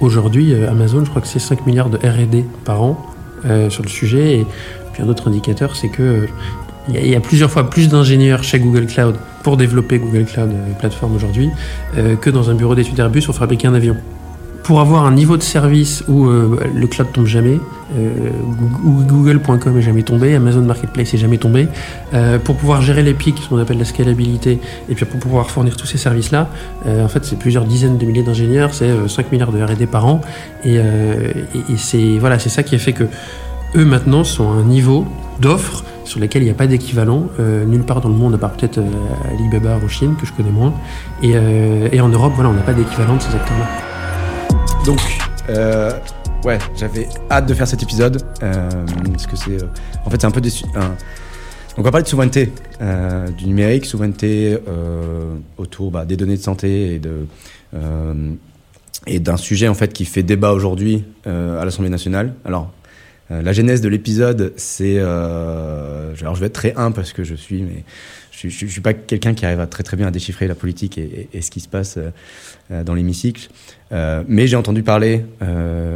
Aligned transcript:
aujourd'hui, 0.00 0.54
Amazon, 0.54 1.04
je 1.04 1.10
crois 1.10 1.22
que 1.22 1.28
c'est 1.28 1.38
5 1.38 1.66
milliards 1.66 1.90
de 1.90 1.96
RD 1.96 2.44
par 2.64 2.82
an 2.82 3.06
sur 3.68 3.82
le 3.82 3.88
sujet. 3.88 4.40
Et 4.40 4.46
puis 4.92 5.02
un 5.02 5.08
autre 5.08 5.28
indicateur, 5.28 5.76
c'est 5.76 5.88
que 5.88 6.28
il 6.88 7.06
y, 7.06 7.14
a 7.14 7.20
plusieurs 7.20 7.50
fois 7.50 7.70
plus 7.70 7.88
d'ingénieurs 7.88 8.42
chez 8.42 8.58
Google 8.58 8.86
Cloud 8.86 9.14
pour 9.44 9.56
développer 9.56 9.98
Google 9.98 10.24
Cloud 10.24 10.50
Platform 10.78 11.14
aujourd'hui 11.14 11.50
que 12.20 12.30
dans 12.30 12.50
un 12.50 12.54
bureau 12.54 12.74
d'études 12.74 12.98
Airbus 12.98 13.22
pour 13.22 13.34
fabriquer 13.34 13.68
un 13.68 13.74
avion 13.74 13.96
pour 14.62 14.80
avoir 14.80 15.04
un 15.06 15.12
niveau 15.12 15.36
de 15.36 15.42
service 15.42 16.04
où 16.08 16.26
euh, 16.26 16.58
le 16.74 16.86
cloud 16.86 17.08
tombe 17.12 17.26
jamais, 17.26 17.58
euh, 17.96 18.30
Google.com 18.84 19.78
est 19.78 19.82
jamais 19.82 20.02
tombé, 20.02 20.34
Amazon 20.34 20.62
Marketplace 20.62 21.14
est 21.14 21.18
jamais 21.18 21.38
tombé, 21.38 21.68
euh, 22.14 22.38
pour 22.38 22.56
pouvoir 22.56 22.82
gérer 22.82 23.02
les 23.02 23.14
pics, 23.14 23.38
ce 23.38 23.48
qu'on 23.48 23.58
appelle 23.58 23.78
la 23.78 23.84
scalabilité, 23.84 24.60
et 24.88 24.94
puis 24.94 25.04
pour 25.04 25.18
pouvoir 25.18 25.50
fournir 25.50 25.76
tous 25.76 25.86
ces 25.86 25.98
services-là, 25.98 26.48
en 26.86 27.08
fait 27.08 27.24
c'est 27.24 27.38
plusieurs 27.38 27.64
dizaines 27.64 27.98
de 27.98 28.06
milliers 28.06 28.22
d'ingénieurs, 28.22 28.74
c'est 28.74 28.90
5 29.08 29.32
milliards 29.32 29.52
de 29.52 29.62
R&D 29.62 29.86
par 29.86 30.06
an, 30.06 30.20
et, 30.64 30.78
c'est 31.76 32.18
voilà, 32.18 32.38
ça 32.38 32.62
qui 32.62 32.74
a 32.74 32.78
fait 32.78 32.92
que 32.92 33.04
eux 33.76 33.84
maintenant 33.84 34.24
sont 34.24 34.50
à 34.50 34.54
un 34.54 34.64
niveau 34.64 35.06
d'offres 35.40 35.84
sur 36.04 36.20
lesquels 36.20 36.42
il 36.42 36.46
n'y 36.46 36.50
a 36.50 36.54
pas 36.54 36.66
d'équivalent 36.66 37.28
nulle 37.66 37.82
part 37.82 38.00
dans 38.00 38.08
le 38.08 38.14
monde, 38.14 38.34
à 38.34 38.38
part 38.38 38.52
peut-être 38.52 38.80
Alibaba 39.30 39.78
en 39.82 39.88
Chine, 39.88 40.14
que 40.20 40.26
je 40.26 40.32
connais 40.32 40.50
moins. 40.50 40.74
Et, 41.22 41.34
et 41.92 42.00
en 42.00 42.08
Europe, 42.08 42.32
voilà, 42.34 42.50
on 42.50 42.54
n'a 42.54 42.62
pas 42.62 42.74
d'équivalent 42.74 43.16
de 43.16 43.22
ces 43.22 43.34
acteurs-là. 43.34 43.89
Donc, 44.86 44.98
euh, 45.50 45.92
ouais, 46.44 46.58
j'avais 46.74 47.06
hâte 47.30 47.46
de 47.46 47.54
faire 47.54 47.68
cet 47.68 47.82
épisode 47.82 48.22
euh, 48.42 48.68
parce 49.12 49.26
que 49.26 49.36
c'est, 49.36 49.62
euh, 49.62 49.66
en 50.06 50.10
fait, 50.10 50.20
c'est 50.20 50.26
un 50.26 50.30
peu 50.30 50.40
donc, 50.40 50.52
on 51.76 51.82
va 51.82 51.90
parler 51.90 52.02
de 52.02 52.08
souveraineté 52.08 52.52
du 53.36 53.46
numérique, 53.46 53.86
souveraineté 53.86 54.58
autour 55.56 55.90
bah, 55.90 56.04
des 56.04 56.16
données 56.16 56.36
de 56.36 56.42
santé 56.42 56.94
et 56.94 56.98
de 56.98 57.26
et 59.06 59.18
d'un 59.18 59.36
sujet 59.36 59.68
en 59.68 59.74
fait 59.74 59.92
qui 59.92 60.04
fait 60.04 60.22
débat 60.22 60.52
aujourd'hui 60.52 61.04
à 61.24 61.64
l'Assemblée 61.64 61.90
nationale. 61.90 62.34
Alors, 62.44 62.72
la 63.30 63.52
genèse 63.52 63.80
de 63.80 63.88
l'épisode, 63.88 64.52
c'est, 64.56 64.98
alors 64.98 66.34
je 66.34 66.40
vais 66.40 66.46
être 66.46 66.52
très 66.52 66.74
humble 66.76 66.96
parce 66.96 67.12
que 67.12 67.22
je 67.22 67.36
suis, 67.36 67.62
mais 67.62 67.84
je 68.48 68.64
ne 68.64 68.70
suis 68.70 68.80
pas 68.80 68.94
quelqu'un 68.94 69.34
qui 69.34 69.44
arrive 69.44 69.60
à 69.60 69.66
très 69.66 69.82
très 69.82 69.96
bien 69.96 70.06
à 70.06 70.10
déchiffrer 70.10 70.46
la 70.46 70.54
politique 70.54 70.98
et, 70.98 71.42
ce 71.42 71.50
qui 71.50 71.60
se 71.60 71.68
passe 71.68 71.96
euh, 71.96 72.10
euh, 72.70 72.84
dans 72.84 72.94
l'hémicycle. 72.94 73.48
Euh, 73.92 74.22
mais 74.28 74.46
j'ai 74.46 74.56
entendu 74.56 74.82
parler 74.82 75.24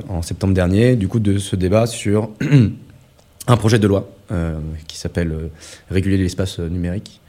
en 0.09 0.23
septembre 0.23 0.53
dernier 0.53 0.97
du 0.97 1.09
coup 1.09 1.21
de 1.21 1.39
ce 1.39 1.57
débat 1.57 1.87
sur 1.87 2.31
un 3.47 3.57
projet 3.57 3.79
de 3.79 3.87
loi 3.87 4.11
qui 4.89 4.99
s'appelle 4.99 5.33
Réguler 5.91 6.17
l'espace 6.17 6.59
numérique. 6.59 7.21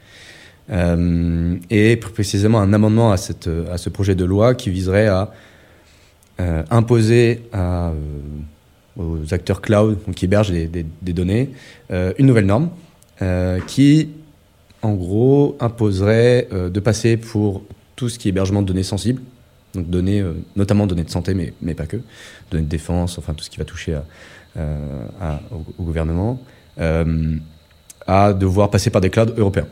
et 0.68 1.96
plus 1.96 2.12
précisément 2.12 2.60
un 2.60 2.72
amendement 2.72 3.12
à, 3.12 3.16
ce 3.16 3.88
projet 3.90 4.14
de 4.14 4.24
loi 4.24 4.54
qui 4.54 4.70
viserait 4.70 5.06
à 5.06 5.30
imposer 6.70 7.42
aux 8.96 9.18
acteurs 9.30 9.60
cloud 9.60 9.98
qui 10.16 10.24
hébergent 10.24 10.50
des, 10.50 10.66
des 10.66 11.12
données 11.12 11.50
une 11.90 12.26
nouvelle 12.26 12.46
norme 12.46 12.70
qui 13.68 14.08
en 14.86 14.94
gros, 14.94 15.56
imposerait 15.60 16.48
euh, 16.52 16.70
de 16.70 16.80
passer 16.80 17.16
pour 17.16 17.62
tout 17.96 18.08
ce 18.08 18.18
qui 18.18 18.28
est 18.28 18.30
hébergement 18.30 18.62
de 18.62 18.66
données 18.68 18.84
sensibles, 18.84 19.20
donc 19.74 19.90
données, 19.90 20.20
euh, 20.20 20.34
notamment 20.54 20.86
données 20.86 21.04
de 21.04 21.10
santé, 21.10 21.34
mais, 21.34 21.74
pas 21.74 21.86
que, 21.86 21.98
données 22.50 22.64
de 22.64 22.68
défense, 22.68 23.18
enfin 23.18 23.34
tout 23.34 23.44
ce 23.44 23.50
qui 23.50 23.58
va 23.58 23.64
toucher 23.64 23.98
euh, 24.56 25.36
au, 25.78 25.82
gouvernement, 25.82 26.40
à 28.06 28.32
devoir 28.32 28.70
passer 28.70 28.90
par 28.90 29.00
des 29.00 29.10
clouds 29.10 29.34
européens. 29.36 29.66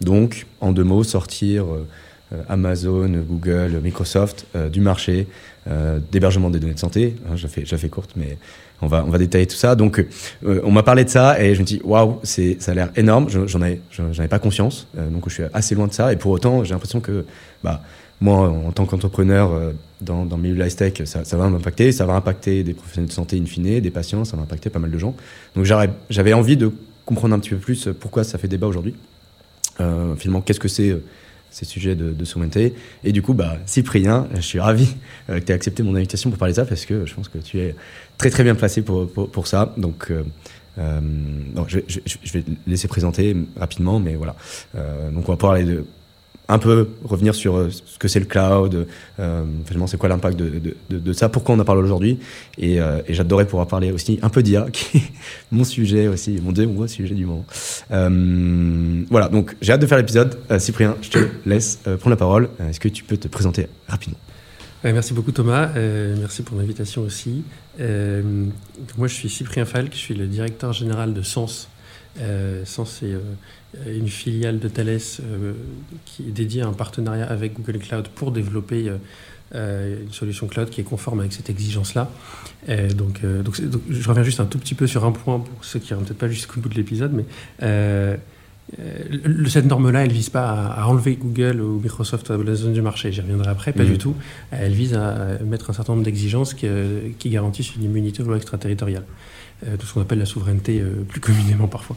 Donc, 0.00 0.46
en 0.60 0.72
deux 0.72 0.84
mots, 0.84 1.02
sortir 1.02 1.64
Amazon, 2.48 3.08
Google, 3.28 3.80
Microsoft 3.82 4.46
du 4.72 4.80
marché 4.80 5.26
d'hébergement 6.12 6.50
des 6.50 6.58
données 6.58 6.74
de 6.74 6.78
santé. 6.78 7.16
Hein, 7.28 7.36
je, 7.36 7.46
fais, 7.46 7.64
je 7.64 7.86
courte, 7.88 8.12
mais 8.16 8.38
on 8.82 8.86
va, 8.86 9.18
détailler 9.18 9.46
tout 9.46 9.56
ça. 9.56 9.74
Donc, 9.74 10.04
euh, 10.44 10.60
on 10.64 10.70
m'a 10.70 10.82
parlé 10.82 11.04
de 11.04 11.10
ça 11.10 11.40
et 11.42 11.54
je 11.54 11.60
me 11.60 11.66
dis, 11.66 11.80
waouh, 11.84 12.20
ça 12.22 12.42
a 12.68 12.74
l'air 12.74 12.90
énorme. 12.96 13.28
J'en 13.28 13.60
avais, 13.60 13.80
j'en 13.90 14.08
avais 14.10 14.28
pas 14.28 14.38
conscience. 14.38 14.86
Euh, 14.96 15.08
donc, 15.10 15.24
je 15.28 15.34
suis 15.34 15.42
assez 15.52 15.74
loin 15.74 15.86
de 15.86 15.92
ça. 15.92 16.12
Et 16.12 16.16
pour 16.16 16.32
autant, 16.32 16.64
j'ai 16.64 16.72
l'impression 16.72 17.00
que, 17.00 17.24
bah, 17.62 17.82
moi, 18.20 18.48
en 18.48 18.72
tant 18.72 18.86
qu'entrepreneur 18.86 19.52
euh, 19.52 19.72
dans, 20.00 20.24
le 20.24 20.36
milieu 20.36 20.54
de 20.54 20.60
la 20.60 20.70
tech, 20.70 21.04
ça, 21.04 21.24
ça 21.24 21.36
va 21.36 21.48
m'impacter. 21.48 21.92
Ça 21.92 22.06
va 22.06 22.14
impacter 22.14 22.62
des 22.62 22.74
professionnels 22.74 23.08
de 23.08 23.14
santé 23.14 23.38
in 23.38 23.44
fine, 23.44 23.80
des 23.80 23.90
patients, 23.90 24.24
ça 24.24 24.36
va 24.36 24.42
impacter 24.44 24.70
pas 24.70 24.78
mal 24.78 24.90
de 24.90 24.98
gens. 24.98 25.14
Donc, 25.56 25.64
j'avais 25.64 26.32
envie 26.32 26.56
de 26.56 26.72
comprendre 27.04 27.34
un 27.34 27.38
petit 27.38 27.50
peu 27.50 27.56
plus 27.56 27.88
pourquoi 27.98 28.24
ça 28.24 28.38
fait 28.38 28.48
débat 28.48 28.66
aujourd'hui. 28.66 28.94
finalement, 30.16 30.40
qu'est-ce 30.40 30.60
que 30.60 30.68
c'est 30.68 30.96
ces 31.50 31.64
sujets 31.64 31.94
de, 31.94 32.12
de. 32.12 32.72
Et 33.04 33.12
du 33.12 33.22
coup, 33.22 33.34
bah, 33.34 33.58
Cyprien, 33.66 34.28
je 34.34 34.40
suis 34.40 34.60
ravi 34.60 34.88
que 35.28 35.38
tu 35.38 35.52
aies 35.52 35.54
accepté 35.54 35.82
mon 35.82 35.94
invitation 35.96 36.30
pour 36.30 36.38
parler 36.38 36.52
de 36.52 36.56
ça 36.56 36.64
parce 36.64 36.86
que 36.86 37.06
je 37.06 37.14
pense 37.14 37.28
que 37.28 37.38
tu 37.38 37.58
es 37.58 37.74
très 38.18 38.30
très 38.30 38.44
bien 38.44 38.54
placé 38.54 38.82
pour, 38.82 39.10
pour, 39.10 39.46
ça. 39.46 39.74
Donc, 39.76 40.10
euh, 40.10 40.22
euh, 40.78 41.00
je, 41.66 41.78
vais, 41.78 41.84
je, 41.88 42.32
vais 42.32 42.44
laisser 42.66 42.88
présenter 42.88 43.36
rapidement, 43.58 43.98
mais 43.98 44.14
voilà. 44.14 44.36
Euh, 44.76 45.10
donc, 45.10 45.28
on 45.28 45.34
va 45.34 45.52
aller 45.52 45.64
de, 45.64 45.84
un 46.52 46.58
peu 46.58 46.88
revenir 47.04 47.34
sur 47.34 47.68
ce 47.70 47.98
que 47.98 48.08
c'est 48.08 48.20
le 48.20 48.26
cloud, 48.26 48.86
finalement 49.16 49.86
c'est 49.86 49.96
quoi 49.96 50.08
l'impact 50.08 50.38
de, 50.38 51.12
ça, 51.12 51.28
pourquoi 51.28 51.54
on 51.54 51.58
en 51.58 51.64
parle 51.64 51.78
aujourd'hui. 51.78 52.18
Et, 52.58 52.76
et 52.76 53.14
j'adorais 53.14 53.46
pouvoir 53.46 53.66
parler 53.66 53.92
aussi 53.92 54.18
un 54.22 54.28
peu 54.28 54.42
d'IA, 54.42 54.66
qui 54.72 54.98
est 54.98 55.02
mon 55.50 55.64
sujet 55.64 56.08
aussi, 56.08 56.40
mon 56.42 56.52
deuxième 56.52 56.88
sujet 56.88 57.14
du 57.14 57.26
moment. 57.26 57.44
voilà, 59.10 59.28
donc 59.28 59.56
j'ai 59.60 59.72
hâte 59.72 59.80
de 59.80 59.86
faire 59.86 59.98
l'épisode. 59.98 60.38
Cyprien, 60.58 60.96
je 61.02 61.10
te 61.10 61.18
laisse 61.46 61.76
prendre 61.76 62.10
la 62.10 62.16
parole. 62.16 62.48
Est-ce 62.68 62.80
que 62.80 62.88
tu 62.88 63.04
peux 63.04 63.16
te 63.16 63.28
présenter 63.28 63.66
rapidement? 63.88 64.18
Merci 64.82 65.12
beaucoup 65.12 65.32
Thomas, 65.32 65.68
euh, 65.76 66.16
merci 66.18 66.42
pour 66.42 66.56
l'invitation 66.56 67.02
aussi. 67.02 67.44
Euh, 67.80 68.46
moi 68.96 69.08
je 69.08 69.14
suis 69.14 69.28
Cyprien 69.28 69.66
Falk, 69.66 69.92
je 69.92 69.98
suis 69.98 70.14
le 70.14 70.26
directeur 70.26 70.72
général 70.72 71.12
de 71.12 71.20
Sens. 71.20 71.68
Euh, 72.18 72.64
Sens 72.64 73.02
est 73.02 73.14
une 73.86 74.08
filiale 74.08 74.58
de 74.58 74.68
Thales 74.68 74.98
qui 76.04 76.22
est 76.22 76.32
dédiée 76.32 76.62
à 76.62 76.66
un 76.66 76.72
partenariat 76.72 77.26
avec 77.26 77.54
Google 77.54 77.78
Cloud 77.78 78.08
pour 78.08 78.32
développer 78.32 78.90
une 79.54 80.12
solution 80.12 80.46
cloud 80.48 80.70
qui 80.70 80.80
est 80.80 80.84
conforme 80.84 81.20
avec 81.20 81.32
cette 81.32 81.50
exigence-là. 81.50 82.10
donc, 82.96 83.24
donc, 83.24 83.60
je 83.88 84.08
reviens 84.08 84.22
juste 84.24 84.40
un 84.40 84.46
tout 84.46 84.58
petit 84.58 84.74
peu 84.74 84.86
sur 84.86 85.04
un 85.04 85.12
point 85.12 85.38
pour 85.38 85.64
ceux 85.64 85.78
qui 85.78 85.92
n'iront 85.92 86.04
peut-être 86.04 86.18
pas 86.18 86.28
jusqu'au 86.28 86.60
bout 86.60 86.68
de 86.68 86.74
l'épisode, 86.74 87.12
mais 87.12 87.24
euh, 88.78 89.46
cette 89.48 89.66
norme-là, 89.66 90.04
elle 90.04 90.12
vise 90.12 90.30
pas 90.30 90.48
à, 90.50 90.86
enlever 90.86 91.16
Google 91.16 91.60
ou 91.60 91.80
Microsoft 91.80 92.30
de 92.30 92.42
la 92.42 92.54
zone 92.54 92.72
du 92.72 92.82
marché. 92.82 93.10
J'y 93.10 93.20
reviendrai 93.20 93.50
après, 93.50 93.72
pas 93.72 93.82
mm. 93.82 93.86
du 93.86 93.98
tout. 93.98 94.14
Elle 94.50 94.72
vise 94.72 94.94
à 94.94 95.38
mettre 95.44 95.70
un 95.70 95.72
certain 95.72 95.92
nombre 95.92 96.04
d'exigences 96.04 96.54
qui, 96.54 96.66
euh, 96.66 97.10
garantissent 97.26 97.74
une 97.74 97.84
immunité 97.84 98.22
aux 98.22 98.26
lois 98.26 98.36
extraterritoriales. 98.36 99.04
Euh, 99.66 99.76
tout 99.76 99.86
ce 99.86 99.94
qu'on 99.94 100.00
appelle 100.00 100.18
la 100.18 100.26
souveraineté 100.26 100.82
plus 101.08 101.20
communément 101.20 101.66
parfois. 101.66 101.96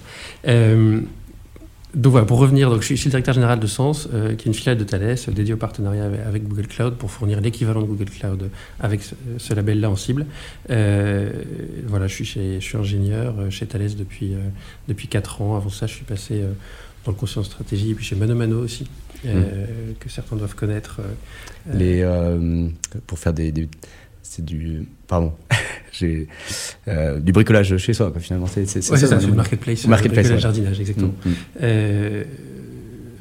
Donc 1.93 2.11
voilà, 2.11 2.25
pour 2.25 2.39
revenir, 2.39 2.71
donc, 2.71 2.81
je, 2.81 2.95
suis, 2.95 3.05
le 3.05 3.11
directeur 3.11 3.35
général 3.35 3.59
de 3.59 3.67
Sens, 3.67 4.09
euh, 4.13 4.35
qui 4.35 4.47
est 4.47 4.49
une 4.49 4.55
filiale 4.55 4.77
de 4.77 4.83
Thales 4.83 5.03
euh, 5.03 5.31
dédiée 5.31 5.53
au 5.53 5.57
partenariat 5.57 6.09
avec, 6.25 6.47
Google 6.47 6.67
Cloud 6.67 6.95
pour 6.95 7.11
fournir 7.11 7.39
l'équivalent 7.39 7.81
de 7.81 7.85
Google 7.85 8.09
Cloud 8.09 8.49
avec 8.79 9.01
ce, 9.37 9.53
label-là 9.53 9.91
en 9.91 9.95
cible. 9.95 10.25
Euh, 10.71 11.29
voilà, 11.85 12.07
je 12.07 12.15
suis, 12.15 12.25
chez, 12.25 12.59
je 12.59 12.65
suis 12.65 12.77
ingénieur 12.77 13.35
chez 13.51 13.67
Thales 13.67 13.95
depuis, 13.95 14.33
depuis 14.87 15.07
4 15.07 15.43
ans. 15.43 15.55
Avant 15.55 15.69
ça, 15.69 15.85
je 15.85 15.93
suis 15.93 16.05
passé 16.05 16.41
dans 17.05 17.11
le 17.11 17.17
conseil 17.17 17.39
en 17.39 17.43
stratégie 17.43 17.91
et 17.91 17.93
puis 17.93 18.05
chez 18.05 18.15
Mano 18.15 18.33
Mano 18.33 18.63
aussi, 18.63 18.87
mmh. 19.23 19.29
que 19.99 20.09
certains 20.09 20.35
doivent 20.35 20.55
connaître. 20.55 21.01
Les, 21.73 22.03
pour 23.05 23.19
faire 23.19 23.33
des 23.33 23.53
c'est 24.23 24.43
du 24.43 24.87
pardon 25.07 25.33
j'ai 25.93 26.27
euh, 26.87 27.19
du 27.19 27.31
bricolage 27.31 27.77
chez 27.77 27.93
soi 27.93 28.11
quoi, 28.11 28.19
finalement 28.19 28.47
c'est 28.47 28.65
c'est 28.65 28.81
ça, 28.81 29.17
du 29.17 29.31
marketplace 29.31 29.87
marketplace 29.87 30.29
ouais. 30.29 30.39
jardinage 30.39 30.79
exactement 30.79 31.13
mm, 31.25 31.29
mm. 31.29 31.33
Euh, 31.61 32.23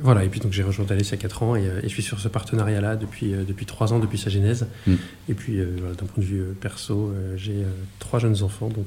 voilà 0.00 0.24
et 0.24 0.28
puis 0.28 0.40
donc 0.40 0.52
j'ai 0.52 0.62
rejoint 0.62 0.84
Thales 0.84 1.00
il 1.00 1.10
y 1.10 1.14
a 1.14 1.16
4 1.16 1.42
ans 1.42 1.54
et, 1.54 1.60
euh, 1.60 1.80
et, 1.80 1.88
je 1.88 1.88
suis 1.88 2.02
sur 2.02 2.18
ce 2.18 2.28
partenariat 2.28 2.80
là 2.80 2.96
depuis 2.96 3.32
depuis 3.46 3.66
3 3.66 3.92
ans 3.92 3.98
depuis 3.98 4.18
sa 4.18 4.30
genèse 4.30 4.66
mm. 4.86 4.94
et 5.28 5.34
puis 5.34 5.56
voilà, 5.78 5.94
d'un 5.94 6.06
point 6.06 6.22
de 6.22 6.28
vue 6.28 6.42
perso 6.60 7.12
j'ai 7.36 7.62
trois 7.98 8.18
jeunes 8.18 8.42
enfants 8.42 8.68
donc 8.68 8.86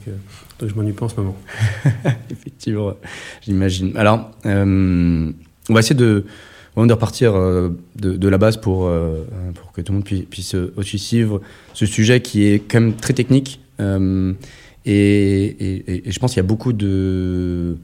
donc 0.59 0.69
je 0.69 0.75
m'ennuie 0.75 0.93
pas 0.93 1.05
en 1.05 1.09
ce 1.09 1.15
moment 1.15 1.37
effectivement 2.29 2.93
j'imagine 3.41 3.95
alors 3.95 4.31
on 4.43 5.33
va 5.73 5.79
essayer 5.79 5.95
de 5.95 6.25
de 6.83 6.93
repartir 6.93 7.35
euh, 7.35 7.69
de, 7.95 8.27
la 8.27 8.37
base 8.37 8.57
pour, 8.57 8.87
euh, 8.87 9.23
pour 9.53 9.71
que 9.71 9.81
tout 9.81 9.93
le 9.93 9.99
monde 9.99 10.05
puisse, 10.05 10.55
aussi 10.75 10.99
suivre 10.99 11.41
ce 11.73 11.85
sujet 11.85 12.21
qui 12.21 12.45
est 12.45 12.59
quand 12.59 12.81
même 12.81 12.95
très 12.95 13.13
technique. 13.13 13.61
Euh, 13.79 14.33
et, 14.85 16.03
je 16.05 16.19
pense 16.19 16.31
qu'il 16.31 16.37
y 16.37 16.45
a 16.45 16.47
beaucoup 16.47 16.73
de. 16.73 17.77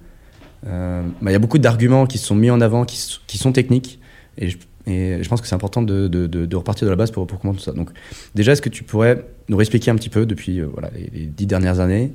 Bah, 0.64 1.04
il 1.28 1.32
y 1.32 1.36
a 1.36 1.40
beaucoup 1.40 1.58
d'arguments 1.58 2.06
qui 2.06 2.18
sont 2.18 2.36
mis 2.36 2.50
en 2.50 2.62
avant, 2.62 2.86
qui, 2.86 3.38
sont 3.38 3.52
techniques. 3.52 4.00
Et 4.38 4.50
je, 4.50 5.28
pense 5.30 5.42
que 5.42 5.48
c'est 5.48 5.56
important 5.56 5.82
de, 5.82 6.56
repartir 6.56 6.86
de 6.86 6.92
la 6.92 6.96
base 6.96 7.12
pour, 7.12 7.26
comprendre 7.28 7.58
tout 7.58 7.64
ça. 7.64 7.72
Donc, 7.72 7.90
déjà, 8.36 8.52
est-ce 8.54 8.62
que 8.62 8.70
tu 8.70 8.84
pourrais 8.84 9.26
nous 9.50 9.60
expliquer 9.60 9.92
un 9.92 9.96
petit 9.96 10.10
peu 10.10 10.26
depuis 10.26 10.62
voilà, 10.62 10.92
les, 10.96 11.26
dix 11.26 11.46
dernières 11.46 11.80
années 11.80 12.14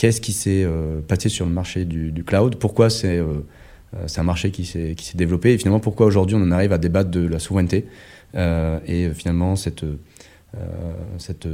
Qu'est-ce 0.00 0.22
qui 0.22 0.32
s'est 0.32 0.66
passé 1.08 1.28
sur 1.28 1.44
le 1.44 1.52
marché 1.52 1.84
du, 1.84 2.24
cloud? 2.24 2.56
Pourquoi 2.56 2.88
c'est 2.88 3.18
euh, 3.18 3.42
un 4.16 4.22
marché 4.22 4.50
qui 4.50 4.64
s'est 4.64 4.96
développé? 5.14 5.52
Et 5.52 5.58
finalement, 5.58 5.78
pourquoi 5.78 6.06
aujourd'hui 6.06 6.36
on 6.36 6.42
en 6.42 6.52
arrive 6.52 6.72
à 6.72 6.78
débattre 6.78 7.10
de 7.10 7.26
la 7.26 7.38
souveraineté 7.38 7.84
euh, 8.34 8.78
et 8.86 9.10
finalement 9.10 9.56
cette, 9.56 9.84
cette 11.18 11.48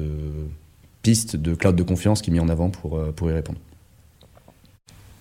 piste 1.03 1.37
de 1.37 1.55
cloud 1.55 1.77
de 1.77 1.83
confiance 1.83 2.23
qui 2.23 2.31
est 2.31 2.33
mis 2.33 2.41
en 2.41 2.49
avant 2.49 2.71
pour, 2.71 3.01
pour 3.15 3.31
y 3.31 3.33
répondre. 3.33 3.59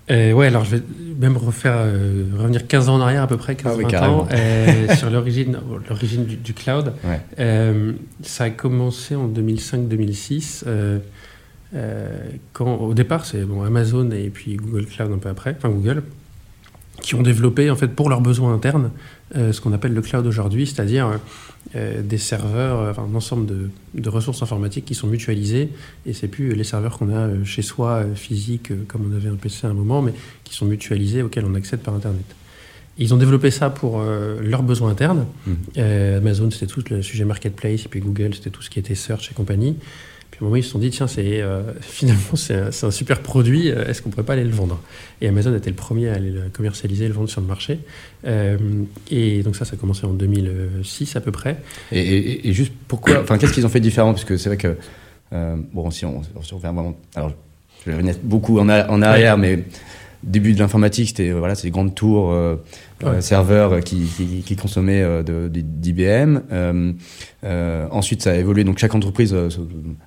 ouais, 0.10 0.48
alors 0.48 0.66
je 0.66 0.78
vais 0.78 0.84
même 1.20 1.38
refaire, 1.38 1.78
revenir 2.38 2.68
15 2.68 2.90
ans 2.90 2.96
en 2.96 3.02
arrière 3.02 3.24
à 3.24 3.28
peu 3.28 3.38
près, 3.38 3.56
15 3.56 3.80
ah 3.94 4.10
ans, 4.10 4.28
sur 4.96 5.10
l'origine, 5.10 5.60
l'origine 5.90 6.26
du, 6.26 6.54
cloud. 6.54 6.94
ça 8.22 8.44
a 8.44 8.50
commencé 8.50 9.16
en 9.16 9.28
2005-2006. 9.28 10.64
quand 12.54 12.76
au 12.76 12.94
départ, 12.94 13.26
c'est 13.26 13.44
bon, 13.46 13.64
Amazon 13.64 14.12
et 14.12 14.30
puis 14.30 14.56
Google 14.56 14.86
Cloud 14.86 15.12
un 15.12 15.18
peu 15.18 15.30
après, 15.30 15.56
enfin 15.58 15.70
Google, 15.70 16.04
qui 17.02 17.16
ont 17.16 17.22
développé 17.22 17.70
en 17.70 17.76
fait 17.76 17.90
pour 17.90 18.10
leurs 18.10 18.22
besoins 18.22 18.54
internes 18.54 18.92
euh, 19.36 19.52
ce 19.52 19.60
qu'on 19.60 19.74
appelle 19.74 19.94
le 19.94 20.02
cloud 20.02 20.26
aujourd'hui, 20.28 20.68
c'est-à-dire 20.68 21.20
euh, 21.76 22.04
des 22.04 22.20
serveurs, 22.20 22.80
euh, 22.80 22.92
enfin, 22.92 23.08
un 23.12 23.16
ensemble 23.16 23.48
de, 23.48 23.70
de, 23.96 24.10
ressources 24.10 24.44
informatiques 24.44 24.86
qui 24.86 24.94
sont 24.94 25.08
mutualisées 25.08 25.70
et 26.06 26.14
c'est 26.14 26.28
plus 26.28 26.54
les 26.54 26.64
serveurs 26.64 27.00
qu'on 27.00 27.12
a 27.12 27.44
chez 27.44 27.64
soi 27.64 28.04
physiques 28.14 28.72
comme 28.88 29.12
on 29.12 29.16
avait 29.16 29.30
un 29.30 29.36
PC 29.36 29.66
à 29.66 29.72
un 29.72 29.74
moment, 29.74 30.04
mais 30.04 30.14
qui 30.44 30.54
sont 30.54 30.66
mutualisés 30.66 31.24
auxquels 31.24 31.46
on 31.46 31.56
accède 31.56 31.80
par 31.80 31.96
internet. 31.96 32.24
Ils 33.00 33.16
ont 33.16 33.18
développé 33.18 33.50
ça 33.50 33.70
pour 33.70 34.02
leurs 34.02 34.64
besoins 34.64 34.92
internes. 34.92 35.26
Mmh. 35.46 35.80
Amazon, 36.18 36.50
c'était 36.50 36.68
tout 36.68 36.82
le 36.90 37.02
sujet 37.02 37.26
marketplace, 37.26 37.84
et 37.86 37.90
puis 37.90 38.00
Google, 38.00 38.36
c'était 38.36 38.52
tout 38.52 38.62
ce 38.62 38.70
qui 38.70 38.80
était 38.80 38.96
search 38.96 39.32
et 39.32 39.34
compagnie. 39.34 39.76
Puis 40.36 40.44
à 40.44 40.48
un 40.48 40.50
moment, 40.50 40.58
ils 40.58 40.64
se 40.66 40.72
sont 40.72 40.80
dit, 40.80 40.90
tiens, 40.90 41.08
c'est, 41.08 41.42
euh, 41.42 41.62
finalement, 41.82 42.36
c'est 42.36 42.56
un, 42.84 42.92
super 42.92 43.22
produit, 43.22 43.72
euh, 43.72 43.88
est-ce 43.88 44.02
qu'on 44.02 44.10
ne 44.10 44.14
pourrait 44.14 44.26
pas 44.26 44.34
aller 44.34 44.44
le 44.44 44.50
vendre? 44.50 44.82
Et 45.22 45.30
Amazon 45.30 45.56
était 45.56 45.70
le 45.70 45.78
premier 45.78 46.10
à 46.10 46.16
aller 46.16 46.30
le 46.30 46.50
commercialiser, 46.52 47.08
le 47.08 47.14
vendre 47.14 47.30
sur 47.30 47.40
le 47.40 47.48
marché. 47.48 47.80
Euh, 48.26 48.58
et 49.10 49.44
donc 49.44 49.56
ça, 49.56 49.64
ça 49.64 49.76
a 49.76 49.78
commencé 49.78 50.06
en 50.06 50.12
2006 50.12 51.16
à 51.16 51.22
peu 51.22 51.32
près. 51.32 51.58
Et, 51.94 52.52
juste 52.52 52.74
pourquoi, 52.90 53.22
enfin, 53.22 53.38
qu'est-ce 53.38 53.54
qu'ils 53.54 53.66
ont 53.66 53.70
fait 53.70 53.80
de 53.80 53.86
différent? 53.86 54.12
Parce 54.12 54.26
que 54.26 54.36
c'est 54.36 54.50
vrai 54.50 54.58
que, 54.58 54.76
bon, 55.74 55.90
si 55.90 56.06
on, 56.06 56.22
si 56.42 56.54
on 56.54 56.58
vraiment, 56.58 56.98
alors, 57.16 57.32
je 57.86 57.92
vais 57.92 57.96
revenir 57.96 58.16
beaucoup 58.22 58.60
en, 58.60 58.68
en 58.68 59.02
arrière, 59.02 59.38
mais 59.38 59.64
début 60.26 60.54
de 60.54 60.60
l'informatique, 60.60 61.10
c'était 61.10 61.32
voilà, 61.32 61.56
ces 61.56 61.70
grandes 61.70 61.96
tours 61.96 62.32
euh, 62.32 62.56
euh, 63.04 63.22
serveurs 63.22 63.80
qui, 63.82 64.08
qui, 64.46 64.56
consommaient 64.56 65.04
euh, 65.04 65.50
d'IBM. 65.50 66.42
Euh, 66.52 67.88
ensuite, 67.92 68.24
ça 68.24 68.32
a 68.32 68.36
évolué. 68.36 68.64
Donc, 68.64 68.80
chaque 68.80 68.96
entreprise 68.96 69.36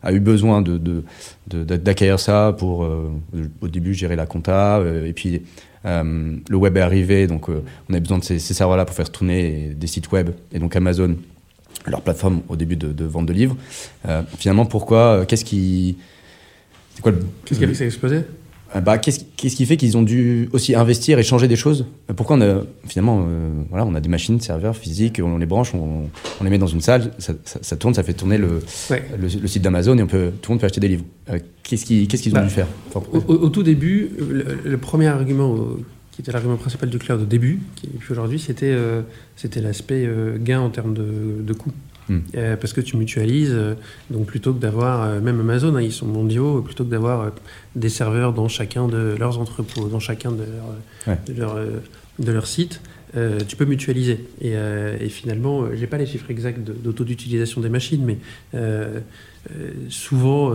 a 0.03 0.13
eu 0.13 0.21
besoin 0.21 0.61
de, 0.63 1.05
d'acquérir 1.47 2.19
ça 2.19 2.55
pour, 2.59 2.89
au 3.61 3.69
début, 3.69 3.95
gérer 3.95 4.17
la 4.17 4.27
compta. 4.27 4.83
et 5.05 5.13
puis, 5.13 5.43
le 5.85 6.57
web 6.57 6.77
est 6.77 6.81
arrivé. 6.81 7.27
Donc, 7.27 7.49
on 7.49 7.93
avait 7.93 8.01
besoin 8.01 8.19
de 8.19 8.25
ces, 8.25 8.39
serveurs-là 8.39 8.85
pour 8.85 8.97
faire 8.97 9.11
tourner 9.11 9.73
des 9.77 9.87
sites 9.87 10.11
web. 10.11 10.31
Et 10.53 10.59
donc, 10.59 10.75
Amazon, 10.75 11.17
leur 11.87 12.03
plateforme 12.03 12.43
au 12.49 12.57
début 12.57 12.77
de, 12.77 13.05
vente 13.05 13.27
de 13.27 13.33
livres. 13.33 13.57
finalement, 14.37 14.67
pourquoi 14.67 15.25
Qu'est-ce 15.27 15.45
qui. 15.45 15.97
C'est 16.95 17.03
quoi 17.03 17.13
Qu'est-ce 17.45 17.61
qui 17.61 17.65
a 17.65 17.69
fait 17.69 17.73
que 17.73 17.79
ça 17.79 17.85
a 17.85 17.87
explosé? 17.87 18.17
euh, 18.17 18.23
bah, 18.83 18.99
qu'est-ce, 18.99 19.25
qui 19.37 19.67
fait 19.67 19.77
qu'ils 19.79 19.97
ont 19.97 20.03
dû 20.03 20.49
aussi 20.53 20.75
investir 20.75 21.19
et 21.19 21.23
changer 21.23 21.49
des 21.49 21.57
choses? 21.57 21.87
Pourquoi 22.15 22.37
on 22.37 22.41
a, 22.43 22.63
finalement, 22.87 23.25
euh, 23.27 23.51
voilà, 23.71 23.87
on 23.87 23.95
a 23.95 24.01
des 24.01 24.11
machines, 24.11 24.41
serveurs 24.41 24.77
physiques, 24.77 25.21
on 25.23 25.39
les 25.39 25.47
branche, 25.47 25.75
on, 25.75 26.09
les 26.45 26.51
met 26.51 26.59
dans 26.59 26.67
une 26.67 26.83
salle, 26.83 27.11
ça, 27.19 27.77
tourne, 27.77 27.95
ça 27.95 28.03
fait 28.03 28.13
tourner 28.13 28.37
le, 28.37 28.61
le, 29.19 29.49
site 29.49 29.63
d'Amazon 29.63 29.97
et 29.97 30.03
on 30.03 30.07
peut, 30.07 30.33
tout 30.43 30.51
le 30.51 30.55
monde 30.55 30.61
peut 30.61 30.67
acheter 30.67 30.81
des 30.81 30.89
livres. 30.89 31.05
Euh, 31.31 31.39
qu'est-ce, 31.63 31.87
qu'ils 31.87 32.33
ont 32.33 32.35
bah, 32.35 32.43
dû 32.43 32.51
faire? 32.51 32.67
Au, 32.95 33.49
tout 33.49 33.63
début, 33.63 34.11
le, 34.19 34.77
premier 34.77 35.07
argument 35.07 35.57
qui 36.13 36.21
était 36.21 36.33
l'argument 36.33 36.57
principal 36.57 36.91
du 36.91 36.99
cloud 36.99 37.23
au 37.23 37.27
début, 37.27 37.61
qui 37.77 37.87
puis 37.87 38.13
aujourd'hui, 38.13 38.39
c'était, 38.39 38.77
c'était 39.37 39.63
l'aspect 39.63 40.07
gain 40.41 40.61
en 40.61 40.71
termes 40.71 40.93
de, 40.93 41.41
de 41.41 41.53
coût. 41.55 41.73
Hmm. 42.09 42.21
Euh, 42.37 42.57
parce 42.57 42.73
que 42.73 42.81
tu 42.81 42.97
mutualises, 42.97 43.53
euh, 43.53 43.75
donc 44.11 44.27
plutôt 44.27 44.55
que 44.55 44.61
d'avoir, 44.61 45.03
euh, 45.03 45.21
même 45.21 45.41
Amazon, 45.41 45.75
hein, 45.75 45.83
ils 45.83 45.93
sont 45.93 46.07
mondiaux, 46.07 46.63
plutôt 46.63 46.85
que 46.85 46.91
d'avoir 46.91 47.33
des 47.77 47.89
serveurs 47.89 48.33
dans 48.33 48.49
chacun 48.49 48.89
de 48.89 49.15
leurs 49.19 49.39
entrepôts, 49.39 49.89
dans 49.89 50.01
chacun 50.01 50.33
de, 50.33 50.45
leurs 51.37 51.57
de, 52.19 52.33
leur, 52.33 52.47
sites, 52.47 52.81
tu 53.47 53.57
peux 53.57 53.65
mutualiser. 53.65 54.27
Et, 54.41 54.53
et 54.53 55.09
finalement, 55.09 55.67
j'ai 55.75 55.87
pas 55.87 55.99
les 55.99 56.07
chiffres 56.07 56.31
exacts 56.31 56.59
d'auto 56.61 57.05
d'utilisation 57.05 57.61
des 57.61 57.69
machines, 57.69 58.05
mais 58.05 58.19
souvent, 59.89 60.53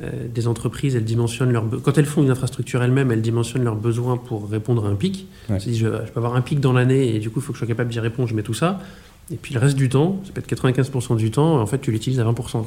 des 0.00 0.46
entreprises, 0.46 0.96
elles 0.96 1.04
dimensionnent 1.04 1.52
leur 1.52 1.64
quand 1.82 1.96
elles 1.98 2.06
font 2.06 2.22
une 2.22 2.30
infrastructure 2.30 2.82
elles-mêmes, 2.82 3.10
elles 3.10 3.22
dimensionnent 3.22 3.64
leurs 3.64 3.76
besoins 3.76 4.16
pour 4.16 4.50
répondre 4.50 4.86
à 4.86 4.88
un 4.88 4.94
pic. 4.94 5.26
Ouais. 5.48 5.58
je, 5.60 5.72
je, 5.72 5.86
peux 5.86 6.18
avoir 6.18 6.36
un 6.36 6.42
pic 6.42 6.60
dans 6.60 6.72
l'année 6.72 7.14
et 7.14 7.18
du 7.18 7.30
coup, 7.30 7.40
il 7.40 7.42
faut 7.42 7.52
que 7.52 7.58
je 7.58 7.64
sois 7.64 7.68
capable 7.68 7.90
d'y 7.90 8.00
répondre, 8.00 8.28
je 8.28 8.34
mets 8.34 8.42
tout 8.42 8.54
ça. 8.54 8.80
Et 9.30 9.36
puis 9.36 9.54
le 9.54 9.60
reste 9.60 9.76
du 9.76 9.88
temps, 9.88 10.20
ça 10.24 10.32
peut 10.32 10.40
être 10.40 10.50
95% 10.50 11.16
du 11.16 11.30
temps, 11.30 11.60
en 11.60 11.66
fait, 11.66 11.78
tu 11.78 11.90
l'utilises 11.90 12.20
à 12.20 12.24
20%. 12.24 12.64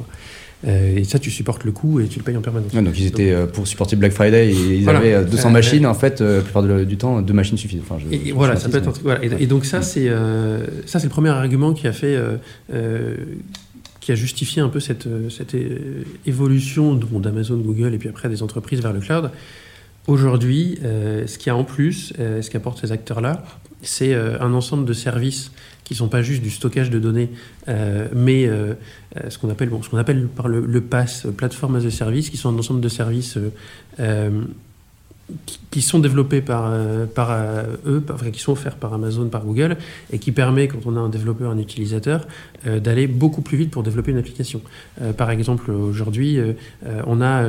Euh, 0.67 0.97
et 0.97 1.03
ça, 1.03 1.17
tu 1.17 1.31
supportes 1.31 1.63
le 1.63 1.71
coût 1.71 1.99
et 1.99 2.07
tu 2.07 2.19
le 2.19 2.23
payes 2.23 2.37
en 2.37 2.41
permanence. 2.41 2.71
donc 2.71 2.99
ils 2.99 3.07
étaient 3.07 3.31
euh, 3.31 3.47
pour 3.47 3.65
supporter 3.67 3.95
Black 3.95 4.11
Friday, 4.11 4.49
et 4.49 4.75
ils 4.77 4.89
avaient 4.89 5.25
200 5.25 5.49
euh, 5.49 5.51
machines. 5.51 5.85
En 5.87 5.93
fait, 5.93 6.21
la 6.21 6.41
plupart 6.41 6.63
du 6.63 6.97
temps, 6.97 7.21
deux 7.21 7.33
machines 7.33 7.57
suffisent. 7.57 7.81
Enfin, 7.81 7.97
et, 8.11 8.31
voilà, 8.31 8.55
ça 8.57 8.69
peut 8.69 8.77
être. 8.77 8.99
Voilà. 9.01 9.23
Et, 9.23 9.47
donc 9.47 9.65
ça, 9.65 9.81
c'est 9.81 10.09
ça, 10.85 10.99
c'est 10.99 11.07
le 11.07 11.09
premier 11.09 11.29
argument 11.29 11.73
qui 11.73 11.87
a 11.87 11.93
fait, 11.93 12.15
qui 13.99 14.11
a 14.11 14.15
justifié 14.15 14.61
un 14.61 14.69
peu 14.69 14.79
cette, 14.79 15.07
cette 15.29 15.55
évolution 16.27 16.93
d'Amazon, 16.93 17.57
Google 17.57 17.93
et 17.93 17.97
puis 17.97 18.09
après 18.09 18.29
des 18.29 18.43
entreprises 18.43 18.81
vers 18.81 18.93
le 18.93 18.99
cloud. 18.99 19.31
Aujourd'hui, 20.07 20.77
ce 20.81 21.37
qu'il 21.37 21.47
y 21.47 21.49
a 21.49 21.55
en 21.55 21.63
plus, 21.63 22.13
ce 22.17 22.49
qu'apportent 22.51 22.79
ces 22.79 22.91
acteurs-là, 22.91 23.43
c'est 23.81 24.13
un 24.13 24.53
ensemble 24.53 24.85
de 24.85 24.93
services 24.93 25.51
qui 25.91 25.97
sont 25.97 26.07
pas 26.07 26.21
juste 26.21 26.41
du 26.41 26.49
stockage 26.49 26.89
de 26.89 26.99
données, 26.99 27.29
euh, 27.67 28.07
mais 28.15 28.45
euh, 28.45 28.75
euh, 29.17 29.29
ce 29.29 29.37
qu'on 29.37 29.49
appelle, 29.49 29.67
bon, 29.67 29.81
appelle 29.97 30.27
par 30.27 30.47
le, 30.47 30.65
le 30.65 30.79
PaaS, 30.79 31.25
Platform 31.35 31.75
as 31.75 31.85
a 31.85 31.91
Service, 31.91 32.29
qui 32.29 32.37
sont 32.37 32.47
un 32.47 32.57
ensemble 32.57 32.79
de 32.79 32.87
services 32.87 33.37
qui 35.71 35.81
sont 35.81 35.99
développés 35.99 36.41
par, 36.41 36.65
euh, 36.67 37.05
par 37.05 37.29
euh, 37.31 37.63
eux, 37.85 38.03
enfin, 38.13 38.29
qui 38.29 38.41
sont 38.41 38.51
offerts 38.51 38.75
par 38.75 38.93
Amazon, 38.93 39.27
par 39.29 39.45
Google, 39.45 39.77
et 40.11 40.19
qui 40.19 40.33
permet, 40.33 40.67
quand 40.67 40.79
on 40.85 40.97
a 40.97 40.99
un 40.99 41.09
développeur, 41.09 41.49
un 41.49 41.57
utilisateur, 41.57 42.27
euh, 42.67 42.79
d'aller 42.79 43.07
beaucoup 43.07 43.41
plus 43.41 43.57
vite 43.57 43.71
pour 43.71 43.81
développer 43.81 44.11
une 44.11 44.17
application. 44.17 44.61
par 45.17 45.31
exemple, 45.31 45.71
aujourd'hui, 45.71 46.37
on 47.07 47.21
a 47.21 47.43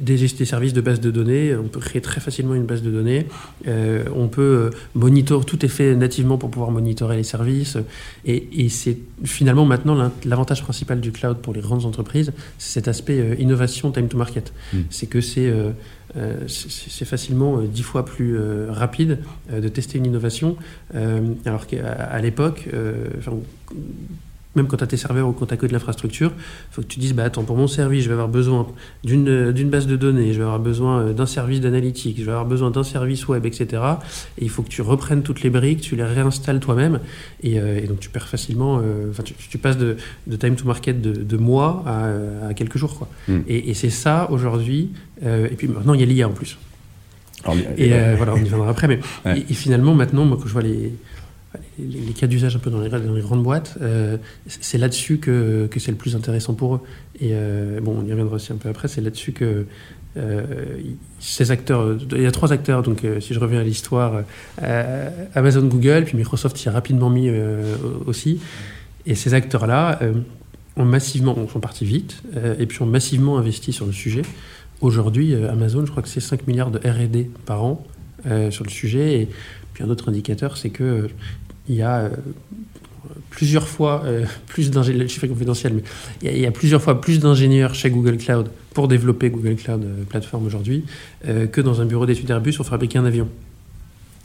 des, 0.00 0.16
des, 0.16 0.44
services 0.44 0.72
de 0.72 0.80
base 0.80 1.00
de 1.00 1.10
données, 1.10 1.56
on 1.56 1.68
peut 1.68 1.80
créer 1.80 2.02
très 2.02 2.20
facilement 2.20 2.54
une 2.54 2.66
base 2.66 2.82
de 2.82 2.90
données, 2.90 3.26
on 4.14 4.28
peut 4.28 4.70
monitorer, 4.94 5.44
tout 5.44 5.64
est 5.64 5.68
fait 5.68 5.96
nativement 5.96 6.38
pour 6.38 6.50
pouvoir 6.50 6.70
monitorer 6.70 7.16
les 7.16 7.24
services, 7.24 7.78
et, 8.26 8.64
et 8.64 8.68
c'est 8.68 8.98
finalement 9.24 9.64
maintenant 9.64 10.12
l'avantage 10.24 10.62
principal 10.62 11.00
du 11.00 11.10
cloud 11.12 11.38
pour 11.38 11.54
les 11.54 11.60
grandes 11.60 11.86
entreprises, 11.86 12.32
c'est 12.58 12.74
cet 12.74 12.88
aspect 12.88 13.36
innovation, 13.38 13.90
time 13.90 14.08
to 14.08 14.16
market. 14.16 14.52
Hmm. 14.72 14.82
C'est 14.90 15.06
que 15.06 15.20
c'est 15.20 15.52
c'est 16.48 17.04
facilement 17.04 17.58
euh, 17.58 17.66
dix 17.66 17.82
fois 17.82 18.04
plus 18.04 18.36
euh, 18.36 18.66
rapide 18.70 19.18
de 19.52 19.68
tester 19.68 19.98
une 19.98 20.06
innovation, 20.06 20.56
alors 21.44 21.66
qu'à 21.66 22.18
l'époque, 22.20 22.68
même 24.56 24.66
quand 24.66 24.76
tu 24.76 24.84
as 24.84 24.86
tes 24.86 24.96
serveurs 24.96 25.28
ou 25.28 25.32
quand 25.32 25.46
tu 25.46 25.54
as 25.54 25.56
que 25.56 25.66
de 25.66 25.72
l'infrastructure, 25.72 26.32
il 26.36 26.74
faut 26.74 26.82
que 26.82 26.86
tu 26.86 26.98
dises 26.98 27.14
bah, 27.14 27.24
attends, 27.24 27.44
pour 27.44 27.56
mon 27.56 27.66
service, 27.66 28.04
je 28.04 28.08
vais 28.08 28.14
avoir 28.14 28.28
besoin 28.28 28.66
d'une 29.04 29.70
base 29.70 29.86
de 29.86 29.96
données, 29.96 30.32
je 30.32 30.38
vais 30.38 30.44
avoir 30.44 30.58
besoin 30.58 31.12
d'un 31.12 31.26
service 31.26 31.60
d'analytique, 31.60 32.16
je 32.18 32.24
vais 32.24 32.32
avoir 32.32 32.46
besoin 32.46 32.70
d'un 32.70 32.84
service 32.84 33.28
web, 33.28 33.46
etc. 33.46 33.82
Et 34.38 34.44
il 34.44 34.50
faut 34.50 34.62
que 34.62 34.68
tu 34.68 34.82
reprennes 34.82 35.22
toutes 35.22 35.42
les 35.42 35.50
briques, 35.50 35.80
tu 35.80 35.96
les 35.96 36.04
réinstalles 36.04 36.60
toi-même. 36.60 37.00
Et, 37.42 37.60
donc 37.86 38.00
tu 38.00 38.10
perds 38.10 38.28
facilement, 38.28 38.80
enfin, 39.10 39.22
tu, 39.22 39.58
passes 39.58 39.78
de, 39.78 39.96
time 40.38 40.56
to 40.56 40.64
market 40.64 41.00
de, 41.00 41.36
mois 41.36 41.84
à, 41.86 42.54
quelques 42.54 42.76
jours. 42.76 42.98
Quoi. 42.98 43.08
Hmm. 43.28 43.40
Et, 43.48 43.70
et 43.70 43.74
c'est 43.74 43.90
ça 43.90 44.28
aujourd'hui 44.30 44.90
euh, 45.24 45.48
et 45.50 45.54
puis 45.54 45.68
maintenant, 45.68 45.94
il 45.94 46.00
y 46.00 46.02
a 46.02 46.06
l'IA 46.06 46.28
en 46.28 46.32
plus. 46.32 46.58
et 47.76 47.92
euh, 47.92 48.14
voilà, 48.16 48.34
on 48.34 48.38
y 48.38 48.44
viendra 48.44 48.70
après. 48.70 48.88
Mais 48.88 49.00
et, 49.36 49.54
finalement, 49.54 49.94
maintenant, 49.94 50.24
moi, 50.24 50.38
quand 50.40 50.46
je 50.46 50.52
vois 50.52 50.62
les, 50.62 50.92
les, 51.80 52.12
cas 52.12 52.26
d'usage 52.26 52.56
un 52.56 52.58
peu 52.58 52.70
dans 52.70 52.80
les, 52.80 53.20
grandes 53.20 53.42
boîtes, 53.42 53.76
euh, 53.80 54.16
c'est 54.46 54.78
là-dessus 54.78 55.18
que, 55.18 55.68
que 55.70 55.80
c'est 55.80 55.90
le 55.90 55.96
plus 55.96 56.16
intéressant 56.16 56.54
pour 56.54 56.76
eux. 56.76 56.80
Et 57.20 57.32
bon, 57.82 57.96
on 58.00 58.06
y 58.06 58.10
reviendra 58.10 58.36
aussi 58.36 58.52
un 58.52 58.56
peu 58.56 58.68
après, 58.68 58.88
c'est 58.88 59.02
là-dessus 59.02 59.32
que 59.32 59.66
ces 61.20 61.50
acteurs, 61.50 61.96
il 62.12 62.22
y 62.22 62.26
a 62.26 62.32
trois 62.32 62.52
acteurs, 62.52 62.82
donc 62.82 63.06
si 63.20 63.34
je 63.34 63.38
reviens 63.38 63.60
à 63.60 63.62
l'histoire, 63.62 64.22
Amazon, 65.34 65.66
Google, 65.66 66.04
puis 66.04 66.16
Microsoft 66.16 66.64
y 66.64 66.68
a 66.68 66.72
rapidement 66.72 67.10
mis 67.10 67.30
aussi. 68.06 68.40
Et 69.04 69.14
ces 69.14 69.34
acteurs-là 69.34 70.00
ont 70.76 70.86
massivement, 70.86 71.36
sont 71.46 71.60
partis 71.60 71.84
vite, 71.84 72.22
et 72.58 72.64
puis 72.64 72.80
ont 72.80 72.86
massivement 72.86 73.36
investi 73.36 73.74
sur 73.74 73.84
le 73.84 73.92
sujet. 73.92 74.22
Aujourd'hui, 74.80 75.34
euh, 75.34 75.50
Amazon, 75.50 75.84
je 75.84 75.90
crois 75.90 76.02
que 76.02 76.08
c'est 76.08 76.20
5 76.20 76.46
milliards 76.46 76.70
de 76.70 76.78
RD 76.78 77.26
par 77.44 77.62
an 77.62 77.86
euh, 78.26 78.50
sur 78.50 78.64
le 78.64 78.70
sujet. 78.70 79.20
Et 79.20 79.28
puis 79.74 79.84
un 79.84 79.90
autre 79.90 80.08
indicateur, 80.08 80.56
c'est 80.56 80.70
qu'il 80.70 81.10
euh, 81.70 81.78
y 81.78 81.82
a 81.82 82.10
plusieurs 83.30 83.68
fois 83.68 84.04
plus 84.46 84.70
d'ingénieurs, 84.70 85.02
le 85.02 85.08
chiffre 85.08 85.24
est 85.24 85.28
confidentiel, 85.28 85.74
mais 85.74 85.82
il 86.22 86.38
y, 86.38 86.46
a, 86.46 86.50
plusieurs 86.50 86.82
fois 86.82 87.00
plus 87.00 87.20
d'ingénieurs 87.20 87.74
chez 87.74 87.90
Google 87.90 88.18
Cloud 88.18 88.50
pour 88.74 88.88
développer 88.88 89.30
Google 89.30 89.56
Cloud 89.56 89.84
Platform 90.08 90.46
aujourd'hui 90.46 90.84
que 91.24 91.60
dans 91.60 91.80
un 91.80 91.86
bureau 91.86 92.06
d'études 92.06 92.28
Airbus 92.30 92.52
pour 92.54 92.66
fabriquer 92.66 92.98
un 92.98 93.04
avion. 93.04 93.28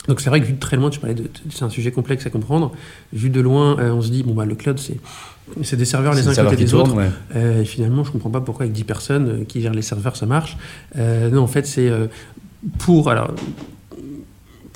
Donc 0.08 0.20
c'est 0.20 0.28
vrai 0.28 0.40
que 0.40 0.46
vu 0.46 0.52
de 0.52 0.60
très 0.60 0.76
loin, 0.76 0.90
tu 0.90 1.00
parlais 1.00 1.14
de, 1.14 1.24
c'est 1.50 1.64
un 1.64 1.70
sujet 1.70 1.90
complexe 1.90 2.26
à 2.26 2.30
comprendre. 2.30 2.72
Vu 3.12 3.30
de 3.30 3.40
loin, 3.40 3.76
on 3.78 4.02
se 4.02 4.10
dit 4.10 4.22
bon 4.22 4.34
bah 4.34 4.44
le 4.44 4.54
cloud 4.54 4.78
c'est 4.78 4.98
c'est 5.62 5.76
des 5.76 5.84
serveurs 5.84 6.14
les 6.14 6.28
uns 6.28 6.34
côté 6.34 6.56
des 6.56 6.74
autres. 6.74 6.96
et 7.34 7.64
finalement, 7.64 8.04
je 8.04 8.10
comprends 8.10 8.30
pas 8.30 8.40
pourquoi 8.40 8.64
avec 8.64 8.74
10 8.74 8.84
personnes 8.84 9.46
qui 9.46 9.62
gèrent 9.62 9.74
les 9.74 9.82
serveurs, 9.82 10.16
ça 10.16 10.26
marche. 10.26 10.56
non, 10.96 11.42
en 11.42 11.46
fait, 11.46 11.66
c'est 11.66 11.90
pour. 12.78 13.08
Alors, 13.10 13.32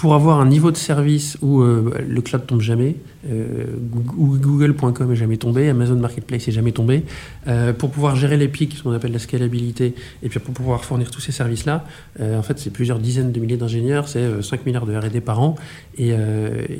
pour 0.00 0.14
avoir 0.14 0.40
un 0.40 0.46
niveau 0.46 0.70
de 0.70 0.78
service 0.78 1.36
où 1.42 1.60
euh, 1.60 1.92
le 2.08 2.22
cloud 2.22 2.46
tombe 2.46 2.62
jamais, 2.62 2.96
euh, 3.28 3.66
Google.com 3.84 5.12
est 5.12 5.14
jamais 5.14 5.36
tombé, 5.36 5.68
Amazon 5.68 5.96
Marketplace 5.96 6.48
est 6.48 6.52
jamais 6.52 6.72
tombé, 6.72 7.02
euh, 7.48 7.74
pour 7.74 7.90
pouvoir 7.90 8.16
gérer 8.16 8.38
les 8.38 8.48
pics, 8.48 8.74
ce 8.78 8.82
qu'on 8.82 8.92
appelle 8.92 9.12
la 9.12 9.18
scalabilité, 9.18 9.94
et 10.22 10.30
puis 10.30 10.40
pour 10.40 10.54
pouvoir 10.54 10.86
fournir 10.86 11.10
tous 11.10 11.20
ces 11.20 11.32
services-là, 11.32 11.84
en 12.18 12.42
fait, 12.42 12.58
c'est 12.58 12.70
plusieurs 12.70 12.98
dizaines 12.98 13.30
de 13.30 13.40
milliers 13.40 13.58
d'ingénieurs, 13.58 14.08
c'est 14.08 14.42
5 14.42 14.64
milliards 14.64 14.86
de 14.86 14.96
R&D 14.96 15.20
par 15.20 15.38
an, 15.42 15.56
et, 15.98 16.12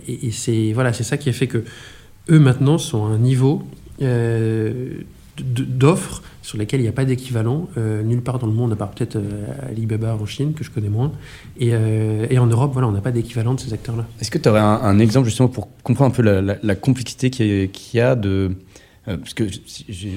et 0.08 0.30
c'est 0.30 0.72
voilà, 0.72 0.94
c'est 0.94 1.04
ça 1.04 1.18
qui 1.18 1.28
a 1.28 1.34
fait 1.34 1.46
que 1.46 1.62
eux 2.30 2.38
maintenant 2.38 2.78
sont 2.78 3.04
à 3.04 3.10
un 3.10 3.18
niveau 3.18 3.64
d'offres 5.38 6.22
sur 6.42 6.58
lesquelles 6.58 6.80
il 6.80 6.84
n'y 6.84 6.88
a 6.88 6.92
pas 6.92 7.04
d'équivalent 7.04 7.68
euh, 7.76 8.02
nulle 8.02 8.22
part 8.22 8.38
dans 8.38 8.46
le 8.46 8.52
monde, 8.52 8.72
à 8.72 8.76
part 8.76 8.90
peut-être 8.90 9.16
euh, 9.16 9.46
Alibaba 9.68 10.14
en 10.14 10.26
Chine, 10.26 10.54
que 10.54 10.64
je 10.64 10.70
connais 10.70 10.88
moins. 10.88 11.12
Et, 11.58 11.70
euh, 11.72 12.26
et 12.30 12.38
en 12.38 12.46
Europe, 12.46 12.72
voilà, 12.72 12.88
on 12.88 12.92
n'a 12.92 13.00
pas 13.00 13.12
d'équivalent 13.12 13.54
de 13.54 13.60
ces 13.60 13.72
acteurs-là. 13.72 14.06
Est-ce 14.20 14.30
que 14.30 14.38
tu 14.38 14.48
aurais 14.48 14.60
un, 14.60 14.98
exemple 14.98 15.26
justement 15.26 15.48
pour 15.48 15.68
comprendre 15.82 16.12
un 16.12 16.14
peu 16.14 16.22
la, 16.22 16.74
complexité 16.74 17.30
qu'il 17.30 17.68
y, 17.94 18.00
a 18.00 18.14
de... 18.14 18.52
parce 19.04 19.34
que 19.34 19.44
je, 19.48 20.08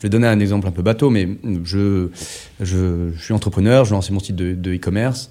vais 0.00 0.08
donner 0.08 0.26
un 0.26 0.40
exemple 0.40 0.66
un 0.66 0.72
peu 0.72 0.82
bateau, 0.82 1.10
mais 1.10 1.28
je, 1.64 2.08
je, 2.60 3.10
suis 3.18 3.34
entrepreneur, 3.34 3.84
je 3.84 3.92
lance 3.94 4.10
mon 4.10 4.20
site 4.20 4.36
de 4.36 4.74
e-commerce. 4.74 5.30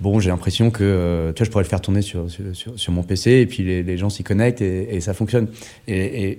bon, 0.00 0.18
j'ai 0.20 0.30
l'impression 0.30 0.70
que 0.70 1.32
tu 1.34 1.38
vois, 1.38 1.44
je 1.44 1.50
pourrais 1.50 1.64
le 1.64 1.68
faire 1.68 1.80
tourner 1.80 2.02
sur, 2.02 2.26
sur, 2.52 2.78
sur 2.78 2.92
mon 2.92 3.02
PC 3.02 3.32
et 3.32 3.46
puis 3.46 3.62
les, 3.62 3.98
gens 3.98 4.10
s'y 4.10 4.24
connectent 4.24 4.62
et, 4.62 5.00
ça 5.00 5.14
fonctionne. 5.14 5.48
Et 5.88 6.38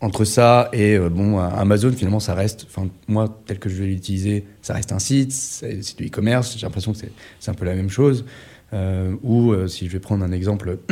entre 0.00 0.24
ça 0.24 0.70
et 0.72 0.96
euh, 0.96 1.10
bon, 1.10 1.38
Amazon, 1.38 1.92
finalement, 1.92 2.20
ça 2.20 2.34
reste, 2.34 2.66
enfin, 2.68 2.88
moi, 3.06 3.40
tel 3.46 3.58
que 3.58 3.68
je 3.68 3.82
vais 3.82 3.86
l'utiliser, 3.86 4.44
ça 4.62 4.74
reste 4.74 4.92
un 4.92 4.98
site, 4.98 5.32
c'est 5.32 5.96
du 5.98 6.06
e-commerce, 6.06 6.56
j'ai 6.56 6.66
l'impression 6.66 6.92
que 6.92 6.98
c'est 7.38 7.50
un 7.50 7.54
peu 7.54 7.64
la 7.64 7.74
même 7.74 7.90
chose. 7.90 8.24
Euh, 8.72 9.14
ou 9.22 9.52
euh, 9.52 9.66
si 9.66 9.86
je 9.86 9.92
vais 9.92 9.98
prendre 9.98 10.24
un 10.24 10.32
exemple, 10.32 10.78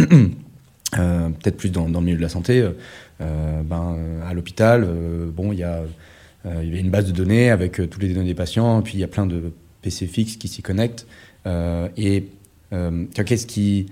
peut-être 0.93 1.57
plus 1.57 1.71
dans, 1.71 1.89
dans, 1.89 2.01
le 2.01 2.07
milieu 2.07 2.19
de 2.19 2.23
la 2.23 2.29
santé, 2.29 2.67
ben, 3.21 3.97
à 4.27 4.33
l'hôpital, 4.33 4.89
bon, 5.35 5.53
il 5.53 5.59
y 5.59 5.65
a, 5.65 5.83
y 6.45 6.77
a 6.77 6.79
une 6.79 6.91
base 6.91 7.07
de 7.07 7.13
données 7.13 7.51
avec 7.51 7.73
toutes 7.73 8.03
les 8.03 8.09
données 8.15 8.29
des 8.29 8.35
patients, 8.35 8.81
puis 8.83 8.95
il 8.95 9.01
y 9.01 9.05
a 9.05 9.09
plein 9.09 9.27
de 9.27 9.53
PC 9.83 10.07
fixes 10.07 10.37
qui 10.37 10.49
s'y 10.49 10.63
connectent. 10.63 11.07
et 11.97 12.25
qu'est-ce 12.71 13.47
qui 13.47 13.87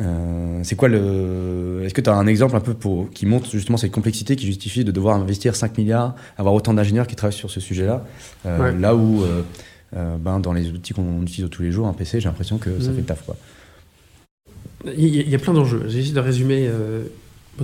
euh, 0.00 0.60
c'est 0.64 0.74
quoi 0.74 0.88
le. 0.88 1.82
Est-ce 1.84 1.94
que 1.94 2.00
tu 2.00 2.10
as 2.10 2.14
un 2.14 2.26
exemple 2.26 2.56
un 2.56 2.60
peu 2.60 2.74
pour... 2.74 3.10
qui 3.10 3.26
montre 3.26 3.50
justement 3.50 3.78
cette 3.78 3.92
complexité 3.92 4.34
qui 4.36 4.46
justifie 4.46 4.84
de 4.84 4.90
devoir 4.90 5.16
investir 5.16 5.54
5 5.54 5.78
milliards, 5.78 6.14
avoir 6.36 6.54
autant 6.54 6.74
d'ingénieurs 6.74 7.06
qui 7.06 7.14
travaillent 7.14 7.32
sur 7.32 7.50
ce 7.50 7.60
sujet-là? 7.60 8.04
Euh, 8.46 8.72
Là 8.72 8.96
où, 8.96 9.22
euh, 9.22 10.16
ben, 10.18 10.40
dans 10.40 10.52
les 10.52 10.70
outils 10.70 10.94
qu'on 10.94 11.22
utilise 11.22 11.48
tous 11.48 11.62
les 11.62 11.70
jours, 11.70 11.86
un 11.86 11.92
PC, 11.92 12.20
j'ai 12.20 12.28
l'impression 12.28 12.58
que 12.58 12.80
ça 12.80 12.90
mm. 12.90 12.94
fait 12.94 13.00
le 13.00 13.06
taf. 13.06 13.24
Quoi. 13.24 13.36
Il 14.96 15.28
y 15.28 15.34
a 15.34 15.38
plein 15.38 15.54
d'enjeux. 15.54 15.84
J'ai 15.86 16.00
essayé 16.00 16.14
de 16.14 16.20
résumer. 16.20 16.68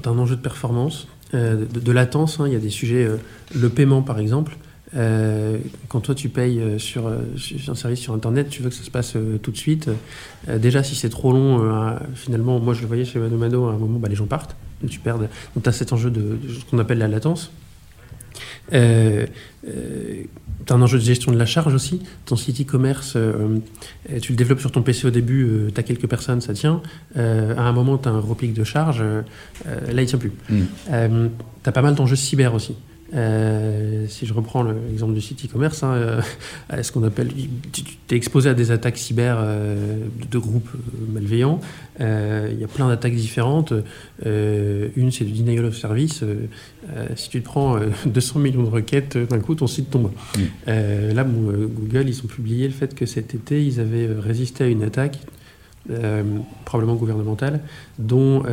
tu 0.00 0.08
un 0.08 0.18
enjeu 0.18 0.37
de 0.37 0.40
performance, 0.40 1.08
de, 1.32 1.92
latence. 1.92 2.38
Hein. 2.38 2.44
Il 2.46 2.52
y 2.52 2.56
a 2.56 2.60
des 2.60 2.70
sujets. 2.70 3.08
le 3.54 3.68
paiement, 3.68 4.02
par 4.02 4.20
exemple. 4.20 4.56
Euh, 4.97 5.59
quand 5.88 6.00
toi 6.00 6.14
tu 6.16 6.28
payes 6.28 6.59
euh, 6.59 6.78
sur, 6.78 7.06
euh, 7.06 7.18
sur, 7.37 7.70
un 7.70 7.76
service 7.76 8.00
sur 8.00 8.12
Internet, 8.12 8.49
tu 8.49 8.62
veux 8.62 8.70
que 8.70 8.75
ça 8.75 8.82
se 8.82 8.90
passe 8.90 9.16
tout 9.42 9.50
de 9.50 9.56
suite. 9.56 9.88
déjà, 10.49 10.82
si 10.82 10.94
c'est 10.94 11.11
trop 11.11 11.32
long, 11.32 11.97
finalement, 12.14 12.59
moi 12.59 12.75
je 12.75 12.80
le 12.80 12.87
voyais 12.87 13.04
chez 13.04 13.18
Mano 13.18 13.68
à 13.68 13.73
un 13.73 13.78
moment, 13.78 13.99
bah, 13.99 14.09
les 14.09 14.16
gens 14.16 14.26
partent. 14.26 14.56
Tu 14.88 14.99
perds. 14.99 15.18
Donc 15.18 15.28
tu 15.62 15.68
as 15.68 15.73
cet 15.73 15.92
enjeu 15.92 16.11
de, 16.11 16.38
ce 16.49 16.64
qu'on 16.64 16.78
appelle 16.78 16.99
la 16.99 17.09
latence. 17.09 17.52
Tu 18.70 18.76
as 18.76 19.26
un 20.75 20.82
enjeu 20.82 20.99
de 20.99 21.04
gestion 21.04 21.32
de 21.32 21.37
la 21.37 21.44
charge 21.44 21.75
aussi. 21.75 22.00
Ton 22.25 22.37
site 22.37 22.62
e-commerce, 22.62 23.16
tu 24.23 24.32
le 24.32 24.37
développes 24.37 24.61
sur 24.61 24.73
ton 24.73 24.82
PC 24.82 25.06
au 25.06 25.11
début, 25.11 25.68
tu 25.75 25.78
as 25.78 25.82
quelques 25.82 26.09
personnes, 26.09 26.40
ça 26.40 26.54
tient. 26.54 26.80
à 27.16 27.20
un 27.20 27.73
moment, 27.73 27.99
tu 27.99 28.09
as 28.09 28.12
un 28.12 28.20
repic 28.20 28.54
de 28.54 28.64
charge, 28.64 29.02
là, 29.66 30.02
il 30.02 30.06
tient 30.06 30.18
plus. 30.18 30.32
Mm. 30.49 30.62
tu 31.62 31.68
as 31.68 31.73
pas 31.73 31.82
mal 31.82 31.94
d'enjeux 31.94 32.16
cyber 32.16 32.54
aussi. 32.54 32.75
Euh, 33.14 34.06
si 34.08 34.26
je 34.26 34.32
reprends 34.32 34.62
l'exemple 34.62 35.14
du 35.14 35.20
site 35.20 35.44
e-commerce, 35.44 35.82
hein, 35.82 35.92
euh, 35.94 36.22
ce 36.82 36.92
qu'on 36.92 37.02
appelle, 37.02 37.32
tu 37.72 37.84
es 38.10 38.16
exposé 38.16 38.50
à 38.50 38.54
des 38.54 38.70
attaques 38.70 38.98
cyber 38.98 39.38
euh, 39.40 39.98
de 40.30 40.38
groupes 40.38 40.70
malveillants. 41.12 41.60
Il 41.98 42.58
y 42.58 42.64
a 42.64 42.68
plein 42.68 42.88
d'attaques 42.88 43.14
différentes. 43.14 43.74
une, 44.24 45.10
c'est 45.10 45.24
du 45.24 45.32
denial 45.32 45.66
of 45.66 45.76
service. 45.76 46.24
si 47.14 47.28
tu 47.28 47.40
te 47.40 47.44
prends 47.44 47.78
200 48.06 48.38
millions 48.38 48.62
de 48.62 48.70
requêtes, 48.70 49.18
d'un 49.18 49.38
coup, 49.38 49.54
ton 49.54 49.66
site 49.66 49.90
tombe. 49.90 50.10
Mm. 50.36 50.70
là, 51.12 51.24
Google, 51.24 52.08
ils 52.08 52.20
ont 52.24 52.26
publié 52.26 52.66
le 52.66 52.72
fait 52.72 52.94
que 52.94 53.04
cet 53.04 53.34
été, 53.34 53.64
ils 53.64 53.80
avaient 53.80 54.08
résisté 54.18 54.64
à 54.64 54.66
une 54.68 54.82
attaque, 54.82 55.18
probablement 56.64 56.96
gouvernementale, 56.96 57.60
dont 57.98 58.44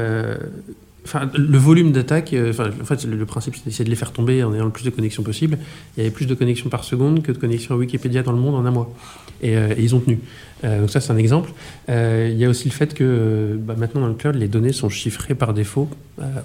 Enfin, 1.06 1.30
le 1.36 1.58
volume 1.58 1.94
d'attaque, 1.94 2.34
euh, 2.34 2.52
en 2.52 2.86
fait, 2.86 3.06
le, 3.06 3.26
principe, 3.26 3.56
c'est 3.70 3.84
de 3.84 3.90
les 3.90 3.96
faire 3.96 4.12
tomber 4.12 4.44
en 4.44 4.54
ayant 4.54 4.66
le 4.66 4.72
plus 4.72 4.84
de 4.84 4.90
connexions 4.90 5.24
possible. 5.24 5.58
Il 5.96 6.00
y 6.00 6.06
avait 6.06 6.14
plus 6.14 6.26
de 6.26 6.36
connexions 6.36 6.70
par 6.70 6.84
seconde 6.84 7.24
que 7.24 7.32
de 7.32 7.38
connexions 7.38 7.76
à 7.76 7.78
Wikipédia 7.78 8.24
dans 8.24 8.34
le 8.34 8.40
monde 8.40 8.56
en 8.56 8.66
un 8.66 8.72
mois. 8.72 8.94
Et, 9.42 9.56
euh, 9.56 9.74
ils 9.78 9.96
ont 9.96 10.00
tenu. 10.00 10.20
Euh, 10.64 10.82
donc 10.82 10.90
ça, 10.90 11.00
c'est 11.00 11.12
un 11.12 11.18
exemple. 11.18 11.52
il 11.88 12.38
y 12.38 12.46
a 12.46 12.50
aussi 12.50 12.68
le 12.68 12.74
fait 12.74 12.94
que 12.94 13.58
bah, 13.60 13.76
maintenant, 13.78 14.02
dans 14.02 14.08
le 14.08 14.14
cloud, 14.14 14.36
les 14.36 14.48
données 14.48 14.74
sont 14.74 14.90
chiffrées 14.90 15.36
par 15.36 15.54
défaut 15.54 15.90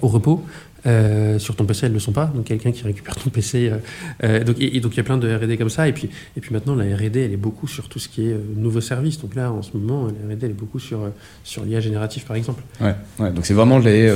au 0.01 0.07
repos. 0.07 0.43
Euh, 0.85 1.39
sur 1.39 1.55
ton 1.55 1.63
PC, 1.63 1.85
elles 1.85 1.91
ne 1.91 1.95
le 1.95 2.01
sont 2.01 2.11
pas. 2.11 2.25
Donc, 2.25 2.45
quelqu'un 2.45 2.71
qui 2.71 2.83
récupère 2.83 3.15
ton 3.15 3.29
PC. 3.29 3.69
Euh, 3.69 3.77
euh, 4.23 4.43
donc, 4.43 4.57
et, 4.59 4.79
donc, 4.81 4.93
il 4.93 4.97
y 4.97 4.99
a 4.99 5.03
plein 5.03 5.17
de 5.17 5.33
RD 5.33 5.57
comme 5.57 5.69
ça. 5.69 5.87
Et 5.87 5.93
puis, 5.93 6.09
et 6.35 6.41
puis 6.41 6.53
maintenant, 6.53 6.75
la 6.75 6.83
RD, 6.95 7.17
elle 7.17 7.31
est 7.31 7.37
beaucoup 7.37 7.67
sur 7.67 7.87
tout 7.87 7.99
ce 7.99 8.09
qui 8.09 8.27
est 8.27 8.37
nouveau 8.55 8.81
service. 8.81 9.19
Donc, 9.19 9.35
là, 9.35 9.51
en 9.51 9.61
ce 9.61 9.77
moment, 9.77 10.07
la 10.07 10.35
RD, 10.35 10.43
elle 10.43 10.51
est 10.51 10.53
beaucoup 10.53 10.79
sur, 10.79 10.99
sur 11.43 11.63
l'IA 11.63 11.79
génératif, 11.79 12.25
par 12.25 12.35
exemple. 12.35 12.63
Ouais, 12.81 12.95
ouais 13.19 13.31
donc, 13.31 13.45
c'est 13.45 13.53
vraiment 13.53 13.79
les, 13.79 14.13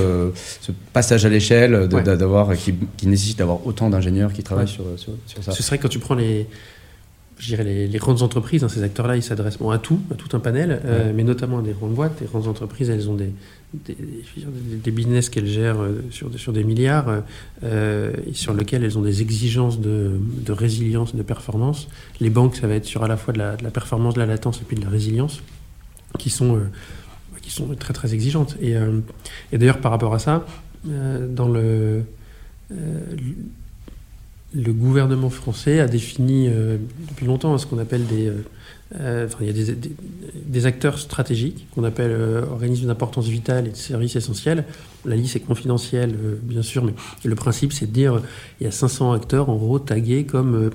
ce 0.61 0.71
passage 0.91 1.25
à 1.25 1.29
l'échelle 1.29 1.87
d'avoir 1.87 2.55
qui, 2.55 2.73
qui, 2.97 3.07
nécessite 3.07 3.39
d'avoir 3.39 3.65
autant 3.65 3.89
d'ingénieurs 3.89 4.33
qui 4.33 4.43
travaillent 4.43 4.67
sur, 4.67 4.83
sur, 4.97 5.13
ça. 5.41 5.51
Ce 5.51 5.63
serait 5.63 5.77
quand 5.77 5.87
tu 5.87 5.99
prends 5.99 6.15
les 6.15 6.47
je 7.39 7.47
dirais 7.47 7.63
les, 7.63 7.87
les, 7.87 7.97
grandes 7.99 8.23
entreprises, 8.23 8.63
hein, 8.63 8.69
ces 8.69 8.83
acteurs-là, 8.83 9.15
ils 9.15 9.23
s'adressent 9.23 9.59
bon, 9.59 9.69
à 9.69 9.77
tout, 9.77 9.99
à 10.11 10.15
tout 10.15 10.35
un 10.35 10.39
panel, 10.39 10.81
mais 11.15 11.23
notamment 11.23 11.59
à 11.59 11.61
des 11.61 11.73
grandes 11.73 11.93
boîtes. 11.93 12.19
Les 12.21 12.27
grandes 12.27 12.47
entreprises, 12.47 12.89
elles 12.89 13.09
ont 13.09 13.15
des, 13.15 13.31
des, 13.73 14.91
business 14.91 15.29
qu'elles 15.29 15.47
gèrent 15.47 15.81
euh, 15.81 16.03
sur, 16.09 16.33
sur 16.39 16.53
des 16.53 16.63
milliards 16.63 17.09
euh, 17.09 17.21
euh, 17.63 18.13
et 18.25 18.33
sur 18.33 18.53
lesquels 18.53 18.83
elles 18.83 18.97
ont 18.97 19.01
des 19.01 19.21
exigences 19.21 19.79
de, 19.79 20.19
de, 20.21 20.51
résilience, 20.53 21.15
de 21.15 21.23
performance. 21.23 21.87
Les 22.21 22.29
banques, 22.29 22.55
ça 22.55 22.67
va 22.67 22.75
être 22.75 22.85
sur 22.85 23.03
à 23.03 23.07
la 23.07 23.17
fois 23.17 23.33
de 23.33 23.39
la, 23.39 23.57
de 23.57 23.63
la 23.63 23.71
performance, 23.71 24.13
de 24.13 24.19
la 24.19 24.25
latence 24.25 24.61
et 24.61 24.65
puis 24.65 24.77
de 24.77 24.83
la 24.83 24.89
résilience, 24.89 25.41
qui 26.17 26.29
sont, 26.29 26.61
qui 27.41 27.51
sont 27.51 27.67
très 27.75 27.93
très 27.93 28.13
exigeantes. 28.13 28.55
Et, 28.61 28.75
et 29.51 29.57
d'ailleurs, 29.57 29.79
par 29.79 29.91
rapport 29.91 30.13
à 30.13 30.19
ça, 30.19 30.45
dans 30.85 31.49
le, 31.49 32.03
le 34.53 34.71
gouvernement 34.71 35.29
français 35.29 35.79
a 35.79 35.87
défini 35.87 36.49
depuis 37.09 37.25
longtemps 37.25 37.57
ce 37.57 37.65
qu'on 37.65 37.79
appelle 37.79 38.05
des 38.07 38.31
euh, 38.95 39.27
il 39.41 39.47
y 39.47 39.49
a 39.49 39.75
des, 40.45 40.65
acteurs 40.65 40.97
stratégiques 40.97 41.67
qu'on 41.75 41.83
appelle 41.83 42.11
euh, 42.11 42.45
organismes 42.45 42.87
d'importance 42.87 43.27
vitale 43.27 43.67
et 43.67 43.71
de 43.71 43.75
services 43.75 44.15
essentiels. 44.15 44.63
La 45.03 45.17
liste 45.17 45.35
est 45.35 45.41
confidentielle, 45.41 46.15
euh, 46.23 46.35
bien 46.41 46.61
sûr, 46.61 46.85
mais 46.85 46.93
le 47.25 47.35
principe, 47.35 47.73
c'est 47.73 47.87
de 47.87 47.91
dire 47.91 48.21
il 48.61 48.63
y 48.63 48.67
a 48.67 48.71
500 48.71 49.11
acteurs, 49.11 49.49
en 49.49 49.57
gros, 49.57 49.79
tagués 49.79 50.23
comme 50.23 50.69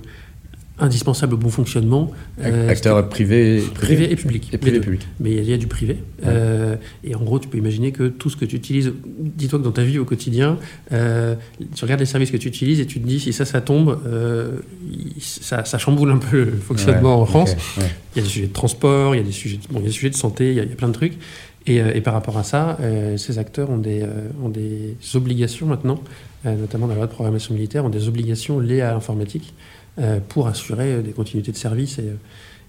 indispensable 0.78 1.34
au 1.34 1.36
bon 1.36 1.50
fonctionnement. 1.50 2.10
Euh, 2.40 2.68
Acteurs 2.68 3.08
privés, 3.08 3.62
privé, 3.74 4.10
et 4.10 4.16
public. 4.16 4.48
Et 4.52 4.58
privé 4.58 4.80
public. 4.80 5.06
Mais 5.20 5.32
il 5.32 5.48
y 5.48 5.52
a 5.52 5.58
du 5.58 5.66
privé. 5.66 5.98
Euh, 6.26 6.76
et 7.04 7.14
en 7.14 7.20
gros, 7.20 7.38
tu 7.38 7.48
peux 7.48 7.58
imaginer 7.58 7.92
que 7.92 8.08
tout 8.08 8.30
ce 8.30 8.36
que 8.36 8.44
tu 8.44 8.56
utilises, 8.56 8.92
dis-toi 9.06 9.58
que 9.58 9.64
dans 9.64 9.72
ta 9.72 9.82
vie 9.82 9.98
au 9.98 10.04
quotidien, 10.04 10.58
euh, 10.92 11.34
tu 11.74 11.84
regardes 11.84 12.00
les 12.00 12.06
services 12.06 12.30
que 12.30 12.36
tu 12.36 12.48
utilises 12.48 12.80
et 12.80 12.86
tu 12.86 13.00
te 13.00 13.06
dis 13.06 13.20
si 13.20 13.32
ça, 13.32 13.44
ça 13.44 13.60
tombe, 13.60 13.98
ça, 15.20 15.64
ça, 15.64 15.78
chamboule 15.78 16.10
un 16.10 16.18
peu 16.18 16.44
le 16.44 16.52
fonctionnement 16.52 17.20
en 17.20 17.26
France. 17.26 17.54
Il 17.76 17.82
y 18.16 18.20
a 18.20 18.22
des 18.22 18.28
sujets 18.28 18.46
de 18.46 18.52
transport, 18.52 19.14
il 19.14 19.18
y 19.18 19.20
a 19.20 19.24
des 19.24 19.32
sujets 19.32 19.58
de, 19.58 19.72
bon, 19.72 19.80
il 19.80 19.82
y 19.82 19.84
a 19.84 19.88
des 19.88 19.94
sujets 19.94 20.10
de 20.10 20.16
santé, 20.16 20.50
il 20.50 20.54
y 20.54 20.60
a, 20.60 20.64
il 20.64 20.70
y 20.70 20.72
a 20.72 20.76
plein 20.76 20.88
de 20.88 20.94
trucs. 20.94 21.14
Et, 21.66 21.76
et, 21.76 22.00
par 22.00 22.12
rapport 22.14 22.38
à 22.38 22.42
ça, 22.42 22.76
ces 23.16 23.38
acteurs 23.38 23.70
ont 23.70 23.78
des, 23.78 24.04
ont 24.42 24.48
des 24.48 24.96
obligations 25.14 25.66
maintenant, 25.66 26.02
notamment 26.44 26.86
dans 26.86 26.94
la 26.94 26.98
loi 26.98 27.06
de 27.06 27.12
programmation 27.12 27.54
militaire, 27.54 27.84
ont 27.84 27.90
des 27.90 28.08
obligations 28.08 28.58
liées 28.58 28.80
à 28.80 28.90
l'informatique. 28.92 29.54
Euh, 29.98 30.20
pour 30.26 30.46
assurer 30.46 30.90
euh, 30.90 31.02
des 31.02 31.10
continuités 31.10 31.52
de 31.52 31.56
service 31.58 31.98
et 31.98 32.08
euh, 32.08 32.14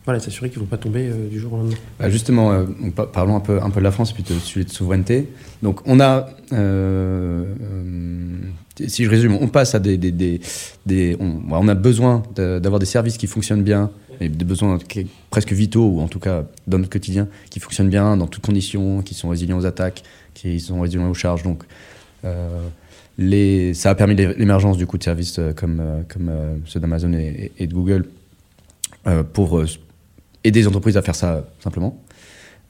voilà, 0.03 0.20
s'assurer 0.20 0.50
qu'ils 0.50 0.60
ne 0.60 0.65
vont 0.65 0.70
pas 0.70 0.77
tomber 0.77 1.10
du 1.32 1.39
jour 1.39 1.53
au 1.53 1.58
lendemain. 1.58 1.77
Bah, 1.98 2.10
justement, 2.10 2.65
parlons 3.13 3.38
un 3.38 3.39
peu, 3.39 3.62
un 3.62 3.70
peu 3.70 3.80
de 3.80 3.86
la 3.86 3.92
France 3.92 4.12
puis 4.12 4.22
de 4.22 4.38
sujet 4.38 4.65
de 4.65 4.70
souveraineté. 4.70 5.30
Donc, 5.62 5.80
on 5.86 6.01
a, 6.01 6.27
si 8.86 9.06
je 9.06 9.10
résume, 9.10 9.38
on 9.39 9.48
passe 9.48 9.75
à 9.75 9.80
des, 9.80 9.98
des, 9.98 10.42
des, 10.86 11.18
on, 11.22 11.68
a 11.70 11.74
besoin 11.74 12.22
d'avoir 12.36 12.80
des 12.80 12.86
services 12.86 13.15
qui 13.15 13.27
fonctionnent 13.27 13.63
bien 13.63 13.92
et 14.20 14.27
des 14.27 14.44
besoins 14.44 14.77
presque 15.30 15.53
vitaux 15.53 15.88
ou 15.88 16.01
en 16.01 16.10
tout 16.10 16.20
cas 16.20 16.44
dans 16.68 16.80
notre 16.80 16.92
quotidien 16.92 17.30
qui 17.50 17.62
fonctionnent 17.62 17.89
bien 17.89 18.18
dans 18.18 18.27
toutes 18.27 18.46
conditions, 18.46 19.01
qui 19.03 19.13
sont 19.13 19.30
résilients 19.30 19.58
aux 19.58 19.65
attaques, 19.65 20.03
qui 20.34 20.60
sont 20.60 20.82
résilients 20.82 21.10
aux 21.10 21.13
charges. 21.13 21.44
Donc, 21.44 21.63
ça 23.17 23.89
a 23.89 23.96
permis 23.96 24.15
l'émergence 24.15 24.77
du 24.77 24.86
coup 24.86 24.98
de 24.98 25.03
services 25.03 25.39
comme, 25.55 26.03
comme 26.08 26.32
ceux 26.65 26.79
d'Amazon 26.79 27.13
et, 27.13 27.67
de 27.67 27.74
Google 27.74 28.05
pour 29.34 29.62
aider 30.43 30.60
les 30.62 30.67
entreprises 30.67 30.98
à 30.98 31.01
faire 31.01 31.15
ça 31.15 31.46
simplement. 31.60 32.01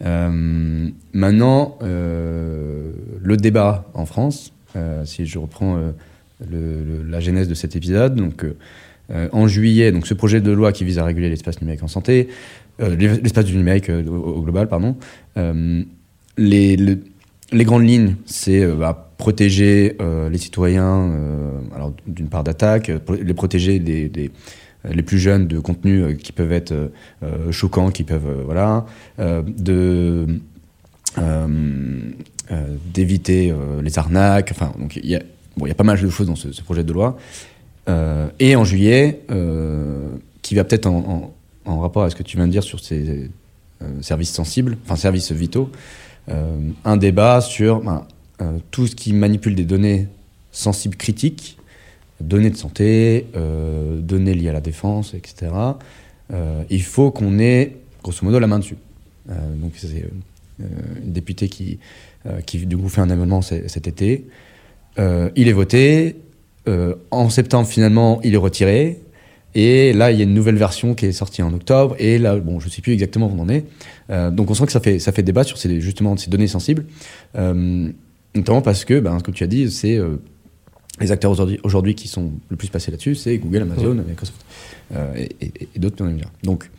maintenant, 0.01 1.77
le 1.81 3.37
débat 3.37 3.85
en 3.93 4.05
France, 4.05 4.51
si 5.05 5.25
je 5.25 5.39
reprends 5.39 5.79
la 6.51 7.19
genèse 7.19 7.47
de 7.47 7.53
cet 7.53 7.75
épisode, 7.75 8.15
donc 8.15 8.45
en 9.09 9.47
juillet, 9.47 9.91
donc 9.91 10.07
ce 10.07 10.13
projet 10.13 10.41
de 10.41 10.51
loi 10.51 10.73
qui 10.73 10.83
vise 10.83 10.99
à 10.99 11.05
réguler 11.05 11.29
l'espace 11.29 11.61
numérique 11.61 11.83
en 11.83 11.87
santé, 11.87 12.27
euh, 12.81 12.95
l'espace 12.95 13.45
du 13.45 13.55
numérique 13.55 13.89
euh, 13.89 14.03
au, 14.03 14.41
global, 14.41 14.67
pardon. 14.67 14.95
Euh, 15.37 15.83
les, 16.37 16.77
les, 17.51 17.65
grandes 17.65 17.87
lignes, 17.87 18.15
c'est 18.25 18.65
bah, 18.65 19.11
protéger 19.17 19.97
les 20.29 20.37
citoyens, 20.37 21.11
alors 21.75 21.93
d'une 22.07 22.27
part 22.27 22.43
d'attaque, 22.43 22.91
les 23.21 23.33
protéger 23.33 23.79
des, 23.79 24.31
les 24.85 25.03
plus 25.03 25.19
jeunes 25.19 25.47
de 25.47 25.59
contenus 25.59 26.17
qui 26.21 26.31
peuvent 26.31 26.51
être 26.51 26.91
choquants, 27.51 27.89
qui 27.89 28.03
peuvent 28.03 28.43
voilà, 28.45 28.85
d'éviter 32.93 33.53
les 33.81 33.99
arnaques. 33.99 34.51
Enfin, 34.51 34.73
donc 34.79 34.97
il 34.97 35.05
y 35.05 35.15
a 35.15 35.21
bon, 35.55 35.67
y 35.67 35.71
a 35.71 35.75
pas 35.75 35.83
mal 35.83 36.01
de 36.01 36.09
choses 36.09 36.27
dans 36.27 36.35
ce, 36.35 36.61
projet 36.61 36.83
de 36.83 36.91
loi. 36.91 37.17
et 38.39 38.55
en 38.55 38.63
juillet, 38.65 39.21
qui 40.41 40.55
va 40.55 40.63
peut-être 40.63 40.87
en, 40.87 41.33
en 41.65 41.79
rapport 41.79 42.03
à 42.03 42.09
ce 42.09 42.15
que 42.15 42.23
tu 42.23 42.37
viens 42.37 42.47
de 42.47 42.51
dire 42.51 42.63
sur 42.63 42.79
ces 42.79 43.29
euh, 43.81 44.01
services 44.01 44.31
sensibles, 44.31 44.77
enfin 44.85 44.95
services 44.95 45.31
vitaux, 45.31 45.69
euh, 45.71 45.77
un 46.27 46.97
débat 46.97 47.41
sur 47.41 47.81
ben, 47.81 48.05
euh, 48.41 48.57
tout 48.71 48.87
ce 48.87 48.95
qui 48.95 49.13
manipule 49.13 49.55
des 49.55 49.65
données 49.65 50.07
sensibles 50.51 50.95
critiques, 50.95 51.57
données 52.21 52.49
de 52.49 52.55
santé, 52.55 53.27
données 53.33 54.33
liées 54.33 54.49
à 54.49 54.53
la 54.53 54.61
défense, 54.61 55.13
etc. 55.13 55.51
il 56.69 56.83
faut 56.83 57.11
qu'on 57.11 57.39
ait, 57.39 57.77
grosso 58.03 58.23
modo, 58.23 58.39
la 58.39 58.47
main 58.47 58.59
dessus. 58.59 58.77
donc 59.27 59.73
c'est 59.75 60.05
une 60.59 61.11
députée 61.11 61.49
qui, 61.49 61.79
qui, 62.45 62.65
du 62.65 62.77
coup, 62.77 62.87
fait 62.87 63.01
un 63.01 63.09
amendement 63.09 63.41
cet 63.41 63.87
été. 63.87 64.25
il 64.97 65.47
est 65.47 65.53
voté. 65.53 66.15
en 67.11 67.29
septembre, 67.29 67.67
finalement, 67.67 68.21
il 68.23 68.35
est 68.35 68.37
retiré. 68.37 69.01
Et 69.55 69.93
là, 69.93 70.11
il 70.11 70.17
y 70.17 70.21
a 70.21 70.23
une 70.23 70.33
nouvelle 70.33 70.55
version 70.55 70.95
qui 70.95 71.05
est 71.05 71.11
sortie 71.11 71.41
en 71.43 71.53
octobre. 71.53 71.95
Et 71.99 72.17
là, 72.17 72.37
bon, 72.37 72.59
je 72.59 72.67
ne 72.67 72.71
sais 72.71 72.81
plus 72.81 72.93
exactement 72.93 73.27
où 73.27 73.35
on 73.37 73.43
en 73.43 73.49
est. 73.49 73.65
Euh, 74.09 74.31
donc 74.31 74.49
on 74.49 74.53
sent 74.53 74.65
que 74.65 74.71
ça 74.71 74.79
fait, 74.79 74.99
ça 74.99 75.11
fait 75.11 75.23
débat 75.23 75.43
sur 75.43 75.57
ces, 75.57 75.79
justement 75.79 76.17
ces 76.17 76.29
données 76.29 76.47
sensibles. 76.47 76.85
Euh, 77.35 77.89
notamment 78.35 78.61
parce 78.61 78.85
que, 78.85 78.99
ben, 78.99 79.19
que 79.19 79.31
tu 79.31 79.43
as 79.43 79.47
dit, 79.47 79.69
c'est 79.71 79.97
euh, 79.97 80.17
les 80.99 81.11
acteurs 81.11 81.31
aujourd'hui, 81.31 81.59
aujourd'hui 81.63 81.95
qui 81.95 82.07
sont 82.07 82.31
le 82.49 82.55
plus 82.55 82.69
passés 82.69 82.91
là-dessus, 82.91 83.15
c'est 83.15 83.37
Google, 83.37 83.63
Amazon, 83.63 83.95
Microsoft 84.07 84.45
et, 85.15 85.29
et, 85.41 85.79
d'autres, 85.79 86.05
bien 86.05 86.27
Donc, 86.43 86.69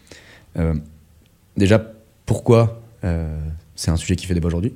déjà, 1.56 1.92
pourquoi 2.26 2.80
c'est 3.74 3.90
un 3.90 3.96
sujet 3.96 4.14
qui 4.14 4.26
fait 4.26 4.34
débat 4.34 4.46
aujourd'hui? 4.46 4.72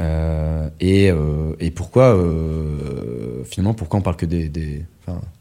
Et, 0.00 1.12
et, 1.60 1.70
pourquoi, 1.70 2.16
finalement, 3.44 3.74
pourquoi 3.74 3.98
on 3.98 4.02
parle 4.02 4.16
que 4.16 4.26
des, 4.26 4.48
des 4.48 4.84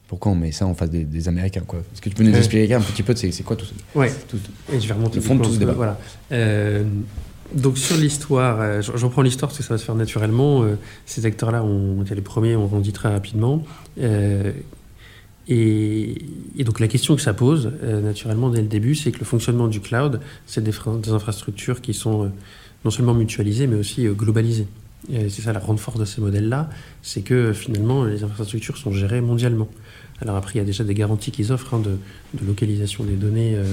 pourquoi 0.07 0.31
on 0.31 0.35
met 0.35 0.51
ça 0.51 0.65
en 0.65 0.73
face 0.73 0.89
des, 0.89 1.27
Américains 1.27 1.63
quoi? 1.67 1.79
Est-ce 1.79 2.01
que 2.01 2.09
tu 2.09 2.15
peux 2.15 2.23
nous 2.23 2.35
expliquer 2.35 2.73
un 2.73 2.81
petit 2.81 3.03
peu 3.03 3.15
c'est, 3.15 3.31
c'est 3.31 3.43
quoi 3.43 3.55
tout 3.55 3.65
ça? 3.65 3.73
Ouais. 3.93 4.11
Et 4.71 4.79
je 4.79 4.87
vais 4.87 4.93
remonter 4.93 5.17
le 5.17 5.21
fond 5.21 5.35
de 5.35 5.43
tout 5.43 5.53
ce 5.53 5.59
débat. 5.59 5.73
Voilà. 5.73 5.99
Euh, 6.31 6.83
donc 7.53 7.77
sur 7.77 7.97
l'histoire, 7.97 8.59
euh, 8.59 8.81
je 8.81 9.05
reprends 9.05 9.21
l'histoire 9.21 9.49
parce 9.49 9.57
que 9.57 9.63
ça 9.63 9.73
va 9.73 9.77
se 9.77 9.85
faire 9.85 9.95
naturellement. 9.95 10.63
Euh, 10.63 10.77
ces 11.05 11.25
acteurs-là 11.25 11.63
ont 11.63 12.01
été 12.03 12.15
les 12.15 12.21
premiers, 12.21 12.55
ont 12.55 12.67
grandi 12.67 12.93
très 12.93 13.09
rapidement. 13.09 13.63
Et, 15.49 16.15
donc 16.59 16.79
la 16.79 16.87
question 16.87 17.15
que 17.15 17.21
ça 17.21 17.33
pose, 17.33 17.71
naturellement, 18.03 18.49
dès 18.49 18.61
le 18.61 18.67
début, 18.67 18.95
c'est 18.95 19.11
que 19.11 19.19
le 19.19 19.25
fonctionnement 19.25 19.67
du 19.67 19.81
cloud, 19.81 20.21
c'est 20.45 20.63
des, 20.63 20.73
des 21.01 21.09
infrastructures 21.09 21.81
qui 21.81 21.93
sont 21.93 22.31
non 22.87 22.91
seulement 22.91 23.13
mutualisées, 23.13 23.67
mais 23.67 23.75
aussi 23.75 24.05
globalisées. 24.05 24.67
Et 25.11 25.27
c'est 25.27 25.41
ça 25.41 25.51
la 25.51 25.59
grande 25.59 25.77
force 25.77 25.99
de 25.99 26.05
ces 26.05 26.21
modèles-là, 26.21 26.69
c'est 27.01 27.21
que 27.21 27.51
finalement, 27.51 28.05
les 28.05 28.23
infrastructures 28.23 28.77
sont 28.77 28.93
gérées 28.93 29.19
mondialement. 29.19 29.67
Alors 30.21 30.37
après, 30.37 30.53
il 30.55 30.57
y 30.59 30.61
a 30.61 30.63
déjà 30.63 30.85
des 30.85 30.93
garanties 30.93 31.31
qu'ils 31.31 31.51
offrent 31.51 31.73
hein, 31.73 31.81
de, 31.83 32.45
localisation 32.45 33.03
des 33.03 33.17
données, 33.17 33.55
euh, 33.55 33.65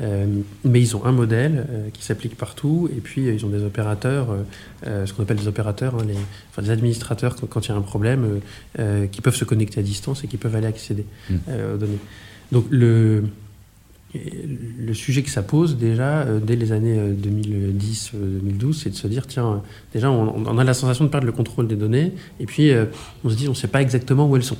euh, 0.00 0.26
mais 0.64 0.80
ils 0.80 0.96
ont 0.96 1.04
un 1.04 1.12
modèle 1.12 1.66
euh, 1.68 1.88
qui 1.92 2.02
s'applique 2.02 2.38
partout, 2.38 2.88
et 2.90 3.00
puis 3.00 3.26
ils 3.26 3.44
ont 3.44 3.50
des 3.50 3.62
opérateurs, 3.62 4.28
ce 4.84 5.12
qu'on 5.12 5.24
appelle 5.24 5.36
des 5.36 5.46
opérateurs, 5.46 5.94
hein, 5.96 6.04
les, 6.08 6.16
enfin, 6.50 6.62
des 6.62 6.70
administrateurs 6.70 7.36
quand, 7.36 7.66
il 7.66 7.68
y 7.68 7.72
a 7.72 7.76
un 7.76 7.82
problème, 7.82 8.40
qui 9.12 9.20
peuvent 9.20 9.36
se 9.36 9.44
connecter 9.44 9.80
à 9.80 9.82
distance 9.82 10.24
et 10.24 10.26
qui 10.26 10.38
peuvent 10.38 10.56
aller 10.56 10.66
accéder 10.66 11.04
mmh. 11.28 11.34
aux 11.74 11.76
données. 11.76 12.00
Donc 12.50 12.66
le, 12.70 13.24
le 14.14 14.94
sujet 14.94 15.22
que 15.22 15.30
ça 15.30 15.42
pose 15.42 15.76
déjà 15.76 16.24
dès 16.24 16.56
les 16.56 16.72
années 16.72 16.96
2010-2012, 16.96 18.72
c'est 18.72 18.90
de 18.90 18.94
se 18.94 19.08
dire 19.08 19.26
tiens, 19.26 19.62
déjà 19.92 20.10
on, 20.10 20.46
on, 20.46 20.58
a 20.58 20.64
la 20.64 20.74
sensation 20.74 21.04
de 21.04 21.10
perdre 21.10 21.26
le 21.26 21.32
contrôle 21.32 21.66
des 21.66 21.76
données, 21.76 22.12
et 22.38 22.46
puis 22.46 22.70
on 23.24 23.30
se 23.30 23.34
dit 23.34 23.48
on 23.48 23.50
ne 23.52 23.56
sait 23.56 23.68
pas 23.68 23.82
exactement 23.82 24.28
où 24.28 24.36
elles 24.36 24.44
sont. 24.44 24.56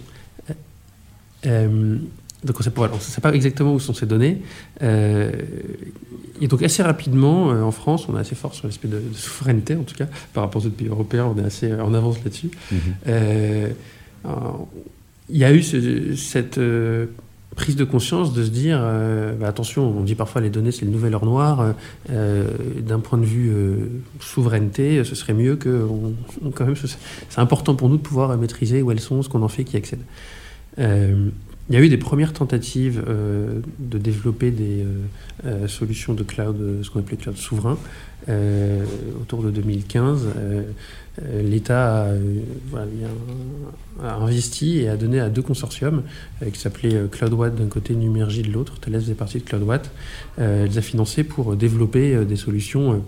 Euh, 1.47 1.97
donc 2.45 2.57
on 2.57 2.95
ne 2.95 2.99
sait 2.99 3.21
pas 3.23 3.33
exactement 3.33 3.75
où 3.75 3.81
sont 3.81 3.95
ces 3.95 4.05
données. 4.07 4.43
Euh, 4.83 5.33
et 6.43 6.49
donc 6.49 6.63
assez 6.63 6.83
rapidement, 6.83 7.51
euh, 7.51 7.63
en 7.63 7.71
France, 7.71 8.07
on 8.09 8.17
est 8.17 8.21
assez 8.21 8.35
fort 8.35 8.55
sur 8.55 8.67
l'aspect 8.67 8.89
de, 8.89 9.01
souveraineté, 9.15 9.77
en 9.77 9.83
tout 9.83 9.95
cas, 9.95 10.07
par 10.35 10.45
rapport 10.45 10.63
aux 10.63 10.67
autres 10.67 10.77
pays 10.77 10.89
européens, 10.89 11.33
on 11.35 11.43
est 11.43 11.47
assez 11.47 11.73
en 11.73 11.95
avance 11.95 12.23
là-dessus. 12.23 12.51
Mhm. 12.71 13.75
Il 15.31 15.39
y 15.39 15.45
a 15.45 15.55
eu 15.55 15.63
cette 15.63 16.61
prise 17.57 17.77
de 17.77 17.85
conscience 17.85 18.33
de 18.33 18.45
se 18.45 18.51
dire, 18.51 18.81
bah, 19.39 19.49
attention, 19.49 19.87
on 19.97 20.03
dit 20.03 20.15
parfois 20.15 20.41
les 20.41 20.51
données 20.51 20.73
c'est 20.73 20.85
le 20.85 20.91
nouvel 20.91 21.15
or 21.15 21.25
noir, 21.25 21.75
d'un 22.09 23.01
point 23.01 23.19
de 23.19 23.25
vue 23.25 23.53
souveraineté, 24.21 25.05
ce 25.05 25.15
serait 25.15 25.35
mieux 25.35 25.57
que, 25.57 25.87
quand 26.55 26.67
même, 26.67 26.77
c'est 26.77 27.41
important 27.41 27.75
pour 27.75 27.89
nous 27.89 27.97
de 27.97 28.03
pouvoir 28.03 28.37
maîtriser 28.37 28.83
où 28.83 28.91
elles 28.91 29.01
sont, 29.01 29.23
ce 29.23 29.29
qu'on 29.29 29.43
en 29.43 29.49
fait, 29.49 29.65
qui 29.65 29.77
accède. 29.77 30.01
Euh, 31.65 31.73
il 31.73 31.75
y 31.75 31.79
a 31.79 31.85
eu 31.85 31.89
des 31.89 31.97
premières 31.97 32.33
tentatives 32.33 33.03
euh, 33.07 33.61
de 33.79 33.99
développer 33.99 34.51
des 34.51 34.85
euh, 35.45 35.69
solutions 35.69 36.15
de 36.15 36.23
cloud, 36.23 36.57
ce 36.83 36.91
qu'on 36.91 37.01
appelait 37.01 37.17
cloud 37.17 37.37
souverain, 37.37 37.79
autour 39.21 39.43
de 39.43 39.51
2015. 39.51 40.29
L'État 41.43 42.09
a, 44.03 44.15
investi 44.19 44.79
et 44.79 44.89
a 44.89 44.97
donné 44.97 45.21
à 45.21 45.29
deux 45.29 45.43
consortiums 45.43 46.03
qui 46.51 46.59
s'appelaient 46.59 47.03
CloudWatt 47.11 47.55
d'un 47.55 47.67
côté, 47.67 47.95
Numergy 47.95 48.41
de 48.41 48.51
l'autre. 48.51 48.81
Thales 48.81 48.95
faisait 48.95 49.15
partie 49.15 49.41
de 49.41 49.45
CloudWatt. 49.45 49.91
elle 50.39 50.65
les 50.65 50.79
a 50.79 50.83
financés 50.83 51.23
pour 51.23 51.55
développer 51.55 52.25
des 52.25 52.37
solutions 52.37 53.05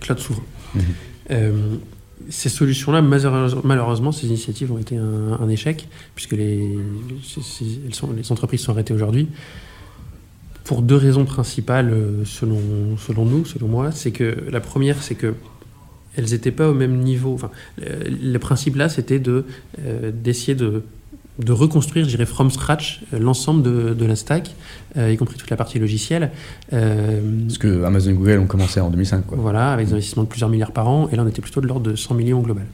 cloud 0.00 0.18
souverain. 0.18 0.44
Mmh 0.74 1.36
ces 2.30 2.48
solutions-là, 2.48 3.02
malheureusement, 3.02 4.12
ces 4.12 4.26
initiatives 4.26 4.72
ont 4.72 4.78
été 4.78 4.96
un, 4.96 5.48
échec, 5.48 5.88
puisque 6.14 6.32
les, 6.32 6.78
les 8.16 8.32
entreprises 8.32 8.60
sont 8.60 8.72
arrêtées 8.72 8.94
aujourd'hui. 8.94 9.28
Pour 10.64 10.82
deux 10.82 10.96
raisons 10.96 11.24
principales, 11.24 11.90
euh, 11.90 12.24
selon, 12.24 12.96
selon 12.98 13.24
nous, 13.24 13.44
selon 13.44 13.68
moi, 13.68 13.92
c'est 13.92 14.10
que 14.10 14.36
la 14.50 14.60
première, 14.60 15.00
c'est 15.02 15.14
que 15.14 15.34
elles 16.16 16.30
n'étaient 16.30 16.50
pas 16.50 16.68
au 16.68 16.74
même 16.74 16.98
niveau. 16.98 17.34
Enfin, 17.34 17.50
le, 17.78 18.38
principe 18.38 18.74
là, 18.76 18.88
c'était 18.88 19.18
de 19.18 19.44
euh, 19.84 20.10
d'essayer 20.10 20.54
de 20.54 20.82
de 21.38 21.52
reconstruire, 21.52 22.04
je 22.04 22.10
dirais, 22.10 22.24
from 22.24 22.50
scratch 22.50 23.02
euh, 23.12 23.18
l'ensemble 23.18 23.62
de, 23.62 23.94
de, 23.94 24.06
la 24.06 24.16
stack, 24.16 24.54
euh, 24.96 25.12
y 25.12 25.16
compris 25.16 25.36
toute 25.36 25.50
la 25.50 25.56
partie 25.56 25.78
logicielle. 25.78 26.30
Euh, 26.72 27.20
Parce 27.46 27.58
que 27.58 27.84
Amazon 27.84 28.10
et 28.10 28.14
Google 28.14 28.38
ont 28.38 28.46
commencé 28.46 28.80
en 28.80 28.88
2005. 28.88 29.26
Quoi. 29.26 29.38
Voilà, 29.38 29.72
avec 29.72 29.86
des 29.86 29.92
investissements 29.92 30.22
de 30.22 30.28
plusieurs 30.28 30.48
milliards 30.48 30.72
par 30.72 30.88
an, 30.88 31.08
et 31.12 31.16
là 31.16 31.22
on 31.24 31.28
était 31.28 31.42
plutôt 31.42 31.60
de 31.60 31.66
l'ordre 31.66 31.90
de 31.90 31.94
100 31.94 32.14
millions 32.14 32.40
global. 32.40 32.66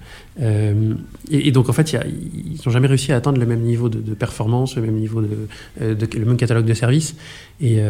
Et, 1.30 1.50
donc 1.50 1.68
en 1.68 1.72
fait, 1.72 1.92
ils 1.92 2.58
n'ont 2.64 2.72
jamais 2.72 2.86
réussi 2.86 3.12
à 3.12 3.16
atteindre 3.16 3.38
le 3.38 3.44
même 3.46 3.60
niveau 3.60 3.88
de, 3.88 4.14
performance, 4.14 4.76
le 4.76 4.82
même 4.82 4.94
niveau 4.94 5.20
de, 5.20 5.48
le 5.78 6.24
même 6.24 6.36
catalogue 6.36 6.64
de 6.64 6.74
services. 6.74 7.16
Et, 7.60 7.82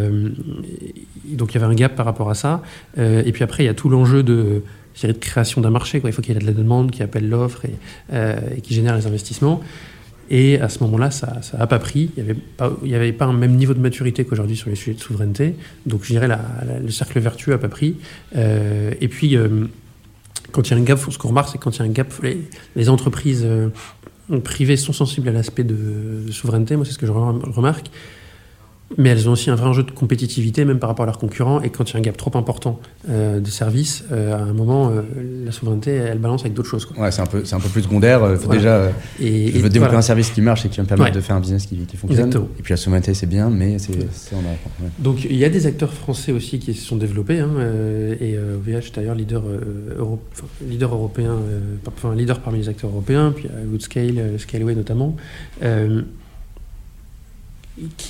donc 1.25 1.53
il 1.53 1.61
y 1.61 1.63
avait 1.63 1.73
un 1.73 1.77
gap 1.77 1.95
par 1.95 2.05
rapport 2.05 2.31
à 2.31 2.35
ça. 2.35 2.63
et 2.97 3.31
puis 3.33 3.45
après, 3.45 3.63
il 3.63 3.67
y 3.67 3.71
a 3.71 3.75
tout 3.75 3.89
l'enjeu 3.89 4.23
de 4.23 4.63
de 5.05 5.13
création 5.13 5.61
d'un 5.61 5.71
marché. 5.71 6.01
Quoi. 6.01 6.11
Il 6.11 6.13
faut 6.13 6.21
qu'il 6.21 6.35
y 6.35 6.37
ait 6.37 6.41
de 6.41 6.47
la 6.47 6.53
demande 6.53 6.91
qui 6.91 7.03
appelle 7.03 7.29
l'offre 7.29 7.65
et, 7.65 7.75
et, 8.57 8.61
qui 8.61 8.75
génère 8.75 8.97
les 8.97 9.07
investissements. 9.07 9.63
Et 10.35 10.59
à 10.59 10.71
ce 10.71 10.83
moment-là, 10.85 11.11
ça 11.11 11.43
n'a 11.59 11.67
pas 11.67 11.79
pris. 11.79 12.11
Il 12.17 12.25
n'y 12.85 12.95
avait, 12.95 13.13
pas, 13.13 13.27
un 13.27 13.35
même 13.35 13.55
niveau 13.55 13.75
de 13.75 13.81
maturité 13.81 14.25
qu'aujourd'hui 14.25 14.57
sur 14.57 14.71
les 14.71 14.77
sujets 14.77 14.95
de 14.95 15.01
souveraineté. 15.01 15.57
Donc, 15.85 16.05
je 16.05 16.13
dirais, 16.13 16.27
le 16.27 16.91
cercle 16.91 17.21
vertueux 17.21 17.53
n'a 17.53 17.59
pas 17.59 17.69
pris. 17.69 17.97
Euh, 18.35 18.95
et 19.03 19.09
puis, 19.09 19.37
euh, 19.37 19.67
quand 20.51 20.67
il 20.67 20.71
y 20.71 20.75
a 20.75 20.79
un 20.79 20.85
gap, 20.85 20.99
ce 20.99 21.19
qu'on 21.19 21.29
remarque, 21.29 21.51
c'est 21.53 21.59
quand 21.59 21.77
il 21.77 21.81
y 21.81 21.83
a 21.83 21.85
un 21.85 21.91
gap, 21.91 22.11
les, 22.75 22.89
entreprises 22.89 23.43
euh, 23.45 23.69
privées 24.43 24.79
sont 24.79 24.95
sensibles 24.95 25.29
à 25.29 25.33
l'aspect 25.33 25.65
de, 25.65 26.31
souveraineté. 26.31 26.77
Moi, 26.77 26.87
c'est 26.87 26.93
ce 26.93 26.99
que 26.99 27.07
je 27.07 27.13
remarque. 27.13 27.91
Mais 28.99 29.11
elles 29.11 29.29
ont 29.29 29.33
aussi 29.33 29.51
un 29.51 29.55
vrai 29.55 29.67
enjeu 29.67 29.83
de 29.83 29.91
compétitivité, 29.91 30.65
même 30.65 30.79
par 30.79 30.89
rapport 30.89 31.05
à 31.05 31.07
leurs 31.07 31.19
concurrents. 31.19 31.61
Et 31.63 31.71
quand 31.71 31.91
il 31.91 31.95
y 31.95 31.97
a 31.97 31.99
un 31.99 32.03
gap 32.03 32.17
trop 32.17 32.37
important 32.37 32.81
euh, 33.09 33.41
de 33.41 33.49
services, 33.49 34.05
euh, 34.13 34.35
à 34.35 34.43
un 34.43 34.53
moment, 34.53 34.91
euh, 34.91 35.03
la 35.45 35.53
souveraineté, 35.53 35.93
elle 35.93 36.19
balance 36.19 36.43
avec 36.43 36.55
d'autres 36.55 36.69
choses. 36.69 36.87
Quoi. 36.87 37.03
Ouais, 37.03 37.11
c'est 37.11 37.23
un, 37.23 37.27
peu, 37.27 37.45
c'est 37.45 37.55
un 37.55 37.61
peu 37.61 37.69
plus 37.69 37.83
secondaire. 37.83 38.21
Faut 38.21 38.47
voilà. 38.47 38.61
Déjà, 38.61 38.93
et, 39.21 39.49
je 39.49 39.59
veux 39.59 39.69
développer 39.69 39.79
voilà. 39.79 39.99
un 39.99 40.03
service 40.03 40.31
qui 40.31 40.41
marche 40.41 40.65
et 40.65 40.69
qui 40.69 40.77
va 40.79 40.83
me 40.85 40.89
permettre 40.89 41.11
ouais. 41.11 41.17
de 41.17 41.21
faire 41.21 41.37
un 41.37 41.41
business 41.41 41.67
qui, 41.67 41.77
qui 41.77 41.97
fonctionne. 41.97 42.31
Et 42.59 42.63
puis 42.63 42.73
la 42.73 42.77
souveraineté, 42.77 43.15
c'est 43.15 43.27
bien, 43.27 43.51
mais 43.51 43.79
c'est, 43.79 43.93
c'est 44.13 44.35
en. 44.35 44.39
Ouais. 44.39 44.89
Donc 44.99 45.25
il 45.25 45.37
y 45.37 45.45
a 45.45 45.49
des 45.49 45.67
acteurs 45.67 45.93
français 45.93 46.33
aussi 46.33 46.59
qui 46.59 46.75
se 46.75 46.85
sont 46.85 46.97
développés. 46.97 47.41
Hein, 47.41 47.51
et 48.21 48.37
OVH 48.39 48.69
est 48.69 48.97
d'ailleurs 48.97 49.15
leader, 49.15 49.43
euro, 49.99 50.21
enfin, 50.33 50.47
leader 50.69 50.95
européen, 50.95 51.37
enfin 51.87 52.15
leader 52.15 52.41
parmi 52.41 52.59
les 52.59 52.69
acteurs 52.69 52.91
européens, 52.91 53.33
puis 53.35 53.49
Woodscale, 53.71 54.39
Scaleway 54.39 54.75
notamment 54.75 55.17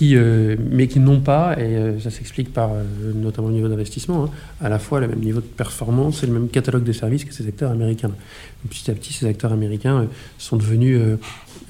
euh, 0.02 0.56
mais 0.70 0.88
qui 0.88 0.98
n'ont 0.98 1.20
pas, 1.20 1.54
et 1.56 1.62
euh, 1.62 2.00
ça 2.00 2.10
s'explique 2.10 2.52
par 2.52 2.72
euh, 2.72 2.82
notamment 3.14 3.48
le 3.48 3.54
niveau 3.54 3.68
d'investissement, 3.68 4.24
hein, 4.24 4.30
à 4.60 4.68
la 4.68 4.80
fois 4.80 4.98
le 4.98 5.06
même 5.06 5.20
niveau 5.20 5.40
de 5.40 5.46
performance 5.46 6.24
et 6.24 6.26
le 6.26 6.32
même 6.32 6.48
catalogue 6.48 6.82
de 6.82 6.92
services 6.92 7.24
que 7.24 7.32
ces 7.32 7.46
acteurs 7.46 7.70
américains. 7.70 8.08
Donc, 8.08 8.16
petit 8.70 8.90
à 8.90 8.94
petit, 8.94 9.12
ces 9.12 9.26
acteurs 9.26 9.52
américains 9.52 10.08
sont 10.38 10.56
devenus, 10.56 11.00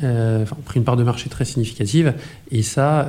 ont 0.02 0.44
pris 0.64 0.78
une 0.78 0.84
part 0.84 0.96
de 0.96 1.04
marché 1.04 1.28
très 1.28 1.44
significative, 1.44 2.14
et 2.50 2.62
ça, 2.62 3.08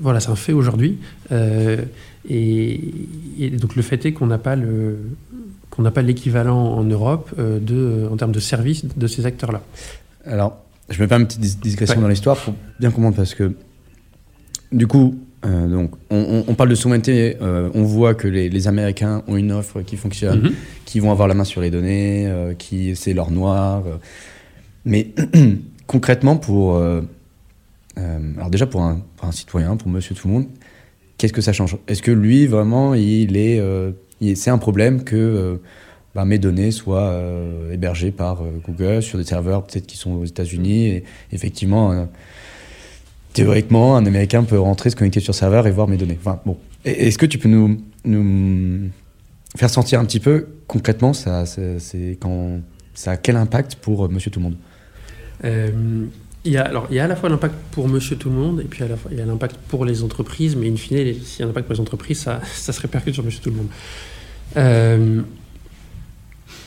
voilà, 0.00 0.20
c'est 0.20 0.30
un 0.30 0.36
fait 0.36 0.52
aujourd'hui. 0.52 0.98
Et, 2.28 2.80
et, 3.38 3.50
donc 3.50 3.74
le 3.74 3.82
fait 3.82 4.04
est 4.04 4.12
qu'on 4.12 4.26
n'a 4.26 4.38
pas 4.38 4.54
le 4.54 4.98
qu'on 5.70 5.82
n'a 5.82 5.90
pas 5.90 6.02
l'équivalent 6.02 6.58
en 6.58 6.84
Europe 6.84 7.30
de, 7.38 8.08
en 8.10 8.16
termes 8.16 8.32
de 8.32 8.40
services 8.40 8.84
de 8.84 9.06
ces 9.06 9.26
acteurs-là. 9.26 9.62
Alors, 10.26 10.67
je 10.88 11.02
me 11.02 11.06
permets 11.06 11.22
une 11.24 11.28
petite 11.28 11.60
digression 11.60 11.96
ouais. 11.96 12.02
dans 12.02 12.08
l'histoire 12.08 12.36
pour 12.36 12.54
bien 12.80 12.90
comprendre 12.90 13.16
parce 13.16 13.34
que 13.34 13.54
du 14.72 14.86
coup, 14.86 15.14
euh, 15.46 15.68
donc, 15.68 15.92
on, 16.10 16.44
on, 16.48 16.54
parle 16.54 16.70
de 16.70 16.74
souveraineté, 16.74 17.36
euh, 17.40 17.70
on 17.74 17.84
voit 17.84 18.14
que 18.14 18.26
les, 18.26 18.48
les, 18.48 18.66
Américains 18.66 19.22
ont 19.28 19.36
une 19.36 19.52
offre 19.52 19.82
qui 19.82 19.96
fonctionne, 19.96 20.40
mm 20.40 20.46
-hmm. 20.46 20.52
qui 20.84 21.00
vont 21.00 21.12
avoir 21.12 21.28
la 21.28 21.34
main 21.34 21.44
sur 21.44 21.60
les 21.60 21.70
données, 21.70 22.26
euh, 22.26 22.54
qui 22.54 22.96
c'est 22.96 23.14
leur 23.14 23.30
noir. 23.30 23.84
Mais 24.84 25.08
concrètement, 25.86 26.36
pour 26.36 26.76
alors 28.36 28.50
déjà 28.50 28.66
pour 28.66 28.82
un, 28.82 29.00
pour 29.16 29.28
un, 29.28 29.32
citoyen, 29.32 29.76
pour 29.76 29.88
Monsieur 29.88 30.14
tout 30.14 30.28
le 30.28 30.34
monde, 30.34 30.46
qu'est-ce 31.16 31.32
que 31.32 31.40
ça 31.42 31.52
change? 31.52 31.76
Est-ce 31.88 32.02
que 32.02 32.12
lui 32.12 32.46
vraiment, 32.46 32.94
il 32.94 33.36
est, 33.36 33.60
c'est 34.34 34.50
un 34.50 34.58
problème 34.58 35.04
que 35.04 35.60
bah, 36.18 36.24
mes 36.24 36.38
données 36.38 36.72
soient 36.72 37.10
euh, 37.10 37.70
hébergées 37.70 38.10
par 38.10 38.42
euh, 38.42 38.60
Google 38.66 39.04
sur 39.04 39.18
des 39.18 39.24
serveurs 39.24 39.64
peut-être 39.64 39.86
qui 39.86 39.96
sont 39.96 40.14
aux 40.14 40.24
États-Unis. 40.24 40.86
Et 40.86 41.04
effectivement, 41.30 41.92
euh, 41.92 42.06
théoriquement, 43.34 43.96
un 43.96 44.04
Américain 44.04 44.42
peut 44.42 44.58
rentrer, 44.58 44.90
se 44.90 44.96
connecter 44.96 45.20
sur 45.20 45.32
serveur 45.32 45.68
et 45.68 45.70
voir 45.70 45.86
mes 45.86 45.96
données. 45.96 46.18
Enfin, 46.18 46.40
bon. 46.44 46.56
Est-ce 46.84 47.18
que 47.18 47.26
tu 47.26 47.38
peux 47.38 47.48
nous, 47.48 48.90
faire 49.56 49.70
sentir 49.70 50.00
un 50.00 50.04
petit 50.04 50.18
peu 50.18 50.48
concrètement 50.66 51.12
ça, 51.12 51.46
c'est 51.46 52.18
quand 52.20 52.62
ça 52.94 53.12
a 53.12 53.16
quel 53.16 53.36
impact 53.36 53.76
pour 53.76 54.10
Monsieur 54.10 54.32
Tout 54.32 54.40
le 54.40 54.46
Monde 54.46 56.08
il 56.44 56.52
y, 56.52 56.56
a, 56.56 56.64
alors, 56.64 56.88
il 56.90 56.96
y 56.96 56.98
a 56.98 57.04
à 57.04 57.08
la 57.08 57.14
fois 57.14 57.28
l'impact 57.28 57.54
pour 57.72 57.88
monsieur 57.88 58.16
tout 58.16 58.30
le 58.30 58.36
monde 58.36 58.60
et 58.60 58.64
puis 58.64 58.82
à 58.82 58.88
la 58.88 58.96
fois 58.96 59.10
il 59.12 59.18
y 59.18 59.20
a 59.20 59.26
l'impact 59.26 59.56
pour 59.68 59.84
les 59.84 60.02
entreprises, 60.02 60.56
mais 60.56 60.68
in 60.68 60.76
fine, 60.76 61.14
s'il 61.22 61.40
y 61.40 61.42
a 61.42 61.46
un 61.46 61.50
impact 61.50 61.66
pour 61.66 61.74
les 61.74 61.80
entreprises, 61.80 62.20
ça, 62.20 62.40
ça 62.54 62.72
se 62.72 62.80
répercute 62.80 63.14
sur 63.14 63.24
monsieur 63.24 63.40
tout 63.42 63.50
le 63.50 63.56
monde. 63.56 65.24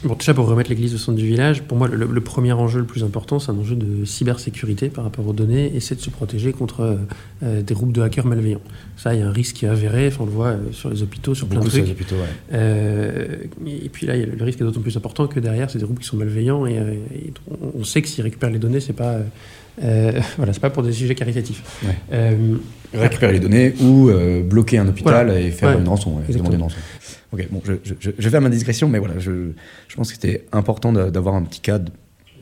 Bon, 0.04 0.16
déjà 0.16 0.34
pour 0.34 0.48
remettre 0.48 0.72
l'église 0.72 0.96
au 0.96 0.98
centre 0.98 1.18
du 1.20 1.28
village, 1.28 1.62
pour 1.62 1.78
moi 1.78 1.88
le, 1.88 2.08
le 2.08 2.22
premier 2.22 2.54
enjeu 2.54 2.80
le 2.80 2.86
plus 2.86 3.04
important, 3.04 3.38
c'est 3.38 3.52
un 3.52 3.58
enjeu 3.58 3.76
de 3.76 4.04
cybersécurité 4.04 4.90
par 4.90 5.04
rapport 5.04 5.28
aux 5.28 5.34
données, 5.34 5.76
et 5.76 5.80
c'est 5.80 5.94
de 5.94 6.02
se 6.02 6.10
protéger 6.10 6.54
contre 6.54 6.98
euh, 7.44 7.62
des 7.62 7.74
groupes 7.76 7.92
de 7.92 8.02
hackers 8.02 8.26
malveillants. 8.26 8.62
Ça, 8.98 9.14
il 9.14 9.20
y 9.20 9.24
a 9.24 9.28
un 9.28 9.32
risque 9.32 9.58
qui 9.58 9.66
est 9.66 9.70
avéré, 9.70 10.08
enfin, 10.08 10.24
on 10.24 10.26
le 10.26 10.32
voit 10.32 10.48
euh, 10.48 10.72
sur 10.72 10.90
les 10.90 11.04
hôpitaux, 11.04 11.36
sur 11.36 11.46
Beaucoup 11.46 11.62
plein 11.62 11.66
de 11.66 11.70
trucs. 11.70 11.86
Sur 11.86 11.94
les 11.94 12.02
hôpitaux, 12.02 12.16
ouais. 12.16 12.54
euh, 12.54 13.36
et 13.68 13.90
puis 13.90 14.08
là, 14.08 14.18
le 14.18 14.44
risque 14.44 14.60
est 14.60 14.64
d'autant 14.64 14.82
plus 14.82 14.98
important 14.98 15.28
que 15.28 15.40
derrière, 15.40 15.70
c'est 15.70 15.78
des 15.78 15.86
groupes 15.86 16.00
qui 16.00 16.08
sont 16.08 16.18
malveillants, 16.18 16.66
et, 16.66 16.80
euh, 16.80 16.96
et 17.14 17.32
on 17.80 17.84
sait 17.84 18.02
que 18.02 18.08
s'ils 18.08 18.24
récupèrent 18.24 18.50
les 18.50 18.60
données, 18.60 18.80
c'est 18.80 18.94
pas 18.94 19.20
euh, 19.84 20.20
voilà, 20.38 20.54
c'est 20.54 20.60
pas 20.60 20.70
pour 20.70 20.84
des 20.84 20.92
sujets 20.92 21.16
caritatifs. 21.16 21.64
Ouais. 21.84 21.96
Euh, 22.14 22.58
Récupérer 22.94 23.34
les 23.34 23.40
données 23.40 23.74
ou 23.82 24.10
euh, 24.10 24.44
bloquer 24.44 24.78
un 24.78 24.88
hôpital 24.88 25.28
voilà. 25.28 25.40
et 25.40 25.50
faire 25.52 25.76
ouais. 25.76 25.82
une 25.82 25.88
rançon, 25.88 26.18
ouais, 26.18 26.34
demander 26.34 26.56
une 26.58 26.64
rançon. 26.64 26.78
Ok, 27.32 27.48
bon, 27.50 27.62
je, 27.64 27.74
je, 27.84 27.94
je, 28.00 28.10
vais 28.12 28.30
faire 28.30 28.42
ma 28.42 28.50
discrétion, 28.50 28.90
mais 28.90 29.00
voilà, 29.00 29.18
je, 29.18 29.52
je 29.88 29.96
pense 29.96 30.10
que 30.10 30.16
c'était 30.16 30.46
important 30.52 30.92
d'avoir 30.92 31.36
un 31.36 31.44
petit 31.44 31.62
cadre 31.62 31.92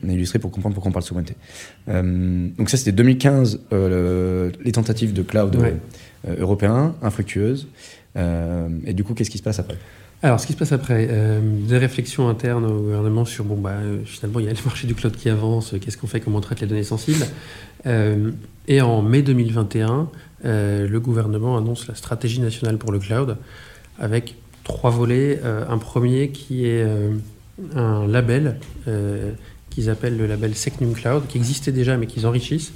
illustré 0.02 0.38
pour 0.40 0.50
comprendre 0.50 0.74
pourquoi 0.74 0.90
on 0.90 0.92
parle 0.92 1.04
de 1.04 1.08
souveraineté. 1.08 1.36
Euh, 1.88 2.48
donc 2.58 2.70
ça, 2.70 2.76
c'était 2.76 2.92
2015, 2.92 3.60
euh, 3.72 4.48
le, 4.48 4.52
les 4.64 4.72
tentatives 4.72 5.12
de 5.12 5.22
cloud 5.22 5.56
européen, 6.38 6.94
infructueuses. 7.02 7.68
et 8.16 8.92
du 8.92 9.04
coup, 9.04 9.14
qu'est-ce 9.14 9.30
qui 9.30 9.38
se 9.38 9.42
passe 9.42 9.60
après? 9.60 9.76
Alors, 10.22 10.38
ce 10.38 10.46
qui 10.46 10.52
se 10.52 10.58
passe 10.58 10.72
après, 10.72 11.08
euh, 11.10 11.40
des 11.42 11.78
réflexions 11.78 12.28
internes 12.28 12.66
au 12.66 12.80
gouvernement 12.80 13.24
sur, 13.24 13.44
bon, 13.44 13.56
bah, 13.56 13.70
euh, 13.70 14.04
finalement, 14.04 14.38
il 14.38 14.46
y 14.46 14.48
a 14.48 14.52
le 14.52 14.64
marché 14.66 14.86
du 14.86 14.94
cloud 14.94 15.16
qui 15.16 15.30
avance, 15.30 15.74
qu'est-ce 15.80 15.96
qu'on 15.96 16.06
fait, 16.06 16.20
comment 16.20 16.38
on 16.38 16.42
traite 16.42 16.60
les 16.60 16.66
données 16.66 16.82
sensibles. 16.82 17.24
Euh, 17.86 18.30
et 18.68 18.82
en 18.82 19.00
mai 19.00 19.22
2021, 19.22 20.10
euh, 20.44 20.86
le 20.86 21.00
gouvernement 21.00 21.56
annonce 21.56 21.88
la 21.88 21.94
stratégie 21.94 22.40
nationale 22.40 22.76
pour 22.76 22.92
le 22.92 22.98
cloud, 22.98 23.38
avec 23.98 24.34
trois 24.62 24.90
volets. 24.90 25.40
Un 25.42 25.78
premier 25.78 26.28
qui 26.30 26.66
est 26.66 26.86
un 27.74 28.06
label 28.06 28.58
qu'ils 29.70 29.88
appellent 29.88 30.16
le 30.16 30.26
label 30.26 30.54
Secnum 30.54 30.92
Cloud, 30.92 31.22
qui 31.28 31.38
existait 31.38 31.72
déjà 31.72 31.96
mais 31.96 32.06
qu'ils 32.06 32.26
enrichissent, 32.26 32.72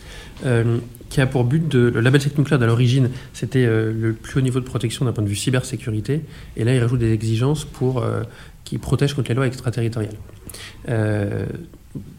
euh, 0.46 0.78
qui 1.10 1.20
a 1.20 1.26
pour 1.26 1.44
but 1.44 1.68
de... 1.68 1.90
Le 1.94 2.00
label 2.00 2.20
Secnum 2.20 2.46
Cloud, 2.46 2.62
à 2.62 2.66
l'origine, 2.66 3.10
c'était 3.32 3.66
euh, 3.66 3.92
le 3.92 4.12
plus 4.14 4.38
haut 4.38 4.42
niveau 4.42 4.60
de 4.60 4.64
protection 4.64 5.04
d'un 5.04 5.12
point 5.12 5.22
de 5.24 5.28
vue 5.28 5.36
cybersécurité, 5.36 6.22
et 6.56 6.64
là, 6.64 6.74
il 6.74 6.80
rajoute 6.80 7.00
des 7.00 7.12
exigences 7.12 7.64
pour, 7.64 8.02
euh, 8.02 8.22
qui 8.64 8.78
protègent 8.78 9.14
contre 9.14 9.28
les 9.28 9.34
lois 9.34 9.46
extraterritoriales. 9.46 10.16
Euh, 10.88 11.46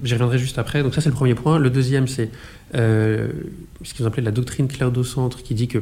J'y 0.03 0.13
reviendrai 0.13 0.37
juste 0.37 0.57
après. 0.57 0.83
Donc 0.83 0.95
ça, 0.95 1.01
c'est 1.01 1.09
le 1.09 1.15
premier 1.15 1.35
point. 1.35 1.59
Le 1.59 1.69
deuxième, 1.69 2.07
c'est 2.07 2.29
ce 2.73 3.93
qu'ils 3.93 4.05
appelé 4.05 4.23
la 4.23 4.31
doctrine 4.31 4.69
cloud 4.69 4.97
au 4.97 5.03
centre, 5.03 5.43
qui 5.43 5.53
dit 5.53 5.67
que 5.67 5.79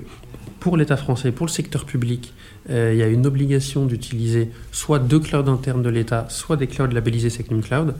pour 0.59 0.77
l'État 0.77 0.97
français, 0.97 1.31
pour 1.31 1.45
le 1.45 1.51
secteur 1.51 1.85
public, 1.85 2.33
il 2.69 2.95
y 2.95 3.03
a 3.03 3.07
une 3.07 3.27
obligation 3.27 3.85
d'utiliser 3.85 4.49
soit 4.71 4.97
deux 4.97 5.19
clouds 5.19 5.47
internes 5.47 5.83
de 5.83 5.89
l'État, 5.89 6.25
soit 6.29 6.57
des 6.57 6.65
clouds 6.65 6.87
labellisés 6.87 7.29
Secnum 7.29 7.61
Cloud. 7.61 7.93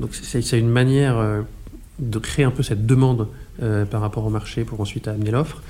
Donc 0.00 0.10
c'est 0.14 0.58
une 0.58 0.68
manière 0.68 1.18
euh, 1.18 1.42
de 1.98 2.18
créer 2.18 2.44
un 2.44 2.50
peu 2.50 2.62
cette 2.62 2.86
demande 2.86 3.28
euh, 3.62 3.84
par 3.84 4.00
rapport 4.00 4.24
au 4.24 4.30
marché 4.30 4.64
pour 4.64 4.80
ensuite 4.80 5.08
amener 5.08 5.30
l'offre. 5.30 5.62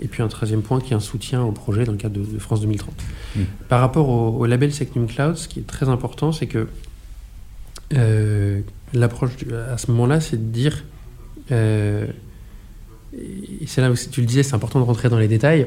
Et 0.00 0.08
puis 0.08 0.22
un 0.22 0.28
troisième 0.28 0.62
point 0.62 0.80
qui 0.80 0.92
est 0.92 0.96
un 0.96 1.00
soutien 1.00 1.42
au 1.42 1.52
projet 1.52 1.84
dans 1.84 1.92
le 1.92 1.98
cadre 1.98 2.18
de, 2.18 2.38
France 2.38 2.60
2030. 2.60 2.94
Mmh. 3.36 3.40
Par 3.68 3.80
rapport 3.80 4.08
au, 4.08 4.38
au, 4.38 4.46
label 4.46 4.72
Secnum 4.72 5.06
Cloud, 5.06 5.36
ce 5.36 5.48
qui 5.48 5.60
est 5.60 5.66
très 5.66 5.88
important, 5.88 6.32
c'est 6.32 6.46
que 6.46 6.66
euh, 7.94 8.60
l'approche 8.94 9.32
à 9.70 9.78
ce 9.78 9.90
moment-là, 9.90 10.20
c'est 10.20 10.36
de 10.36 10.52
dire, 10.52 10.84
euh, 11.50 12.06
et 13.14 13.66
c'est 13.66 13.80
là 13.80 13.90
où 13.90 13.94
tu 13.94 14.20
le 14.20 14.26
disais, 14.26 14.42
c'est 14.42 14.54
important 14.54 14.80
de 14.80 14.84
rentrer 14.84 15.08
dans 15.08 15.18
les 15.18 15.28
détails. 15.28 15.66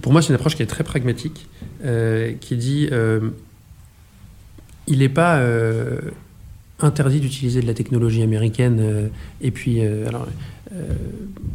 Pour 0.00 0.12
moi, 0.12 0.22
c'est 0.22 0.28
une 0.28 0.34
approche 0.36 0.56
qui 0.56 0.62
est 0.62 0.66
très 0.66 0.84
pragmatique, 0.84 1.48
euh, 1.84 2.32
qui 2.40 2.56
dit, 2.56 2.88
il 4.86 4.98
n'est 4.98 5.08
pas 5.08 5.40
interdit 6.82 7.20
d'utiliser 7.20 7.60
de 7.60 7.66
la 7.66 7.74
technologie 7.74 8.22
américaine. 8.22 8.78
Euh, 8.80 9.08
et 9.40 9.50
puis, 9.50 9.80
euh, 9.80 10.08
alors, 10.08 10.26
euh, 10.74 10.94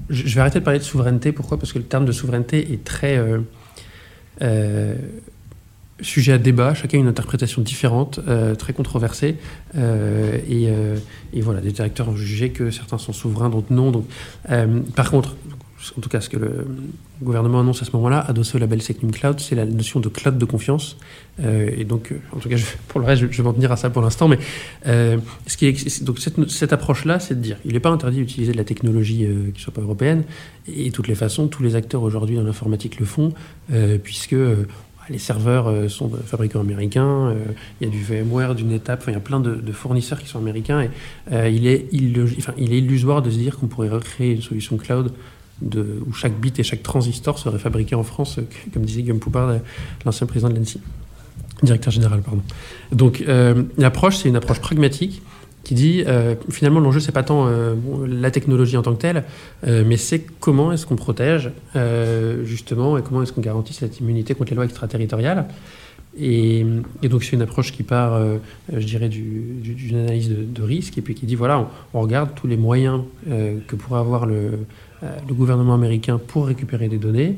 je, 0.09 0.33
vais 0.35 0.41
arrêter 0.41 0.59
de 0.59 0.63
parler 0.63 0.79
de 0.79 0.83
souveraineté. 0.83 1.31
Pourquoi? 1.31 1.57
Parce 1.57 1.73
que 1.73 1.77
le 1.77 1.85
terme 1.85 2.05
de 2.05 2.11
souveraineté 2.11 2.73
est 2.73 2.83
très 2.83 3.21
sujet 6.01 6.33
à 6.33 6.37
débat. 6.37 6.73
Chacun 6.73 6.97
a 6.97 7.01
une 7.01 7.07
interprétation 7.07 7.61
différente, 7.61 8.19
très 8.57 8.73
controversée. 8.73 9.37
Et, 9.75 10.67
et, 11.33 11.41
voilà, 11.41 11.61
des 11.61 11.71
directeurs 11.71 12.09
ont 12.09 12.15
jugé 12.15 12.49
que 12.49 12.71
certains 12.71 12.97
sont 12.97 13.13
souverains, 13.13 13.49
d'autres 13.49 13.73
non. 13.73 13.91
Donc, 13.91 14.05
par 14.95 15.09
contre, 15.09 15.37
en 15.97 16.01
tout 16.01 16.09
cas 16.09 16.21
ce 16.21 16.29
que 16.29 16.37
le 16.37 16.65
gouvernement 17.21 17.59
annonce 17.59 17.81
à 17.81 17.85
ce 17.85 17.91
moment-là, 17.91 18.19
adossé 18.27 18.57
au 18.57 18.59
label 18.59 18.81
Secnum 18.81 19.11
Cloud, 19.11 19.39
c'est 19.39 19.55
la 19.55 19.65
notion 19.65 19.99
de 19.99 20.09
cloud 20.09 20.37
de 20.37 20.45
confiance. 20.45 20.97
Euh, 21.43 21.69
et 21.75 21.83
donc, 21.83 22.11
euh, 22.11 22.19
en 22.31 22.39
tout 22.39 22.49
cas, 22.49 22.55
pour 22.87 22.99
le 22.99 23.05
reste, 23.05 23.23
je, 23.29 23.37
vais 23.37 23.43
m'en 23.43 23.53
tenir 23.53 23.71
à 23.71 23.77
ça 23.77 23.89
pour 23.89 24.01
l'instant. 24.01 24.27
Mais 24.27 24.39
euh, 24.87 25.17
ce 25.47 25.57
qui 25.57 25.67
est, 25.67 26.03
donc 26.03 26.19
cette, 26.19 26.49
cette 26.49 26.73
approche-là, 26.73 27.19
c'est 27.19 27.35
de 27.35 27.41
dire, 27.41 27.57
il 27.65 27.73
n'est 27.73 27.79
pas 27.79 27.89
interdit 27.89 28.17
d'utiliser 28.17 28.51
de 28.51 28.57
la 28.57 28.63
technologie 28.63 29.25
qui 29.25 29.59
ne 29.59 29.59
soit 29.59 29.73
pas 29.73 29.81
européenne. 29.81 30.23
Et, 30.67 30.89
de 30.89 30.93
toutes 30.93 31.07
les 31.07 31.15
façons, 31.15 31.47
tous 31.47 31.63
les 31.63 31.75
acteurs 31.75 32.03
aujourd'hui 32.03 32.35
dans 32.35 32.43
l'informatique 32.43 32.99
le 32.99 33.05
font, 33.05 33.33
puisque 34.03 34.33
euh, 34.33 34.65
les 35.09 35.19
serveurs 35.19 35.89
sont 35.91 36.07
de 36.07 36.17
fabricants 36.17 36.61
américains, 36.61 37.35
il 37.79 37.85
y 37.85 37.89
a 37.89 37.93
du 37.93 38.01
VMware, 38.01 38.55
du 38.55 38.63
NetApp, 38.63 39.03
il 39.07 39.13
y 39.13 39.15
a 39.15 39.19
plein 39.19 39.39
de, 39.39 39.71
fournisseurs 39.71 40.19
qui 40.19 40.27
sont 40.27 40.39
américains. 40.39 40.81
Et 40.81 41.51
il, 41.51 41.67
est 41.67 41.85
il 41.91 42.73
est 42.73 42.77
illusoire 42.79 43.21
de 43.21 43.29
se 43.29 43.37
dire 43.37 43.59
qu'on 43.59 43.67
pourrait 43.67 43.89
recréer 43.89 44.31
une 44.31 44.41
solution 44.41 44.77
cloud 44.77 45.11
où 45.61 46.13
chaque 46.13 46.39
bit 46.39 46.59
et 46.59 46.63
chaque 46.63 46.83
transistor 46.83 47.39
serait 47.39 47.59
fabriqué 47.59 47.95
en 47.95 48.03
France, 48.03 48.39
comme 48.73 48.83
disait 48.83 49.01
Guillaume 49.01 49.19
Poupard, 49.19 49.55
l'ancien 50.05 50.27
président 50.27 50.49
de 50.49 50.55
l'ANSI, 50.55 50.81
directeur 51.63 51.91
général, 51.91 52.21
pardon. 52.21 52.41
Donc 52.91 53.23
euh, 53.27 53.63
l'approche, 53.77 54.17
c'est 54.17 54.29
une 54.29 54.35
approche 54.35 54.59
pragmatique 54.59 55.21
qui 55.63 55.73
dit 55.73 56.03
finalement 56.51 56.79
l'enjeu 56.79 56.99
c'est 56.99 57.11
pas 57.11 57.23
tant 57.23 57.49
la 58.07 58.29
technologie 58.29 58.77
en 58.77 58.83
tant 58.83 58.93
que 58.93 59.01
telle, 59.01 59.23
mais 59.65 59.97
c'est 59.97 60.23
comment 60.39 60.71
est-ce 60.71 60.85
qu'on 60.85 60.95
protège 60.95 61.49
justement 62.43 62.99
et 62.99 63.01
comment 63.01 63.23
est-ce 63.23 63.33
qu'on 63.33 63.41
garantit 63.41 63.73
cette 63.73 63.99
immunité 63.99 64.35
contre 64.35 64.51
les 64.51 64.57
lois 64.57 64.65
extraterritoriales. 64.65 65.47
Et, 66.17 66.65
donc 67.03 67.23
c'est 67.23 67.33
une 67.33 67.41
approche 67.41 67.71
qui 67.71 67.83
part, 67.83 68.13
euh, 68.13 68.37
je 68.71 68.85
dirais, 68.85 69.09
d'une 69.09 69.97
analyse 69.97 70.29
de, 70.29 70.63
risque 70.63 70.97
et 70.97 71.01
puis 71.01 71.13
qui 71.13 71.25
dit 71.25 71.35
voilà, 71.35 71.69
on, 71.93 72.01
regarde 72.01 72.29
tous 72.35 72.47
les 72.47 72.57
moyens 72.57 73.01
euh, 73.29 73.59
que 73.67 73.75
pourrait 73.75 73.99
avoir 73.99 74.25
le, 74.25 74.35
euh, 74.35 74.55
le, 75.27 75.33
gouvernement 75.33 75.73
américain 75.73 76.19
pour 76.25 76.47
récupérer 76.47 76.87
des 76.87 76.97
données. 76.97 77.37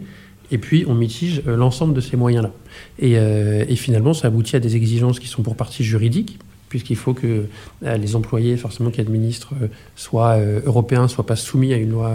Et 0.51 0.58
puis 0.58 0.86
on 0.88 0.95
mitige 0.95 1.41
l'ensemble 1.45 1.93
de 1.93 2.01
ces 2.01 2.15
moyens-là. 2.15 2.51
Et, 2.99 3.13
et, 3.13 3.75
finalement, 3.75 4.13
ça 4.13 4.27
aboutit 4.27 4.56
à 4.56 4.60
des 4.60 4.75
exigences 4.75 5.19
qui 5.19 5.27
sont 5.27 5.41
pour 5.41 5.56
partie 5.56 5.84
juridiques, 5.84 6.39
puisqu'il 6.69 6.95
faut 6.95 7.13
que 7.13 7.45
les 7.82 8.15
employés, 8.15 8.56
forcément, 8.56 8.89
qui 8.89 9.01
administrent, 9.01 9.53
soient 9.97 10.38
européens, 10.65 11.10
soient 11.10 11.25
pas 11.25 11.36
soumis 11.36 11.73
à 11.73 11.77
une 11.77 11.91
loi, 11.91 12.13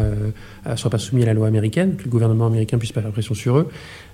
soient 0.77 0.91
pas 0.91 0.99
soumis 0.99 1.25
à 1.25 1.27
la 1.27 1.35
loi 1.35 1.47
américaine, 1.47 1.97
que 1.97 2.05
le 2.05 2.11
gouvernement 2.11 2.47
américain 2.47 2.79
puisse 2.79 2.93
pas 2.93 3.03
faire 3.03 3.13
pression 3.13 3.35
sur 3.35 3.59
eux. 3.59 3.69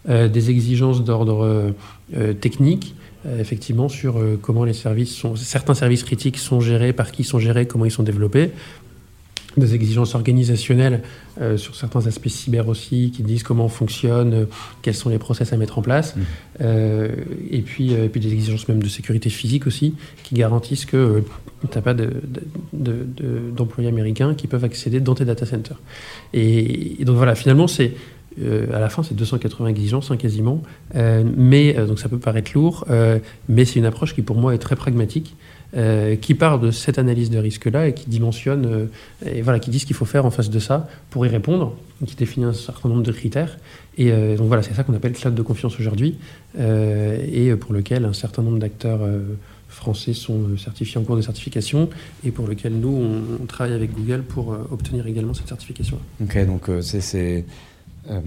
Euh, 0.08 0.28
des 0.28 0.48
exigences 0.48 1.04
d'ordre 1.04 1.44
euh, 1.44 1.70
euh, 2.16 2.32
technique, 2.32 2.94
effectivement, 3.38 3.88
sur 3.88 4.22
comment 4.40 4.64
les 4.64 4.72
services 4.72 5.14
sont, 5.14 5.36
certains 5.36 5.74
services 5.74 6.04
critiques 6.04 6.38
sont 6.38 6.60
gérés, 6.60 6.92
par 6.92 7.10
qui 7.10 7.24
sont 7.24 7.38
gérés, 7.38 7.66
comment 7.66 7.84
ils 7.84 7.90
sont 7.90 8.04
développés 8.04 8.52
des 9.56 9.74
exigences 9.74 10.14
organisationnelles 10.14 11.02
sur 11.56 11.74
certains 11.74 12.06
aspects 12.06 12.28
cyber 12.28 12.68
aussi, 12.68 13.12
qui 13.14 13.22
disent 13.22 13.42
comment 13.42 13.64
on 13.64 13.68
fonctionne, 13.68 14.46
quels 14.82 14.94
sont 14.94 15.08
les 15.08 15.18
process 15.18 15.52
à 15.52 15.56
mettre 15.56 15.78
en 15.78 15.82
place, 15.82 16.16
mmh. 16.16 16.64
et, 17.50 17.62
puis, 17.62 17.92
et 17.92 18.08
puis 18.08 18.20
des 18.20 18.32
exigences 18.32 18.68
même 18.68 18.82
de 18.82 18.88
sécurité 18.88 19.30
physique 19.30 19.66
aussi, 19.66 19.94
qui 20.22 20.34
garantissent 20.34 20.84
que 20.84 21.22
tu 21.62 21.66
n'as 21.74 21.82
pas 21.82 21.94
d'employés 22.72 23.88
américains 23.88 24.34
qui 24.34 24.46
peuvent 24.46 24.64
accéder 24.64 25.00
dans 25.00 25.14
tes 25.14 25.24
data 25.24 25.46
centers. 25.46 25.80
et 26.34 26.98
donc 27.04 27.16
voilà, 27.16 27.34
finalement, 27.34 27.66
c'est 27.66 27.94
euh, 28.40 28.66
à 28.72 28.78
la 28.78 28.88
fin, 28.88 29.02
c'est 29.02 29.14
280 29.14 29.68
exigences, 29.68 30.10
hein, 30.10 30.16
quasiment. 30.16 30.62
Euh, 30.94 31.24
mais, 31.36 31.76
euh, 31.76 31.86
donc 31.86 31.98
ça 31.98 32.08
peut 32.08 32.18
paraître 32.18 32.52
lourd, 32.54 32.86
mais 33.48 33.64
c'est 33.64 33.78
une 33.78 33.86
approche 33.86 34.14
qui, 34.14 34.22
pour 34.22 34.36
moi, 34.36 34.54
est 34.54 34.58
très 34.58 34.76
pragmatique. 34.76 35.34
Qui 36.20 36.34
part 36.34 36.58
de 36.58 36.70
cette 36.70 36.98
analyse 36.98 37.30
de 37.30 37.38
risque-là 37.38 37.88
et 37.88 37.94
qui 37.94 38.08
dimensionne, 38.08 38.88
et 39.24 39.42
voilà, 39.42 39.58
qui 39.58 39.70
dit 39.70 39.78
ce 39.78 39.86
qu'il 39.86 39.96
faut 39.96 40.04
faire 40.04 40.24
en 40.24 40.30
face 40.30 40.50
de 40.50 40.58
ça 40.58 40.88
pour 41.10 41.26
y 41.26 41.28
répondre, 41.28 41.76
qui 42.06 42.16
définit 42.16 42.46
un 42.46 42.52
certain 42.52 42.88
nombre 42.88 43.02
de 43.02 43.12
critères. 43.12 43.58
Et 43.98 44.10
donc 44.36 44.46
voilà, 44.46 44.62
c'est 44.62 44.74
ça 44.74 44.82
qu'on 44.82 44.94
appelle 44.94 45.12
cloud 45.12 45.34
de 45.34 45.42
confiance 45.42 45.78
aujourd'hui, 45.78 46.16
et 46.58 47.54
pour 47.60 47.72
lequel 47.74 48.04
un 48.04 48.14
certain 48.14 48.42
nombre 48.42 48.58
d'acteurs 48.58 49.00
français 49.68 50.14
sont 50.14 50.56
certifiés 50.56 50.98
en 50.98 51.04
cours 51.04 51.16
de 51.16 51.22
certification, 51.22 51.90
et 52.24 52.30
pour 52.30 52.46
lequel 52.46 52.72
nous, 52.72 52.88
on, 52.88 53.42
on 53.42 53.46
travaille 53.46 53.74
avec 53.74 53.92
Google 53.92 54.22
pour 54.22 54.56
obtenir 54.70 55.06
également 55.06 55.34
cette 55.34 55.48
certification. 55.48 55.98
Ok, 56.22 56.46
donc 56.46 56.70
c'est 56.80 57.44
euh, 58.10 58.20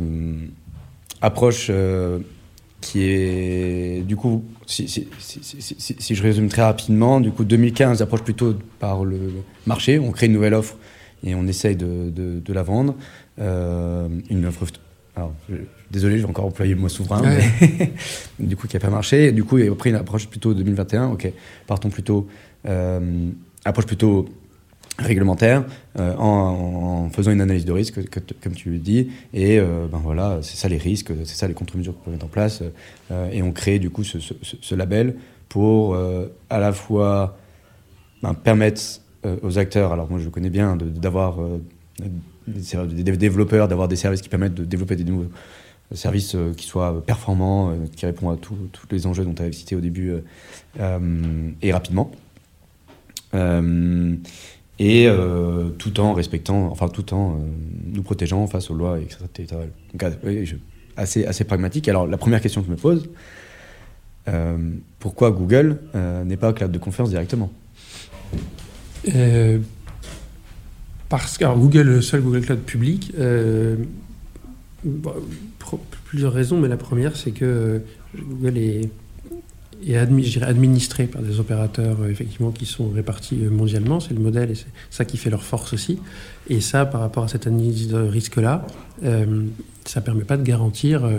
approche 1.21 1.67
euh, 1.69 2.19
qui 2.81 3.03
est 3.03 4.03
du 4.05 4.15
coup, 4.15 4.43
si, 4.65 4.87
si, 4.87 6.15
je 6.15 6.23
résume 6.23 6.49
très 6.49 6.63
rapidement, 6.63 7.21
du 7.21 7.31
coup 7.31 7.43
2015 7.43 8.01
approche 8.01 8.23
plutôt 8.23 8.55
par 8.79 9.05
le 9.05 9.19
marché, 9.67 9.99
on 9.99 10.11
crée 10.11 10.25
une 10.25 10.33
nouvelle 10.33 10.55
offre 10.55 10.77
et 11.23 11.35
on 11.35 11.45
essaye 11.47 11.75
de, 11.75 12.09
de, 12.09 12.53
la 12.53 12.63
vendre. 12.63 12.95
Euh, 13.39 14.07
une 14.29 14.45
offre, 14.45 14.65
alors, 15.15 15.33
désolé, 15.91 16.17
j'ai 16.17 16.25
encore 16.25 16.45
employé 16.45 16.73
le 16.73 16.81
mot 16.81 16.89
souverain, 16.89 17.21
mais 17.21 17.91
du 18.39 18.57
coup 18.57 18.67
qui 18.67 18.75
n'a 18.75 18.79
pas 18.79 18.89
marché. 18.89 19.31
du 19.31 19.43
coup, 19.43 19.59
il 19.59 19.69
a 19.69 19.75
pris 19.75 19.91
une 19.91 19.95
approche 19.95 20.27
plutôt 20.27 20.53
2021, 20.53 21.09
ok, 21.09 21.31
partons 21.67 21.89
plutôt, 21.89 22.27
approche 23.63 23.85
plutôt 23.85 24.27
réglementaire 24.99 25.63
euh, 25.99 26.15
en, 26.17 27.09
faisant 27.09 27.31
une 27.31 27.41
analyse 27.41 27.65
de 27.65 27.71
risque, 27.71 27.99
comme 28.41 28.53
tu 28.53 28.71
le 28.71 28.77
dis. 28.77 29.09
Et 29.33 29.59
euh, 29.59 29.87
ben 29.91 29.99
voilà, 30.03 30.39
c'est 30.41 30.57
ça 30.57 30.67
les 30.67 30.77
risques, 30.77 31.11
c'est 31.25 31.35
ça 31.35 31.47
les 31.47 31.53
contre-mesures 31.53 31.93
qu'on 31.97 32.05
peut 32.05 32.11
mettre 32.11 32.25
en 32.25 32.29
place. 32.29 32.63
Euh, 33.11 33.29
et 33.31 33.41
on 33.41 33.51
crée 33.51 33.79
du 33.79 33.89
coup 33.89 34.03
ce, 34.03 34.75
label 34.75 35.15
pour 35.49 35.97
à 36.49 36.59
la 36.59 36.71
fois 36.71 37.37
ben, 38.23 38.33
permettre 38.33 38.81
aux 39.43 39.59
acteurs, 39.59 39.91
alors 39.91 40.09
moi 40.09 40.19
je 40.19 40.29
connais 40.29 40.49
bien, 40.49 40.77
d'avoir 40.77 41.39
des, 42.47 43.17
développeurs, 43.17 43.67
d'avoir 43.67 43.89
des 43.89 43.97
services 43.97 44.21
qui 44.21 44.29
permettent 44.29 44.53
de 44.53 44.63
développer 44.63 44.95
des 44.95 45.03
nouveaux 45.03 45.29
services 45.93 46.37
qui 46.55 46.65
soient 46.65 47.03
performants, 47.05 47.75
qui 47.97 48.05
répondent 48.05 48.33
à 48.33 48.37
tous 48.37 48.55
les 48.91 49.05
enjeux 49.07 49.25
dont 49.25 49.33
tu 49.33 49.41
avais 49.41 49.51
cité 49.51 49.75
au 49.75 49.81
début, 49.81 50.13
et 50.79 51.73
rapidement 51.73 52.11
et 54.81 55.07
euh, 55.07 55.69
tout 55.77 55.99
en 55.99 56.13
respectant, 56.13 56.71
enfin 56.71 56.87
tout 56.87 57.13
en 57.13 57.33
euh, 57.33 57.35
nous 57.85 58.01
protégeant 58.01 58.47
face 58.47 58.71
aux 58.71 58.73
lois 58.73 58.99
extraterritoriales. 58.99 59.69
Donc 59.93 60.11
assez, 60.97 61.23
assez 61.23 61.43
pragmatique. 61.43 61.87
Alors 61.87 62.07
la 62.07 62.17
première 62.17 62.41
question 62.41 62.61
que 62.61 62.67
je 62.67 62.71
me 62.71 62.77
pose, 62.77 63.07
euh, 64.27 64.57
pourquoi 64.97 65.29
Google 65.29 65.77
n'est 66.25 66.35
pas 66.35 66.51
cloud 66.51 66.71
de 66.71 66.79
confiance 66.79 67.11
directement? 67.11 67.51
Parce 71.09 71.37
que 71.37 71.45
Google, 71.45 71.81
le 71.81 72.01
seul 72.01 72.21
Google 72.21 72.41
Cloud 72.41 72.61
public, 72.61 73.13
pour 75.59 75.79
plusieurs 76.05 76.33
raisons, 76.33 76.59
mais 76.59 76.67
la 76.67 76.77
première 76.77 77.17
c'est 77.17 77.31
que 77.31 77.83
Google 78.17 78.57
est 78.57 78.89
et 79.85 79.97
administré 79.97 81.05
par 81.05 81.21
des 81.21 81.39
opérateurs 81.39 81.97
euh, 82.01 82.09
effectivement 82.09 82.51
qui 82.51 82.65
sont 82.65 82.89
répartis 82.89 83.39
euh, 83.43 83.49
mondialement. 83.49 83.99
C'est 83.99 84.13
le 84.13 84.19
modèle 84.19 84.51
et 84.51 84.55
c'est 84.55 84.67
ça 84.89 85.05
qui 85.05 85.17
fait 85.17 85.29
leur 85.29 85.43
force 85.43 85.73
aussi. 85.73 85.99
Et 86.49 86.61
ça, 86.61 86.85
par 86.85 87.01
rapport 87.01 87.23
à 87.23 87.27
cette 87.27 87.47
analyse 87.47 87.87
de 87.87 87.97
risque-là, 87.97 88.65
euh, 89.03 89.43
ça 89.85 89.99
ne 89.99 90.05
permet 90.05 90.23
pas 90.23 90.37
de 90.37 90.43
garantir 90.43 91.09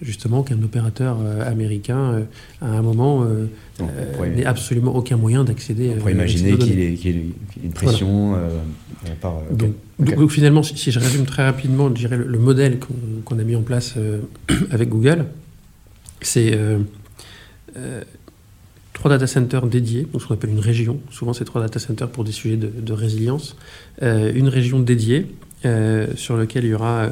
justement 0.00 0.42
qu'un 0.42 0.62
opérateur 0.62 1.18
américain, 1.44 2.26
à 2.60 2.66
un 2.66 2.82
moment, 2.82 3.26
n'ait 3.80 4.44
absolument 4.44 4.94
aucun 4.94 5.16
moyen 5.16 5.42
d'accéder. 5.42 5.90
On 5.96 5.98
pourrait 5.98 6.12
imaginer 6.12 6.56
qu'il 6.56 6.78
y, 6.78 7.08
ait 7.08 7.24
une 7.62 7.72
pression 7.72 8.36
par. 9.20 9.40
Donc, 9.50 10.30
finalement, 10.30 10.62
si, 10.62 10.92
je 10.92 11.00
résume 11.00 11.24
très 11.24 11.44
rapidement, 11.44 11.88
je 11.88 11.94
dirais 11.94 12.16
le, 12.16 12.26
le 12.26 12.38
modèle 12.38 12.78
qu'on 13.24 13.38
a 13.38 13.42
mis 13.42 13.56
en 13.56 13.62
place 13.62 13.94
avec 14.70 14.90
Google, 14.90 15.26
c'est 16.20 16.56
trois 18.94 19.10
data 19.10 19.26
centers 19.26 19.66
dédiés, 19.66 20.06
donc 20.10 20.22
ce 20.22 20.28
qu'on 20.28 20.34
appelle 20.34 20.50
une 20.50 20.60
région. 20.60 20.98
Souvent, 21.10 21.34
c'est 21.34 21.44
trois 21.44 21.60
data 21.60 21.78
centers 21.78 22.08
pour 22.08 22.24
des 22.24 22.32
sujets 22.32 22.56
de, 22.56 22.92
résilience. 22.92 23.56
Euh, 24.02 24.32
une 24.34 24.48
région 24.48 24.80
dédiée 24.80 25.26
euh, 25.66 26.06
sur 26.16 26.36
laquelle 26.36 26.64
il 26.64 26.70
y 26.70 26.74
aura 26.74 27.10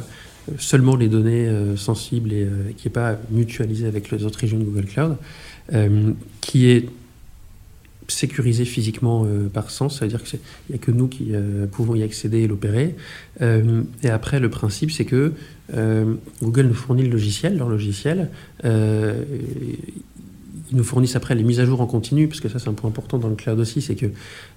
seulement 0.59 0.97
les 0.97 1.09
données 1.09 1.49
sensibles 1.77 2.33
et 2.33 2.49
qui 2.77 2.89
n'est 2.89 2.93
pas 2.93 3.17
mutualisée 3.31 3.87
avec 3.87 4.11
les 4.11 4.25
autres 4.25 4.41
régions 4.41 4.59
de 4.59 4.65
Google 4.65 4.87
Cloud, 4.87 5.17
qui 6.41 6.67
est 6.69 6.89
sécurisée 8.09 8.65
physiquement 8.65 9.25
par 9.53 9.71
sens, 9.71 9.99
c'est-à-dire 9.99 10.25
qu'il 10.25 10.41
n'y 10.69 10.75
a 10.75 10.79
que 10.79 10.91
nous 10.91 11.07
qui 11.07 11.31
pouvons 11.71 11.95
y 11.95 12.03
accéder 12.03 12.39
et 12.39 12.49
l'opérer. 12.49 12.97
et 13.41 14.11
après, 14.11 14.41
le 14.41 14.51
principe, 14.51 14.91
c'est 14.91 15.05
que 15.05 15.33
Google 16.43 16.67
nous 16.67 16.75
fournit 16.75 17.05
le 17.05 17.11
logiciel, 17.11 17.57
leur 17.57 17.69
logiciel 17.69 18.29
ils 20.73 20.77
nous 20.79 20.85
fournissent 20.85 21.17
après 21.17 21.35
les 21.35 21.43
mises 21.43 21.61
à 21.61 21.67
jour 21.67 21.81
en 21.83 21.87
continu, 21.87 22.29
parce 22.29 22.41
que 22.41 22.49
ça 22.49 22.59
c'est 22.59 22.69
un 22.69 22.73
point 22.73 22.89
important 22.89 23.19
dans 23.19 23.29
le 23.29 23.35
cloud 23.35 23.61
aussi, 23.61 23.83
c'est 23.83 23.95
que 23.95 24.07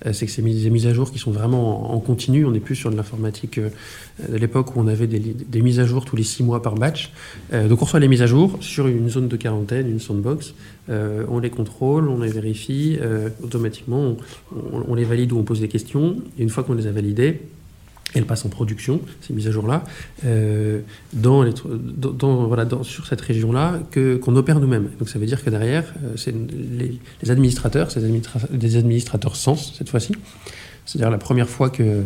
euh, 0.05 0.13
c'est 0.13 0.25
que 0.25 0.41
mises, 0.41 0.87
à 0.87 0.93
jour 0.93 1.11
qui 1.11 1.19
sont 1.19 1.31
vraiment 1.31 1.93
en, 1.93 1.99
continu, 1.99 2.45
on 2.45 2.51
n'est 2.51 2.59
plus 2.59 2.75
sur 2.75 2.89
de 2.89 2.95
l'informatique 2.95 3.57
euh, 3.57 3.69
de 4.29 4.37
l'époque 4.37 4.75
où 4.75 4.79
on 4.79 4.87
avait 4.87 5.07
des, 5.07 5.19
des, 5.19 5.61
mises 5.61 5.79
à 5.79 5.85
jour 5.85 6.05
tous 6.05 6.15
les 6.15 6.23
six 6.23 6.43
mois 6.43 6.61
par 6.61 6.75
batch. 6.75 7.11
Euh, 7.53 7.67
donc 7.67 7.81
on 7.81 7.85
reçoit 7.85 7.99
les 7.99 8.07
mises 8.07 8.21
à 8.21 8.27
jour 8.27 8.57
sur 8.61 8.87
une 8.87 9.09
zone 9.09 9.27
de 9.27 9.35
quarantaine, 9.35 9.89
une 9.89 9.99
sandbox, 9.99 10.53
on 10.87 11.39
les 11.39 11.49
contrôle, 11.49 12.09
on 12.09 12.21
les 12.21 12.29
vérifie, 12.29 12.99
automatiquement 13.43 14.15
on, 14.55 14.83
on, 14.87 14.93
les 14.93 15.03
valide 15.03 15.31
ou 15.31 15.39
on 15.39 15.43
pose 15.43 15.59
des 15.59 15.67
questions, 15.67 16.17
et 16.37 16.43
une 16.43 16.49
fois 16.49 16.63
qu'on 16.63 16.75
les 16.75 16.85
a 16.85 16.91
validées, 16.91 17.41
elles 18.13 18.25
passent 18.25 18.45
en 18.45 18.49
production, 18.49 19.01
ces 19.21 19.33
mises 19.33 19.47
à 19.47 19.51
jour-là, 19.51 19.83
euh, 20.25 20.81
dans, 21.13 21.43
sur 22.83 23.05
cette 23.07 23.21
région-là 23.21 23.79
qu'on 23.93 24.35
opère 24.35 24.59
nous-mêmes. 24.59 24.89
Donc 24.99 25.09
ça 25.09 25.19
veut 25.19 25.25
dire 25.25 25.43
que 25.43 25.49
derrière, 25.49 25.93
euh, 26.03 26.13
c'est 26.15 26.33
les, 26.33 27.31
administrateurs, 27.31 27.91
c'est 27.91 28.01
des 28.51 28.77
administrateurs 28.77 29.35
sens 29.35 29.73
cette 29.77 29.89
fois-ci. 29.89 30.13
C'est-à-dire 30.85 31.09
la 31.09 31.17
première 31.17 31.49
fois 31.49 31.71
que, 31.71 32.03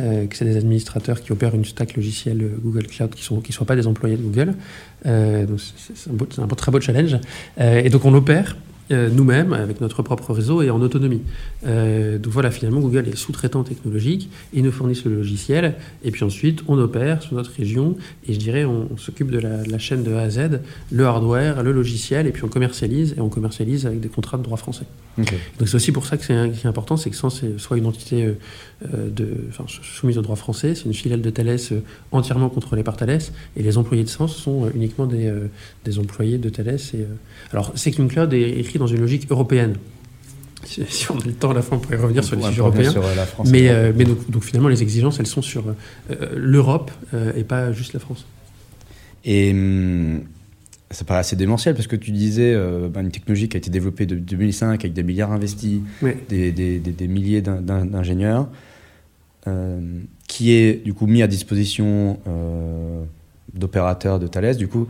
euh, 0.00 0.26
que 0.26 0.36
c'est 0.36 0.44
des 0.44 0.56
administrateurs 0.56 1.20
qui 1.20 1.32
opèrent 1.32 1.54
une 1.54 1.64
stack 1.64 1.96
logicielle 1.96 2.48
Google 2.62 2.86
Cloud 2.86 3.10
qui 3.12 3.34
ne 3.34 3.40
qui 3.40 3.52
soient 3.52 3.66
pas 3.66 3.74
des 3.74 3.88
employés 3.88 4.16
de 4.16 4.22
Google. 4.22 4.54
c'est 5.02 6.10
un, 6.38 6.44
un, 6.44 6.46
très 6.46 6.70
beau 6.70 6.80
challenge. 6.80 7.16
et 7.58 7.90
donc 7.90 8.04
on 8.04 8.14
opère 8.14 8.56
nous-mêmes, 8.90 9.52
avec 9.52 9.80
notre 9.80 10.02
propre 10.02 10.32
réseau 10.32 10.62
et 10.62 10.70
en 10.70 10.80
autonomie. 10.80 11.22
Euh, 11.66 12.18
donc 12.18 12.32
voilà, 12.32 12.50
finalement, 12.50 12.80
Google 12.80 13.08
est 13.08 13.16
sous-traitant 13.16 13.62
technologique, 13.62 14.30
ils 14.52 14.62
nous 14.62 14.72
fournissent 14.72 15.04
le 15.04 15.14
logiciel, 15.14 15.74
et 16.04 16.10
puis 16.10 16.24
ensuite, 16.24 16.62
on 16.68 16.78
opère 16.78 17.22
sur 17.22 17.34
notre 17.34 17.52
région, 17.52 17.96
et 18.28 18.32
je 18.32 18.38
dirais, 18.38 18.64
on, 18.64 18.88
s'occupe 18.96 19.30
de 19.30 19.38
la, 19.38 19.78
chaîne 19.78 20.02
de 20.02 20.12
A 20.14 20.22
à 20.22 20.30
Z, 20.30 20.60
le 20.90 21.06
hardware, 21.06 21.62
le 21.62 21.72
logiciel, 21.72 22.26
et 22.26 22.32
puis 22.32 22.44
on 22.44 22.48
commercialise, 22.48 23.14
et 23.16 23.20
on 23.20 23.28
commercialise 23.28 23.86
avec 23.86 24.00
des 24.00 24.08
contrats 24.08 24.36
de 24.36 24.42
droit 24.42 24.58
français. 24.58 24.84
Donc 25.16 25.68
c'est 25.68 25.74
aussi 25.74 25.92
pour 25.92 26.06
ça 26.06 26.16
que 26.16 26.24
c'est 26.24 26.66
important, 26.66 26.96
c'est 26.96 27.10
que 27.10 27.16
Sens 27.16 27.42
soit 27.58 27.76
une 27.76 27.86
entité 27.86 28.34
euh, 28.82 29.10
de, 29.10 29.28
soumise 29.82 30.18
au 30.18 30.22
droit 30.22 30.36
français, 30.36 30.74
c'est 30.74 30.84
une 30.84 30.94
filiale 30.94 31.20
de 31.20 31.30
Thales 31.30 31.58
entièrement 32.12 32.48
contrôlée 32.48 32.82
par 32.82 32.96
Thales, 32.96 33.20
et 33.56 33.62
les 33.62 33.78
employés 33.78 34.04
de 34.04 34.08
Sens 34.08 34.34
sont 34.34 34.70
uniquement 34.74 35.06
des, 35.06 35.32
des 35.84 35.98
employés 35.98 36.38
de 36.38 36.48
Thales. 36.48 36.78
Et, 36.94 37.06
alors, 37.52 37.72
Second 37.74 38.08
Cloud 38.08 38.32
est 38.32 38.58
écrit 38.58 38.78
dans 38.78 38.86
une 38.86 39.00
logique 39.00 39.30
européenne. 39.30 39.76
Si, 40.64 41.10
on 41.10 41.18
a 41.18 41.24
le 41.24 41.32
temps 41.32 41.50
à 41.50 41.54
la 41.54 41.62
fin, 41.62 41.76
on 41.76 41.78
pourrait 41.78 41.96
revenir 41.96 42.22
sur 42.22 42.36
les 42.36 42.42
sujets 42.42 42.60
européens. 42.60 42.92
Euh, 42.96 43.24
mais, 43.46 43.68
euh, 43.70 43.92
mais 43.96 44.04
donc, 44.04 44.42
finalement, 44.42 44.68
les 44.68 44.82
exigences, 44.82 45.18
elles 45.18 45.26
sont 45.26 45.42
sur 45.42 45.64
euh, 45.68 46.14
l'Europe 46.36 46.90
et 47.36 47.44
pas 47.44 47.72
juste 47.72 47.92
la 47.92 48.00
France. 48.00 48.26
Et 49.24 49.52
hum, 49.52 50.22
ça 50.90 51.04
paraît 51.04 51.20
assez 51.20 51.36
démentiel 51.36 51.74
parce 51.74 51.86
que 51.86 51.96
tu 51.96 52.10
disais 52.10 52.54
bah, 52.88 53.00
une 53.00 53.12
technologie 53.12 53.48
qui 53.48 53.56
a 53.56 53.58
été 53.58 53.70
développée 53.70 54.06
depuis 54.06 54.22
2005 54.22 54.80
avec 54.84 54.92
des 54.92 55.02
milliards 55.02 55.30
investis, 55.30 55.80
des, 56.28 56.50
des, 56.50 56.78
des, 56.80 57.08
milliers 57.08 57.42
d'ingénieurs, 57.42 58.48
qui 60.26 60.52
est 60.52 60.84
du 60.84 60.92
coup 60.92 61.06
mis 61.06 61.22
à 61.22 61.28
disposition 61.28 62.18
d'opérateurs 63.54 64.18
de 64.18 64.26
Thales. 64.26 64.56
Du 64.56 64.66
coup, 64.66 64.88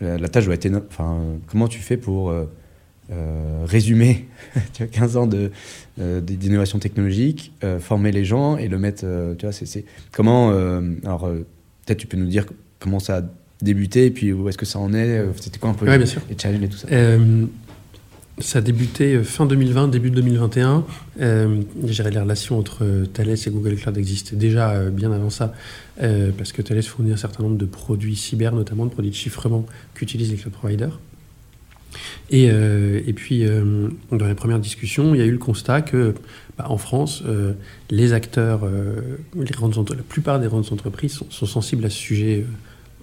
la, 0.00 0.28
tâche 0.28 0.44
doit 0.44 0.54
être 0.54 0.66
énorme. 0.66 0.84
Comment 1.48 1.66
tu 1.66 1.80
fais 1.80 1.96
pour 1.96 2.32
euh, 3.10 3.64
résumer 3.66 4.28
15 4.92 5.16
ans 5.16 5.26
de, 5.26 5.50
euh, 5.98 6.20
d'innovation 6.20 6.78
technologique, 6.78 7.54
euh, 7.64 7.80
former 7.80 8.12
les 8.12 8.26
gens 8.26 8.58
et 8.58 8.68
le 8.68 8.78
mettre. 8.78 9.06
tu 9.38 9.46
vois, 9.46 9.52
c'est, 9.52 9.86
comment. 10.12 10.50
alors, 11.04 11.26
peut-être 11.86 11.98
tu 11.98 12.06
peux 12.06 12.18
nous 12.18 12.26
dire 12.26 12.44
comment 12.78 12.98
ça 12.98 13.18
a 13.18 13.22
débuté 13.62 14.06
et 14.06 14.10
puis 14.10 14.32
où 14.32 14.48
est-ce 14.48 14.58
que 14.58 14.66
ça 14.66 14.78
en 14.78 14.92
est 14.94 15.24
C'était 15.40 15.58
quoi 15.58 15.70
un 15.70 15.74
peu 15.74 15.86
les, 15.86 16.06
challenges 16.38 16.62
et 16.62 16.68
tout 16.68 16.76
ça? 16.76 16.88
Ça 18.40 18.60
a 18.60 18.62
débuté 18.62 19.20
fin 19.24 19.46
2020, 19.46 19.88
début 19.88 20.10
2021. 20.12 20.84
Euh, 21.20 21.60
les 21.82 22.20
relations 22.20 22.56
entre 22.56 22.86
Thales 23.12 23.30
et 23.30 23.50
Google 23.50 23.74
Cloud 23.74 23.98
existaient 23.98 24.36
déjà 24.36 24.84
bien 24.90 25.10
avant 25.10 25.30
ça, 25.30 25.52
parce 25.96 26.52
que 26.52 26.62
Thales 26.62 26.84
fournit 26.84 27.12
un 27.12 27.16
certain 27.16 27.42
nombre 27.42 27.56
de 27.56 27.66
produits 27.66 28.14
cyber, 28.14 28.52
notamment 28.52 28.86
de 28.86 28.90
produits 28.90 29.10
de 29.10 29.16
chiffrement 29.16 29.66
qu'utilisent 29.94 30.30
les 30.30 30.36
cloud 30.36 30.54
providers. 30.54 31.00
Et, 32.30 32.48
euh, 32.50 33.00
et 33.06 33.12
puis, 33.12 33.46
euh, 33.46 33.88
dans 34.12 34.26
les 34.26 34.34
premières 34.34 34.58
discussions, 34.58 35.14
il 35.14 35.18
y 35.18 35.22
a 35.22 35.26
eu 35.26 35.32
le 35.32 35.38
constat 35.38 35.82
que, 35.82 36.14
bah, 36.56 36.66
en 36.68 36.76
France, 36.76 37.22
euh, 37.26 37.52
les 37.90 38.12
acteurs, 38.12 38.68
les 39.34 39.44
la 39.44 40.02
plupart 40.08 40.40
des 40.40 40.46
grandes 40.46 40.66
entreprises 40.72 41.20
sont, 41.30 41.46
sensibles 41.46 41.84
à 41.84 41.90
ce 41.90 41.96
sujet 41.96 42.44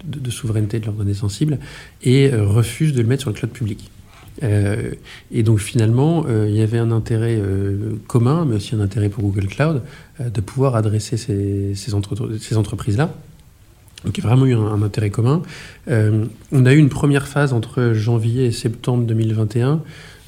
de, 0.04 0.30
souveraineté 0.30 0.80
de 0.80 0.86
leurs 0.86 0.94
données 0.94 1.14
sensibles 1.14 1.58
et 2.02 2.30
refusent 2.34 2.92
de 2.92 3.02
le 3.02 3.08
mettre 3.08 3.22
sur 3.22 3.30
le 3.30 3.36
cloud 3.36 3.52
public. 3.52 3.90
et 4.42 5.42
donc 5.42 5.58
finalement, 5.58 6.26
il 6.28 6.54
y 6.54 6.60
avait 6.60 6.78
un 6.78 6.90
intérêt 6.90 7.40
commun, 8.06 8.44
mais 8.44 8.56
aussi 8.56 8.74
un 8.74 8.80
intérêt 8.80 9.08
pour 9.08 9.22
Google 9.24 9.46
Cloud, 9.46 9.82
de 10.20 10.40
pouvoir 10.40 10.76
adresser 10.76 11.16
ces, 11.16 11.94
entreprises-là 11.94 13.14
donc 14.04 14.18
il 14.18 14.22
y 14.22 14.26
a 14.26 14.28
vraiment 14.28 14.46
eu 14.46 14.54
un, 14.54 14.82
intérêt 14.82 15.10
commun. 15.10 15.42
Euh, 15.88 16.26
on 16.52 16.64
a 16.64 16.72
eu 16.72 16.78
une 16.78 16.88
première 16.88 17.26
phase 17.26 17.52
entre 17.52 17.92
janvier 17.92 18.46
et 18.46 18.52
septembre 18.52 19.04
2021 19.04 19.80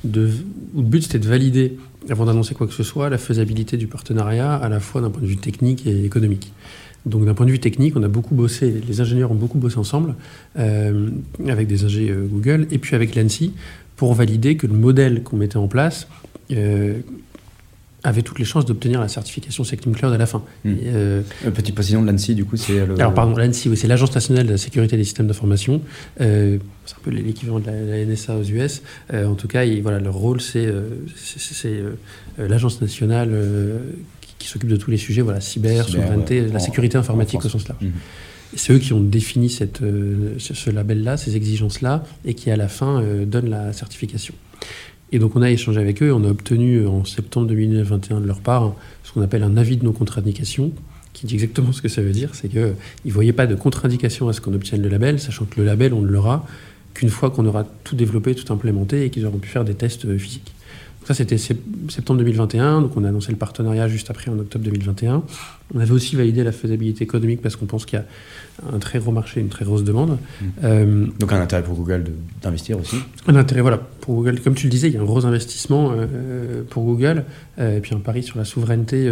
de, 0.04 0.30
où 0.74 0.80
le 0.80 0.86
but 0.86 1.02
c'était 1.02 1.18
de 1.18 1.28
valider, 1.28 1.78
avant 2.08 2.24
d'annoncer 2.24 2.54
quoi 2.54 2.66
que 2.66 2.72
ce 2.72 2.82
soit, 2.82 3.08
la 3.08 3.18
faisabilité 3.18 3.76
du 3.76 3.86
partenariat 3.86 4.54
à 4.54 4.68
la 4.68 4.80
fois 4.80 5.00
d'un 5.00 5.10
point 5.10 5.22
de 5.22 5.26
vue 5.26 5.36
technique 5.36 5.86
et 5.86 6.04
économique. 6.04 6.52
Donc 7.08 7.24
d'un 7.24 7.34
point 7.34 7.46
de 7.46 7.50
vue 7.50 7.58
technique, 7.58 7.96
on 7.96 8.02
a 8.02 8.08
beaucoup 8.08 8.34
bossé, 8.34 8.82
les 8.86 9.00
ingénieurs 9.00 9.30
ont 9.32 9.36
beaucoup 9.36 9.58
bossé 9.58 9.78
ensemble, 9.78 10.14
euh, 10.58 11.10
avec 11.48 11.66
des 11.66 11.84
ingénieurs 11.84 12.18
euh, 12.18 12.26
Google, 12.26 12.66
et 12.70 12.78
puis 12.78 12.94
avec 12.94 13.14
l'ANSI, 13.14 13.52
pour 13.96 14.14
valider 14.14 14.56
que 14.56 14.66
le 14.66 14.74
modèle 14.74 15.22
qu'on 15.22 15.36
mettait 15.36 15.56
en 15.56 15.68
place 15.68 16.08
avait 18.04 18.22
toutes 18.22 18.38
les 18.38 18.44
chances 18.44 18.64
d'obtenir 18.64 19.00
la 19.00 19.08
certification 19.08 19.64
Sectum 19.64 19.94
Cloud 19.94 20.12
à 20.12 20.18
la 20.18 20.26
fin. 20.26 20.42
Hmm. 20.64 20.74
Euh, 20.84 21.22
Petite 21.54 21.74
précision 21.74 22.02
de 22.02 22.10
l'ANSI, 22.10 22.34
du 22.34 22.44
coup, 22.44 22.56
c'est 22.56 22.86
le... 22.86 22.94
Alors, 22.98 23.12
pardon, 23.12 23.36
l'ANSI, 23.36 23.68
oui, 23.68 23.76
c'est 23.76 23.88
l'Agence 23.88 24.14
nationale 24.14 24.46
de 24.46 24.52
la 24.52 24.58
sécurité 24.58 24.96
des 24.96 25.04
systèmes 25.04 25.26
d'information. 25.26 25.80
Euh, 26.20 26.58
c'est 26.86 26.94
un 26.94 27.00
peu 27.02 27.10
l'équivalent 27.10 27.58
de 27.58 27.66
la, 27.66 28.04
NSA 28.04 28.36
aux 28.36 28.44
US. 28.44 28.82
Euh, 29.12 29.26
en 29.26 29.34
tout 29.34 29.48
cas, 29.48 29.64
voilà, 29.82 29.98
leur 29.98 30.14
rôle, 30.14 30.40
c'est 30.40 30.72
l'Agence 32.38 32.80
nationale 32.80 33.30
qui, 34.38 34.48
s'occupe 34.48 34.70
de 34.70 34.76
tous 34.76 34.90
les 34.90 34.96
sujets, 34.96 35.22
voilà, 35.22 35.40
cyber, 35.40 35.88
souveraineté, 35.88 36.46
la 36.46 36.58
sécurité 36.58 36.96
informatique 36.96 37.44
au 37.44 37.48
sens 37.48 37.68
large. 37.68 37.82
Hmm. 37.82 37.90
C'est 38.54 38.72
eux 38.72 38.78
qui 38.78 38.94
ont 38.94 39.00
défini 39.00 39.50
cette, 39.50 39.82
ce 40.38 40.70
label-là, 40.70 41.18
ces 41.18 41.36
exigences-là, 41.36 42.04
et 42.24 42.32
qui, 42.32 42.50
à 42.50 42.56
la 42.56 42.68
fin, 42.68 43.02
donnent 43.26 43.50
la 43.50 43.74
certification. 43.74 44.34
Et 45.12 45.18
donc 45.18 45.36
on 45.36 45.42
a 45.42 45.50
échangé 45.50 45.80
avec 45.80 46.02
eux, 46.02 46.12
on 46.12 46.24
a 46.24 46.28
obtenu 46.28 46.86
en 46.86 47.04
septembre 47.04 47.46
2021 47.46 48.20
de 48.20 48.26
leur 48.26 48.40
part 48.40 48.74
ce 49.04 49.12
qu'on 49.12 49.22
appelle 49.22 49.42
un 49.42 49.56
avis 49.56 49.76
de 49.76 49.84
non-contre-indication, 49.84 50.72
qui 51.14 51.26
dit 51.26 51.34
exactement 51.34 51.72
ce 51.72 51.82
que 51.82 51.88
ça 51.88 52.02
veut 52.02 52.12
dire, 52.12 52.34
c'est 52.34 52.48
qu'ils 52.48 52.74
ne 53.04 53.12
voyaient 53.12 53.32
pas 53.32 53.46
de 53.46 53.54
contre-indication 53.54 54.28
à 54.28 54.32
ce 54.32 54.40
qu'on 54.40 54.54
obtienne 54.54 54.82
le 54.82 54.88
label, 54.88 55.18
sachant 55.18 55.46
que 55.46 55.58
le 55.60 55.66
label, 55.66 55.94
on 55.94 56.02
ne 56.02 56.08
l'aura 56.08 56.46
qu'une 56.94 57.08
fois 57.08 57.30
qu'on 57.30 57.46
aura 57.46 57.64
tout 57.84 57.96
développé, 57.96 58.34
tout 58.34 58.52
implémenté 58.52 59.04
et 59.04 59.10
qu'ils 59.10 59.24
auront 59.24 59.38
pu 59.38 59.48
faire 59.48 59.64
des 59.64 59.74
tests 59.74 60.04
euh, 60.04 60.18
physiques. 60.18 60.52
Ça, 61.04 61.14
c'était 61.14 61.38
septembre 61.38 62.18
2021, 62.18 62.82
donc 62.82 62.96
on 62.96 63.04
a 63.04 63.08
annoncé 63.08 63.32
le 63.32 63.38
partenariat 63.38 63.88
juste 63.88 64.10
après 64.10 64.30
en 64.30 64.38
octobre 64.38 64.64
2021. 64.64 65.22
On 65.74 65.80
avait 65.80 65.92
aussi 65.92 66.16
validé 66.16 66.44
la 66.44 66.52
faisabilité 66.52 67.04
économique 67.04 67.40
parce 67.40 67.56
qu'on 67.56 67.66
pense 67.66 67.86
qu'il 67.86 67.98
y 67.98 68.02
a 68.02 68.04
un 68.74 68.78
très 68.78 68.98
gros 68.98 69.10
marché, 69.10 69.40
une 69.40 69.48
très 69.48 69.64
grosse 69.64 69.84
demande. 69.84 70.18
Mmh. 70.18 70.44
Euh, 70.64 71.06
donc 71.18 71.32
un 71.32 71.40
intérêt 71.40 71.62
pour 71.62 71.74
Google 71.74 72.04
d'investir 72.42 72.78
aussi 72.78 72.96
Un 73.26 73.36
intérêt, 73.36 73.60
voilà, 73.60 73.78
pour 73.78 74.16
Google. 74.16 74.40
Comme 74.40 74.54
tu 74.54 74.66
le 74.66 74.70
disais, 74.70 74.88
il 74.88 74.94
y 74.94 74.96
a 74.96 75.00
un 75.00 75.04
gros 75.04 75.24
investissement 75.24 75.92
euh, 75.92 76.62
pour 76.68 76.84
Google, 76.84 77.24
euh, 77.58 77.78
et 77.78 77.80
puis 77.80 77.94
un 77.94 78.00
pari 78.00 78.22
sur 78.22 78.38
la 78.38 78.44
souveraineté 78.44 79.10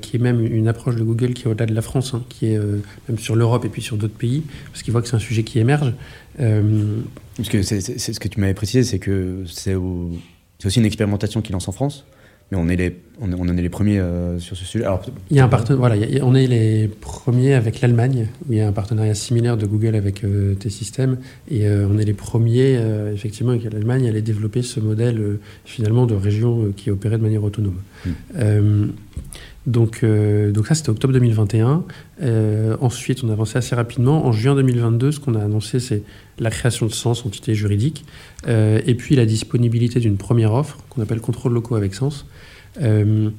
qui 0.00 0.16
est 0.16 0.20
même 0.20 0.44
une 0.44 0.66
approche 0.66 0.96
de 0.96 1.02
Google 1.02 1.34
qui 1.34 1.44
est 1.44 1.46
au-delà 1.46 1.66
de 1.66 1.74
la 1.74 1.82
France, 1.82 2.14
hein, 2.14 2.22
qui 2.28 2.46
est 2.46 2.58
même 3.08 3.18
sur 3.18 3.36
l'Europe 3.36 3.64
et 3.64 3.68
puis 3.68 3.82
sur 3.82 3.96
d'autres 3.96 4.14
pays, 4.14 4.42
parce 4.72 4.82
qu'il 4.82 4.92
voit 4.92 5.02
que 5.02 5.08
c'est 5.08 5.16
un 5.16 5.20
sujet 5.20 5.42
qui 5.42 5.58
émerge. 5.58 5.92
parce 6.38 7.48
que 7.48 7.62
c'est 7.62 7.80
ce 7.80 8.18
que 8.18 8.28
tu 8.28 8.40
m'avais 8.40 8.54
précisé, 8.54 8.82
c'est 8.82 8.98
que 8.98 9.44
c'est 9.46 9.74
au 9.74 10.10
c'est 10.62 10.68
aussi 10.68 10.78
une 10.78 10.86
expérimentation 10.86 11.42
qui 11.42 11.50
lance 11.50 11.66
en 11.66 11.72
France, 11.72 12.04
mais 12.52 12.56
on 12.56 12.68
est 12.68 12.76
les, 12.76 12.96
on, 13.20 13.32
en 13.32 13.56
est 13.56 13.62
les 13.62 13.68
premiers 13.68 13.98
euh, 13.98 14.38
sur 14.38 14.56
ce 14.56 14.64
sujet. 14.64 14.84
Alors, 14.84 15.02
il 15.28 15.36
y 15.36 15.40
a 15.40 15.44
un 15.44 15.74
voilà, 15.74 15.96
on 16.22 16.36
est 16.36 16.46
les 16.46 16.86
premiers 16.86 17.54
avec 17.54 17.80
l'Allemagne, 17.80 18.28
où 18.46 18.52
il 18.52 18.58
y 18.58 18.60
a 18.60 18.68
un 18.68 18.72
partenariat 18.72 19.14
similaire 19.14 19.56
de 19.56 19.66
Google 19.66 19.96
avec 19.96 20.22
euh, 20.22 20.54
T-Systems, 20.54 21.18
et 21.50 21.66
euh, 21.66 21.88
on 21.90 21.98
est 21.98 22.04
les 22.04 22.12
premiers, 22.12 22.78
effectivement, 23.12 23.50
avec 23.50 23.64
l'Allemagne, 23.72 24.06
à 24.06 24.10
aller 24.10 24.22
développer 24.22 24.62
ce 24.62 24.78
modèle, 24.78 25.38
finalement, 25.64 26.06
de 26.06 26.14
région 26.14 26.72
qui 26.76 26.92
opérait 26.92 27.18
de 27.18 27.24
manière 27.24 27.42
autonome. 27.42 27.80
Hmm. 28.06 28.92
Donc, 29.66 30.04
donc 30.04 30.66
ça, 30.66 30.74
c'était 30.74 30.90
octobre 30.90 31.12
2021. 31.14 31.84
ensuite, 32.80 33.22
on 33.22 33.28
a 33.28 33.32
avancé 33.32 33.58
assez 33.58 33.74
rapidement. 33.74 34.26
En 34.26 34.32
juin 34.32 34.54
2022, 34.56 35.12
ce 35.12 35.20
qu'on 35.20 35.34
a 35.34 35.44
annoncé, 35.44 35.78
c'est 35.78 36.02
la 36.38 36.50
création 36.50 36.86
de 36.86 36.92
Sens, 36.92 37.24
entité 37.24 37.54
juridique, 37.54 38.04
euh, 38.48 38.80
et 38.86 38.94
puis 38.94 39.16
la 39.16 39.26
disponibilité 39.26 40.00
d'une 40.00 40.16
première 40.16 40.52
offre 40.52 40.78
qu'on 40.90 41.02
appelle 41.02 41.20
contrôle 41.20 41.52
locaux 41.52 41.76
avec 41.76 41.94
Sens, 41.94 42.26
euh, 42.80 43.30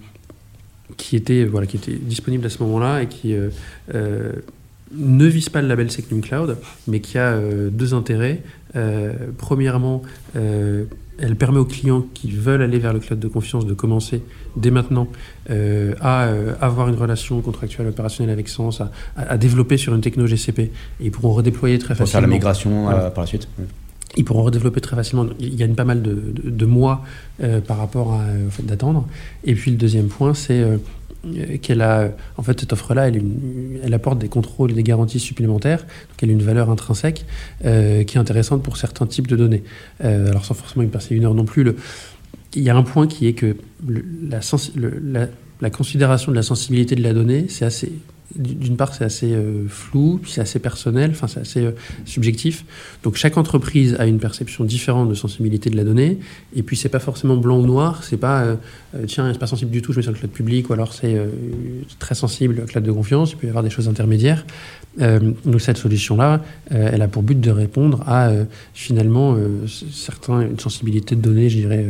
qui, 0.97 1.15
était, 1.15 1.45
voilà, 1.45 1.67
qui 1.67 1.77
était 1.77 1.95
disponible 1.95 2.45
à 2.45 2.49
ce 2.49 2.61
moment-là 2.63 3.03
et 3.03 3.07
qui 3.07 3.33
euh, 3.33 4.31
ne 4.95 5.25
vise 5.25 5.49
pas 5.49 5.61
le 5.61 5.67
label 5.67 5.91
Secnum 5.91 6.21
Cloud, 6.21 6.57
mais 6.87 6.99
qui 6.99 7.17
a 7.17 7.39
deux 7.71 7.93
intérêts. 7.93 8.43
premièrement, 9.37 10.03
elle 10.35 11.35
permet 11.35 11.57
aux 11.57 11.65
clients 11.65 12.05
qui 12.13 12.29
veulent 12.29 12.61
aller 12.61 12.77
vers 12.77 12.93
le 12.93 12.99
cloud 12.99 13.19
de 13.19 13.27
confiance 13.27 13.65
de 13.65 13.73
commencer 13.73 14.21
dès 14.55 14.69
maintenant 14.69 15.07
à 15.49 16.27
avoir 16.61 16.89
une 16.89 16.95
relation 16.95 17.41
contractuelle 17.41 17.87
opérationnelle 17.87 18.33
avec 18.33 18.49
Sens, 18.49 18.81
à, 19.15 19.37
développer 19.37 19.77
sur 19.77 19.93
une 19.93 20.01
techno 20.01 20.25
GCP. 20.25 20.59
Et 20.59 20.71
ils 21.01 21.11
pourront 21.11 21.33
redéployer 21.33 21.79
très 21.79 21.95
facilement. 21.95 22.05
Pour 22.05 22.11
faire 22.11 22.21
la 22.21 22.27
migration 22.27 22.85
par 23.13 23.23
la 23.23 23.25
suite 23.25 23.47
ils 24.15 24.25
pourront 24.25 24.43
redévelopper 24.43 24.81
très 24.81 24.95
facilement. 24.95 25.25
Il 25.39 25.55
gagnent 25.55 25.75
pas 25.75 25.85
mal 25.85 26.01
de, 26.01 26.65
mois 26.65 27.03
euh, 27.41 27.61
par 27.61 27.77
rapport 27.77 28.07
au 28.09 28.49
fait 28.49 28.63
d'attendre. 28.63 29.07
Et 29.43 29.55
puis 29.55 29.71
le 29.71 29.77
deuxième 29.77 30.07
point, 30.07 30.33
c'est 30.33 30.61
euh, 30.61 30.77
qu'elle 31.61 31.81
a, 31.81 32.09
en 32.37 32.43
fait, 32.43 32.59
cette 32.59 32.73
offre-là, 32.73 33.07
elle, 33.07 33.21
elle, 33.83 33.93
apporte 33.93 34.19
des 34.19 34.29
contrôles 34.29 34.71
et 34.71 34.75
des 34.75 34.83
garanties 34.83 35.19
supplémentaires. 35.19 35.79
Donc 35.79 36.21
elle 36.21 36.29
a 36.29 36.33
une 36.33 36.43
valeur 36.43 36.69
intrinsèque 36.69 37.25
euh, 37.65 38.03
qui 38.03 38.17
est 38.17 38.19
intéressante 38.19 38.61
pour 38.61 38.77
certains 38.77 39.07
types 39.07 39.27
de 39.27 39.35
données. 39.35 39.63
alors 39.99 40.45
sans 40.45 40.53
forcément 40.53 40.83
y 40.83 40.87
passer 40.87 41.15
une 41.15 41.25
heure 41.25 41.33
non 41.33 41.45
plus. 41.45 41.63
Le, 41.63 41.75
il 42.55 42.63
y 42.63 42.69
a 42.69 42.75
un 42.75 42.83
point 42.83 43.07
qui 43.07 43.27
est 43.27 43.33
que 43.33 43.55
la, 43.89 45.69
considération 45.69 46.31
de 46.31 46.35
la 46.35 46.43
sensibilité 46.43 46.95
de 46.95 47.03
la 47.03 47.13
donnée, 47.13 47.45
c'est 47.49 47.65
assez 47.65 47.91
d'une 48.35 48.77
part, 48.77 48.95
c'est 48.95 49.03
assez 49.03 49.31
euh, 49.31 49.67
flou, 49.67 50.19
puis 50.21 50.31
c'est 50.31 50.41
assez 50.41 50.57
personnel, 50.57 51.11
enfin, 51.11 51.27
c'est 51.27 51.41
assez 51.41 51.65
euh, 51.65 51.71
subjectif. 52.05 52.65
Donc, 53.03 53.15
chaque 53.15 53.37
entreprise 53.37 53.95
a 53.99 54.07
une 54.07 54.17
perception 54.17 54.63
différente 54.63 55.07
de 55.07 55.13
sensibilité 55.13 55.69
de 55.69 55.77
la 55.77 55.83
donnée. 55.83 56.17
Et 56.55 56.63
puis, 56.63 56.75
c'est 56.75 56.89
pas 56.89 56.99
forcément 56.99 57.37
blanc 57.37 57.59
ou 57.59 57.65
noir. 57.67 58.03
C'est 58.03 58.17
pas, 58.17 58.41
euh, 58.41 58.55
tiens, 59.05 59.31
c'est 59.31 59.37
pas 59.37 59.45
sensible 59.45 59.69
du 59.69 59.83
tout, 59.83 59.93
je 59.93 59.99
mets 59.99 60.03
sur 60.03 60.11
le 60.11 60.17
cloud 60.17 60.31
public, 60.31 60.69
ou 60.69 60.73
alors 60.73 60.93
c'est 60.93 61.15
très 61.99 62.15
sensible, 62.15 62.55
le 62.55 62.65
cloud 62.65 62.83
de 62.83 62.91
confiance. 62.91 63.31
Il 63.33 63.37
peut 63.37 63.45
y 63.45 63.49
avoir 63.49 63.63
des 63.63 63.69
choses 63.69 63.87
intermédiaires. 63.87 64.45
Donc, 64.97 65.61
cette 65.61 65.77
solution-là, 65.77 66.41
elle 66.69 67.01
a 67.01 67.07
pour 67.07 67.23
but 67.23 67.39
de 67.39 67.49
répondre 67.49 68.03
à, 68.05 68.31
finalement, 68.73 69.35
certains, 69.91 70.41
une 70.41 70.59
sensibilité 70.59 71.15
de 71.15 71.21
données, 71.21 71.49
je 71.49 71.57
dirais, 71.57 71.85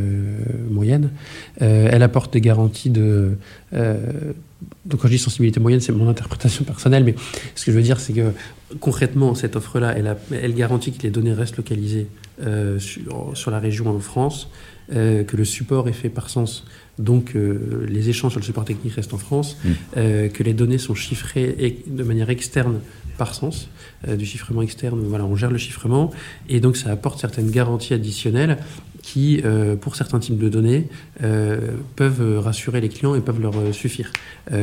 moyenne. 0.70 1.10
elle 1.60 2.02
apporte 2.02 2.32
des 2.32 2.40
garanties 2.40 2.90
de 2.90 3.36
donc 4.86 5.00
quand 5.00 5.08
je 5.08 5.14
dis 5.14 5.18
sensibilité 5.18 5.60
moyenne, 5.60 5.80
c'est 5.80 5.92
mon 5.92 6.08
interprétation 6.08 6.64
personnelle, 6.72 7.04
mais 7.04 7.14
ce 7.54 7.64
que 7.64 7.72
je 7.72 7.76
veux 7.76 7.82
dire, 7.82 8.00
c'est 8.00 8.12
que 8.12 8.32
concrètement, 8.80 9.34
cette 9.34 9.56
offre-là, 9.56 9.94
elle, 9.96 10.54
garantit 10.54 10.92
que 10.92 11.02
les 11.02 11.10
données 11.10 11.32
restent 11.32 11.56
localisées 11.56 12.08
euh, 12.42 12.78
sur, 12.78 13.50
la 13.50 13.58
région 13.58 13.88
en 13.88 13.98
France, 14.00 14.48
euh, 14.92 15.24
que 15.24 15.36
le 15.36 15.44
support 15.44 15.88
est 15.88 15.92
fait 15.92 16.08
par 16.08 16.28
sens, 16.28 16.66
donc 16.98 17.34
euh, 17.34 17.86
les 17.88 18.08
échanges 18.08 18.32
sur 18.32 18.40
le 18.40 18.44
support 18.46 18.64
technique 18.64 18.94
restent 18.94 19.14
en 19.14 19.18
France, 19.18 19.56
mmh. 19.64 19.98
que 20.28 20.42
les 20.42 20.54
données 20.54 20.78
sont 20.78 20.94
chiffrées 20.94 21.82
de 21.86 22.02
manière 22.04 22.30
externe 22.30 22.80
par 23.18 23.34
sens, 23.34 23.68
du 24.08 24.26
chiffrement 24.26 24.62
externe, 24.62 25.00
voilà, 25.04 25.24
on 25.24 25.36
gère 25.36 25.50
le 25.50 25.58
chiffrement, 25.58 26.10
et 26.48 26.60
donc 26.60 26.76
ça 26.76 26.90
apporte 26.90 27.20
certaines 27.20 27.50
garanties 27.50 27.94
additionnelles 27.94 28.58
qui, 29.04 29.42
euh, 29.44 29.76
pour 29.76 29.96
certains 29.96 30.18
types 30.18 30.38
de 30.38 30.48
données, 30.48 30.88
euh, 31.22 31.72
peuvent 31.94 32.38
rassurer 32.38 32.80
les 32.80 32.88
clients 32.88 33.14
et 33.14 33.20
peuvent 33.20 33.40
leur 33.40 33.56
euh, 33.58 33.72
suffire. 33.72 34.10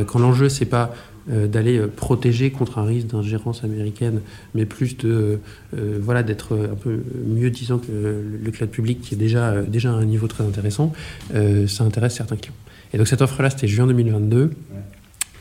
quand 0.07 0.19
l'enjeu, 0.19 0.49
c'est 0.49 0.65
pas 0.65 0.93
d'aller 1.27 1.79
protéger 1.95 2.51
contre 2.51 2.79
un 2.79 2.85
risque 2.85 3.07
d'ingérence 3.07 3.63
américaine, 3.63 4.21
mais 4.55 4.65
plus 4.65 4.97
de 4.97 5.39
voilà 5.73 6.23
d'être 6.23 6.57
un 6.71 6.75
peu 6.75 6.99
mieux 7.25 7.49
disant 7.49 7.77
que 7.77 7.91
le, 7.91 8.51
cloud 8.51 8.69
public 8.69 9.01
qui 9.01 9.13
est 9.13 9.17
déjà 9.17 9.61
déjà 9.61 9.91
à 9.91 9.95
un 9.95 10.05
niveau 10.05 10.27
très 10.27 10.43
intéressant, 10.43 10.93
ça 11.31 11.83
intéresse 11.83 12.15
certains 12.15 12.37
clients. 12.37 12.55
Et 12.93 12.97
donc 12.97 13.07
cette 13.07 13.21
offre-là, 13.21 13.49
c'était 13.49 13.67
juin 13.67 13.87
2022. 13.87 14.51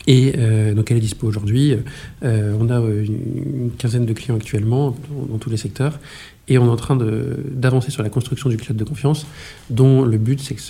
Et 0.07 0.33
donc 0.75 0.91
elle 0.91 0.99
est 0.99 1.01
dispo 1.01 1.27
aujourd'hui. 1.27 1.77
on 2.23 2.71
a 2.71 2.79
une, 2.81 3.71
quinzaine 3.79 4.07
de 4.07 4.13
clients 4.13 4.37
actuellement 4.37 4.97
dans 5.31 5.39
tous 5.39 5.51
les 5.51 5.57
secteurs. 5.57 5.99
Et 6.51 6.59
on 6.59 6.67
est 6.67 6.71
en 6.71 6.77
train 6.77 6.97
d'avancer 6.97 7.93
sur 7.93 8.03
la 8.03 8.11
construction 8.11 8.51
du 8.51 8.57
cloud 8.57 8.77
de 8.77 8.85
confiance, 8.85 9.25
dont 9.71 10.05
le 10.05 10.19
but, 10.19 10.41
c'est 10.41 10.57
que 10.57 10.61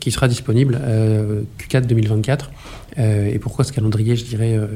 qui 0.00 0.10
sera 0.10 0.26
disponible 0.26 0.78
euh, 0.82 1.42
Q4 1.60 1.86
2024. 1.86 2.50
Euh, 2.98 3.26
et 3.28 3.38
pourquoi 3.38 3.64
ce 3.64 3.72
calendrier, 3.72 4.16
je 4.16 4.24
dirais, 4.24 4.56
euh, 4.56 4.66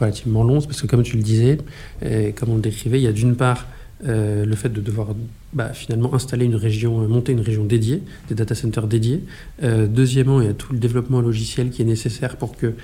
relativement 0.00 0.42
long? 0.42 0.60
Parce 0.60 0.82
que 0.82 0.88
comme 0.88 1.04
tu 1.04 1.16
le 1.16 1.22
disais, 1.22 1.58
comme 2.34 2.50
on 2.50 2.56
le 2.56 2.60
décrivait, 2.60 2.98
il 2.98 3.04
y 3.04 3.06
a 3.06 3.12
d'une 3.12 3.36
part 3.36 3.68
le 4.06 4.54
fait 4.56 4.68
de 4.68 4.80
devoir 4.82 5.14
bah, 5.54 5.72
finalement 5.72 6.12
installer 6.12 6.44
une 6.44 6.56
région, 6.56 7.08
monter 7.08 7.32
une 7.32 7.40
région 7.40 7.64
dédiée, 7.64 8.02
des 8.28 8.34
data 8.34 8.54
centers 8.54 8.88
dédiés. 8.88 9.22
deuxièmement, 9.62 10.42
il 10.42 10.48
y 10.48 10.50
a 10.50 10.54
tout 10.54 10.72
le 10.72 10.78
développement 10.78 11.20
logiciel 11.20 11.70
qui 11.70 11.82
est 11.82 11.86
nécessaire 11.86 12.36
pour 12.36 12.56
que 12.56 12.74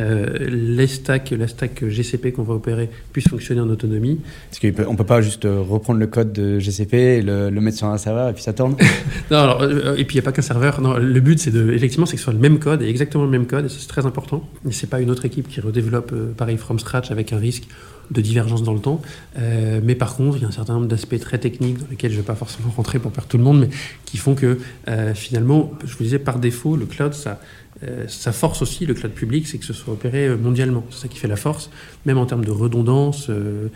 euh, 0.00 0.26
les 0.48 0.86
stacks, 0.86 1.30
la 1.30 1.48
stack 1.48 1.84
GCP 1.84 2.32
qu'on 2.32 2.42
va 2.42 2.54
opérer 2.54 2.88
puisse 3.12 3.28
fonctionner 3.28 3.60
en 3.60 3.68
autonomie. 3.68 4.20
Parce 4.50 4.60
qu'on 4.60 4.92
ne 4.92 4.96
peut 4.96 5.04
pas 5.04 5.20
juste 5.20 5.44
euh, 5.44 5.60
reprendre 5.60 5.98
le 5.98 6.06
code 6.06 6.32
de 6.32 6.58
GCP, 6.58 7.22
le, 7.22 7.50
le, 7.50 7.60
mettre 7.60 7.78
sur 7.78 7.88
un 7.88 7.98
serveur 7.98 8.28
et 8.28 8.32
puis 8.32 8.42
ça 8.42 8.52
tourne 8.52 8.76
Non, 9.30 9.38
alors, 9.38 9.62
euh, 9.62 9.96
et 9.96 10.04
puis 10.04 10.16
il 10.16 10.20
n'y 10.20 10.24
a 10.24 10.24
pas 10.24 10.32
qu'un 10.32 10.42
serveur. 10.42 10.80
Non, 10.80 10.96
le 10.96 11.20
but, 11.20 11.38
c'est 11.38 11.50
de, 11.50 11.72
effectivement, 11.72 12.06
c'est 12.06 12.12
que 12.12 12.18
ce 12.18 12.24
soit 12.24 12.32
le 12.32 12.38
même 12.38 12.58
code, 12.58 12.82
et 12.82 12.88
exactement 12.88 13.24
le 13.24 13.30
même 13.30 13.46
code, 13.46 13.66
et 13.66 13.68
c'est 13.68 13.88
très 13.88 14.06
important. 14.06 14.48
Et 14.68 14.72
ce 14.72 14.84
n'est 14.84 14.90
pas 14.90 15.00
une 15.00 15.10
autre 15.10 15.24
équipe 15.24 15.48
qui 15.48 15.60
redéveloppe 15.60 16.14
pareil 16.36 16.56
from 16.56 16.78
scratch 16.78 17.10
avec 17.10 17.32
un 17.32 17.38
risque 17.38 17.64
de 18.10 18.22
divergence 18.22 18.62
dans 18.62 18.72
le 18.72 18.80
temps. 18.80 19.02
mais 19.82 19.94
par 19.94 20.16
contre, 20.16 20.38
il 20.38 20.42
y 20.42 20.44
a 20.46 20.48
un 20.48 20.52
certain 20.52 20.74
nombre 20.74 20.86
d'aspects 20.86 21.18
très 21.20 21.36
techniques 21.36 21.78
dans 21.78 21.86
lesquels 21.90 22.10
je 22.10 22.16
ne 22.16 22.22
vais 22.22 22.26
pas 22.26 22.34
forcément 22.34 22.70
rentrer 22.76 22.98
pour 22.98 23.10
perdre 23.10 23.28
tout 23.28 23.36
le 23.36 23.44
monde, 23.44 23.60
mais 23.60 23.68
qui 24.06 24.16
font 24.16 24.34
que 24.34 24.58
finalement, 25.14 25.72
je 25.84 25.94
vous 25.96 26.04
disais, 26.04 26.18
par 26.18 26.38
défaut, 26.38 26.76
le 26.76 26.86
cloud, 26.86 27.12
ça, 27.12 27.38
sa 28.08 28.32
force 28.32 28.62
aussi, 28.62 28.86
le 28.86 28.94
cloud 28.94 29.12
public, 29.12 29.46
c'est 29.46 29.58
que 29.58 29.64
ce 29.64 29.72
soit 29.72 29.92
opéré 29.92 30.26
euh, 30.26 30.36
mondialement. 30.36 30.84
C'est 30.90 31.02
ça 31.02 31.08
qui 31.08 31.18
fait 31.18 31.28
la 31.28 31.36
force, 31.36 31.70
même 32.06 32.18
en 32.18 32.26
termes 32.26 32.44
de 32.44 32.50
redondance 32.50 33.28
euh, 33.30 33.68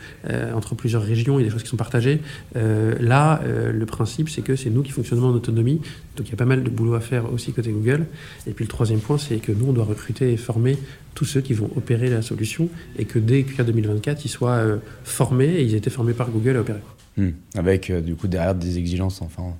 entre 0.54 0.74
plusieurs 0.74 1.02
régions, 1.02 1.38
a 1.38 1.42
des 1.42 1.50
choses 1.50 1.62
qui 1.62 1.68
sont 1.68 1.76
partagées. 1.76 2.20
là, 2.54 3.40
le 3.44 3.86
principe, 3.86 4.28
c'est 4.28 4.42
que 4.42 4.56
c'est 4.56 4.70
nous 4.70 4.82
qui 4.82 4.90
fonctionnons 4.90 5.28
en 5.28 5.32
autonomie, 5.32 5.80
donc 6.16 6.28
il 6.28 6.30
y 6.30 6.34
a 6.34 6.36
pas 6.36 6.44
mal 6.44 6.62
de 6.62 6.70
boulot 6.70 6.94
à 6.94 7.00
faire 7.00 7.32
aussi 7.32 7.52
côté 7.52 7.70
Google. 7.70 8.06
Et 8.46 8.52
puis 8.52 8.64
le 8.64 8.68
troisième 8.68 9.00
point, 9.00 9.18
c'est 9.18 9.36
que 9.36 9.52
nous, 9.52 9.66
on 9.66 9.72
doit 9.72 9.84
recruter 9.84 10.32
et 10.32 10.36
former 10.36 10.76
tous 11.14 11.24
ceux 11.24 11.40
qui 11.40 11.54
vont 11.54 11.70
opérer 11.76 12.08
la 12.08 12.22
solution, 12.22 12.68
et 12.98 13.04
que 13.04 13.18
dès 13.18 13.42
Q4 13.42 13.64
2024, 13.64 14.24
ils 14.24 14.28
soient 14.28 14.62
formés, 15.04 15.48
et 15.48 15.62
ils 15.62 15.74
aient 15.74 15.78
été 15.78 15.90
formés 15.90 16.14
par 16.14 16.30
Google 16.30 16.56
à 16.56 16.60
opérer. 16.60 16.80
Hmm. 17.16 17.30
Avec, 17.54 17.92
du 17.92 18.14
coup, 18.14 18.28
derrière 18.28 18.54
des 18.54 18.78
exigences, 18.78 19.22
enfin, 19.22 19.42
en 19.42 19.56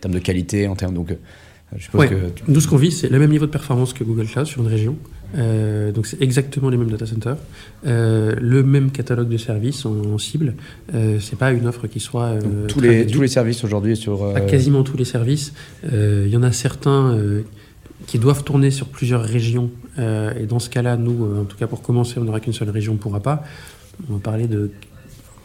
termes 0.00 0.14
de 0.14 0.20
qualité, 0.20 0.68
en 0.68 0.76
termes... 0.76 0.94
Donc, 0.94 1.16
nous, 2.48 2.60
ce 2.60 2.68
qu'on 2.68 2.76
vit, 2.76 2.92
c'est 2.92 3.08
le 3.08 3.18
même 3.18 3.30
niveau 3.30 3.46
de 3.46 3.50
performance 3.50 3.92
que 3.92 4.04
Google 4.04 4.26
Cloud 4.26 4.46
sur 4.46 4.62
une 4.62 4.68
région. 4.68 4.96
Euh, 5.36 5.92
donc 5.92 6.06
c'est 6.06 6.20
exactement 6.20 6.68
les 6.68 6.76
mêmes 6.76 6.90
data 6.90 7.06
centers, 7.06 7.38
euh, 7.86 8.34
le 8.38 8.62
même 8.62 8.90
catalogue 8.90 9.28
de 9.28 9.38
services 9.38 9.86
en, 9.86 10.18
cible. 10.18 10.54
Euh, 10.94 11.18
c'est 11.20 11.38
pas 11.38 11.52
une 11.52 11.66
offre 11.66 11.86
qui 11.86 12.00
soit 12.00 12.34
tous 12.68 12.80
les 12.80 13.06
tous 13.06 13.22
les 13.22 13.28
services 13.28 13.64
aujourd'hui 13.64 13.96
sur 13.96 14.34
quasiment 14.46 14.82
tous 14.82 14.96
les 14.96 15.04
services. 15.04 15.52
Il 15.90 16.28
y 16.28 16.36
en 16.36 16.42
a 16.42 16.52
certains 16.52 17.18
qui 18.06 18.18
doivent 18.18 18.44
tourner 18.44 18.70
sur 18.70 18.88
plusieurs 18.88 19.22
régions. 19.22 19.70
et 19.98 20.46
dans 20.46 20.58
ce 20.58 20.68
cas-là, 20.68 20.96
nous, 20.96 21.40
en 21.40 21.44
tout 21.44 21.56
cas 21.56 21.66
pour 21.66 21.82
commencer, 21.82 22.18
on 22.18 22.24
n'aura 22.24 22.40
qu'une 22.40 22.52
seule 22.52 22.70
région, 22.70 22.92
on 22.92 22.96
ne 22.96 23.00
pourra 23.00 23.20
pas. 23.20 23.44
On 24.10 24.14
va 24.14 24.18
parler 24.18 24.48
de 24.48 24.70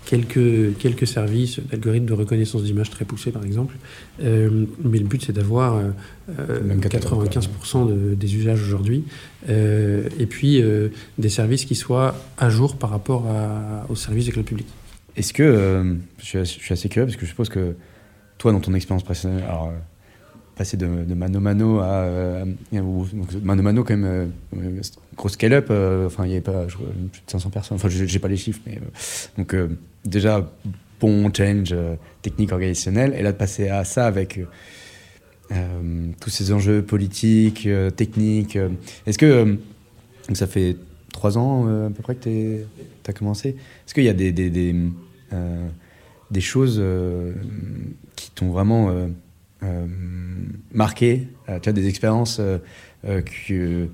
quelques, 0.07 0.77
quelques 0.77 1.05
services 1.05 1.59
d'algorithmes 1.59 2.05
de 2.05 2.13
reconnaissance 2.13 2.63
d'image 2.63 2.89
très 2.89 3.05
poussés, 3.05 3.31
par 3.31 3.43
exemple. 3.43 3.75
Euh, 4.23 4.65
mais 4.83 4.99
le 4.99 5.05
but, 5.05 5.23
c'est 5.23 5.33
d'avoir 5.33 5.81
95% 6.31 7.89
euh, 7.91 8.15
des 8.15 8.35
usages 8.35 8.63
aujourd'hui. 8.63 9.03
Euh, 9.49 10.07
et 10.17 10.25
puis, 10.25 10.63
des 11.17 11.29
services 11.29 11.65
qui 11.65 11.75
soient 11.75 12.15
à 12.37 12.49
jour 12.49 12.77
par 12.77 12.89
rapport 12.89 13.25
aux 13.89 13.95
services 13.95 14.25
de 14.25 14.31
cloud 14.31 14.45
public. 14.45 14.67
Est-ce 15.17 15.33
que, 15.33 15.97
je 16.23 16.43
suis, 16.43 16.73
assez 16.73 16.89
curieux, 16.89 17.05
parce 17.05 17.17
que 17.17 17.25
je 17.25 17.29
suppose 17.29 17.49
que 17.49 17.75
toi, 18.37 18.51
dans 18.53 18.61
ton 18.61 18.73
expérience 18.73 19.03
précédente, 19.03 19.41
alors 19.43 19.73
passer 20.57 20.75
de, 20.75 20.87
mano 20.87 21.39
mano 21.39 21.79
à 21.79 22.01
euh, 22.01 22.45
mano 23.43 23.63
mano 23.63 23.83
quand 23.83 23.95
même 23.95 24.31
euh, 24.55 24.81
gros 25.15 25.29
scale 25.29 25.53
up 25.53 25.67
euh, 25.69 26.07
enfin 26.07 26.25
il 26.25 26.29
y 26.29 26.33
avait 26.33 26.41
pas 26.41 26.65
plus 26.65 27.21
de 27.25 27.31
500 27.31 27.49
personnes. 27.51 27.75
Enfin 27.75 27.89
j'ai 27.89 28.19
pas 28.19 28.27
les 28.27 28.37
chiffres 28.37 28.59
mais 28.65 28.79
donc 29.37 29.55
déjà 30.03 30.49
bon 30.99 31.31
change 31.31 31.75
technique 32.21 32.51
organisationnel 32.51 33.13
et 33.15 33.21
là 33.21 33.31
de 33.31 33.37
passer 33.37 33.69
à 33.69 33.83
ça 33.83 34.07
avec 34.07 34.39
tous 36.19 36.29
ces 36.29 36.51
enjeux 36.51 36.81
politiques 36.81 37.69
techniques 37.95 38.57
est-ce 39.05 39.17
que 39.17 39.57
ça 40.33 40.47
fait 40.47 40.75
trois 41.13 41.37
ans 41.37 41.67
à 41.85 41.89
peu 41.89 42.01
près 42.01 42.15
que 42.15 42.23
tu 42.23 42.65
as 43.07 43.13
commencé. 43.13 43.49
Est-ce 43.49 43.93
qu'il 43.93 44.03
y 44.03 44.09
a 44.09 44.13
des, 44.13 44.31
des, 44.31 44.49
des 44.49 46.41
choses 46.41 46.83
qui 48.15 48.31
t'ont 48.31 48.49
vraiment 48.49 48.91
euh, 49.63 49.85
marqué, 50.71 51.27
euh, 51.49 51.59
tu 51.59 51.69
as 51.69 51.71
des 51.71 51.87
expériences 51.87 52.39
euh, 52.39 52.59
que 53.03 53.31
tu 53.47 53.87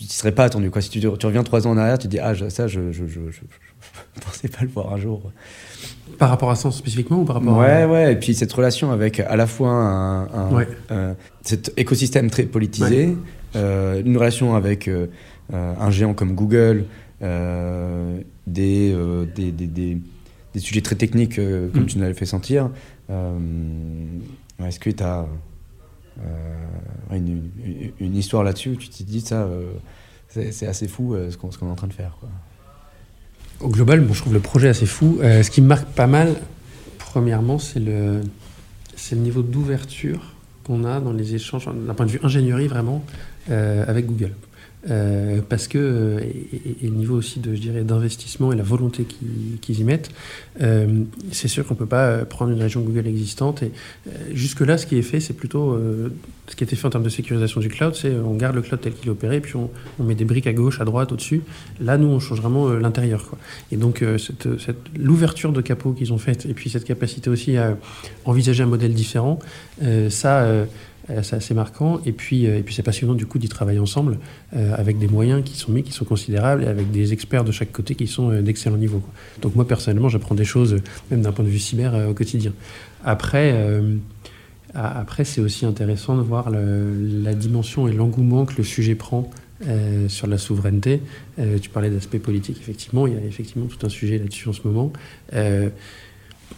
ne 0.00 0.06
serais 0.08 0.32
pas 0.32 0.44
attendu. 0.44 0.70
Quoi. 0.70 0.82
Si 0.82 0.90
tu, 0.90 1.00
tu, 1.00 1.26
reviens 1.26 1.42
trois 1.42 1.66
ans 1.66 1.70
en 1.70 1.76
arrière, 1.76 1.98
tu 1.98 2.06
te 2.06 2.12
dis 2.12 2.20
Ah, 2.20 2.34
ça, 2.48 2.68
je 2.68 2.80
ne 2.80 2.92
pensais 4.24 4.48
pas 4.48 4.62
le 4.62 4.68
voir 4.68 4.92
un 4.92 4.98
jour. 4.98 5.32
Par 6.18 6.28
rapport 6.28 6.50
à 6.50 6.54
ça 6.54 6.70
spécifiquement 6.70 7.20
ou 7.22 7.24
par 7.24 7.36
rapport 7.36 7.58
ouais, 7.58 7.82
à... 7.82 7.88
Ouais, 7.88 8.12
et 8.12 8.16
puis 8.16 8.34
cette 8.34 8.52
relation 8.52 8.92
avec 8.92 9.18
à 9.18 9.34
la 9.34 9.48
fois 9.48 9.70
un, 9.70 11.16
cet 11.42 11.72
écosystème 11.76 12.30
très 12.30 12.44
politisé, 12.44 13.16
une 13.54 14.16
relation 14.16 14.54
avec 14.54 14.88
un 15.52 15.90
géant 15.90 16.14
comme 16.14 16.34
Google, 16.34 16.84
des, 17.20 18.16
des, 18.46 19.50
des, 19.50 19.66
des, 19.66 20.60
sujets 20.60 20.82
très 20.82 20.94
techniques 20.94 21.36
comme 21.36 21.82
mm. 21.82 21.86
tu 21.86 21.96
nous 21.96 22.02
l'avais 22.02 22.14
fait 22.14 22.26
sentir. 22.26 22.70
Est-ce 24.62 24.78
que 24.78 24.90
tu 24.90 25.02
as 25.02 25.26
euh, 26.20 27.16
une, 28.00 28.16
histoire 28.16 28.44
là-dessus 28.44 28.70
où 28.70 28.76
tu 28.76 28.88
t'es 28.88 29.04
dit 29.04 29.20
ça, 29.20 29.42
euh, 29.42 29.72
c'est 30.28 30.66
assez 30.66 30.86
fou 30.86 31.14
euh, 31.14 31.30
ce 31.30 31.36
qu'on 31.36 31.48
est 31.50 31.70
en 31.70 31.74
train 31.74 31.88
de 31.88 31.92
faire 31.92 32.16
Au 33.60 33.68
global, 33.68 34.00
bon, 34.00 34.14
je 34.14 34.20
trouve 34.20 34.32
le 34.32 34.40
projet 34.40 34.68
assez 34.68 34.86
fou. 34.86 35.18
ce 35.20 35.50
qui 35.50 35.60
me 35.60 35.66
marque 35.66 35.88
pas 35.88 36.06
mal, 36.06 36.36
premièrement, 36.98 37.58
c'est 37.58 37.80
le, 37.80 38.20
le 39.10 39.16
niveau 39.16 39.42
d'ouverture 39.42 40.34
qu'on 40.64 40.84
a 40.84 41.00
dans 41.00 41.12
les 41.12 41.34
échanges, 41.34 41.66
d'un 41.66 41.94
point 41.94 42.06
de 42.06 42.12
vue 42.12 42.20
ingénierie 42.22 42.68
vraiment, 42.68 43.04
avec 43.48 44.06
Google. 44.06 44.32
Euh, 44.90 45.40
parce 45.48 45.68
que, 45.68 46.20
et, 46.22 46.86
le 46.86 46.90
niveau 46.90 47.16
aussi 47.16 47.40
de, 47.40 47.54
je 47.54 47.60
dirais, 47.60 47.82
d'investissement 47.82 48.52
et 48.52 48.56
la 48.56 48.62
volonté 48.62 49.06
qu'ils 49.60 49.80
y 49.80 49.84
mettent, 49.84 50.10
c'est 51.32 51.48
sûr 51.48 51.66
qu'on 51.66 51.74
ne 51.74 51.78
peut 51.78 51.86
pas 51.86 52.24
prendre 52.24 52.52
une 52.52 52.60
région 52.60 52.80
Google 52.80 53.06
existante. 53.06 53.62
Et 53.62 53.72
jusque-là, 54.32 54.78
ce 54.78 54.86
qui 54.86 54.96
est 54.96 55.02
fait, 55.02 55.20
c'est 55.20 55.32
plutôt 55.32 55.78
ce 56.46 56.56
qui 56.56 56.64
a 56.64 56.66
été 56.66 56.76
fait 56.76 56.86
en 56.86 56.90
termes 56.90 57.04
de 57.04 57.08
sécurisation 57.08 57.60
du 57.60 57.68
cloud, 57.68 57.94
c'est 57.94 58.12
on 58.14 58.34
garde 58.34 58.54
le 58.54 58.62
cloud 58.62 58.80
tel 58.80 58.92
qu'il 58.92 59.08
est 59.08 59.10
opéré, 59.10 59.40
puis 59.40 59.54
on, 59.56 59.70
met 60.02 60.14
des 60.14 60.24
briques 60.24 60.46
à 60.46 60.52
gauche, 60.52 60.80
à 60.80 60.84
droite, 60.84 61.12
au-dessus. 61.12 61.42
Là, 61.80 61.96
nous, 61.96 62.08
on 62.08 62.20
change 62.20 62.40
vraiment 62.40 62.68
l'intérieur. 62.70 63.30
Et 63.72 63.76
donc, 63.76 64.04
cette, 64.18 64.46
l'ouverture 64.96 65.52
de 65.52 65.60
capot 65.60 65.92
qu'ils 65.92 66.12
ont 66.12 66.18
faite, 66.18 66.46
et 66.46 66.54
puis 66.54 66.70
cette 66.70 66.84
capacité 66.84 67.30
aussi 67.30 67.56
à 67.56 67.76
envisager 68.24 68.62
un 68.62 68.66
modèle 68.66 68.92
différent, 68.92 69.38
ça 70.10 70.44
euh, 70.54 70.64
c'est 71.22 71.36
assez 71.36 71.54
marquant. 71.54 72.00
Et 72.06 72.12
puis, 72.12 72.46
euh, 72.46 72.58
et 72.58 72.62
puis 72.62 72.74
c'est 72.74 72.82
passionnant 72.82 73.14
du 73.14 73.26
coup 73.26 73.38
d'y 73.38 73.48
travailler 73.48 73.78
ensemble 73.78 74.18
euh, 74.56 74.74
avec 74.76 74.98
des 74.98 75.08
moyens 75.08 75.42
qui 75.44 75.56
sont 75.56 75.72
mis, 75.72 75.82
qui 75.82 75.92
sont 75.92 76.04
considérables 76.04 76.64
et 76.64 76.66
avec 76.66 76.90
des 76.90 77.12
experts 77.12 77.44
de 77.44 77.52
chaque 77.52 77.72
côté 77.72 77.94
qui 77.94 78.06
sont 78.06 78.40
d'excellent 78.40 78.76
niveau. 78.76 79.02
Donc 79.42 79.54
moi 79.54 79.66
personnellement, 79.66 80.08
j'apprends 80.08 80.34
des 80.34 80.44
choses, 80.44 80.76
même 81.10 81.22
d'un 81.22 81.32
point 81.32 81.44
de 81.44 81.50
vue 81.50 81.58
cyber, 81.58 81.94
au 82.08 82.14
quotidien. 82.14 82.52
Après, 83.04 83.54
après 84.74 85.24
c'est 85.24 85.40
aussi 85.40 85.66
intéressant 85.66 86.16
de 86.16 86.22
voir 86.22 86.50
la 86.50 87.34
dimension 87.34 87.86
et 87.86 87.92
l'engouement 87.92 88.46
que 88.46 88.54
le 88.56 88.64
sujet 88.64 88.94
prend 88.94 89.30
sur 90.08 90.26
la 90.26 90.38
souveraineté. 90.38 91.02
tu 91.60 91.68
parlais 91.70 91.90
d'aspect 91.90 92.18
politique, 92.18 92.58
effectivement, 92.60 93.06
il 93.06 93.14
y 93.14 93.16
a 93.16 93.20
effectivement 93.20 93.66
tout 93.66 93.84
un 93.84 93.90
sujet 93.90 94.18
là-dessus 94.18 94.48
en 94.48 94.52
ce 94.52 94.62
moment 94.64 94.92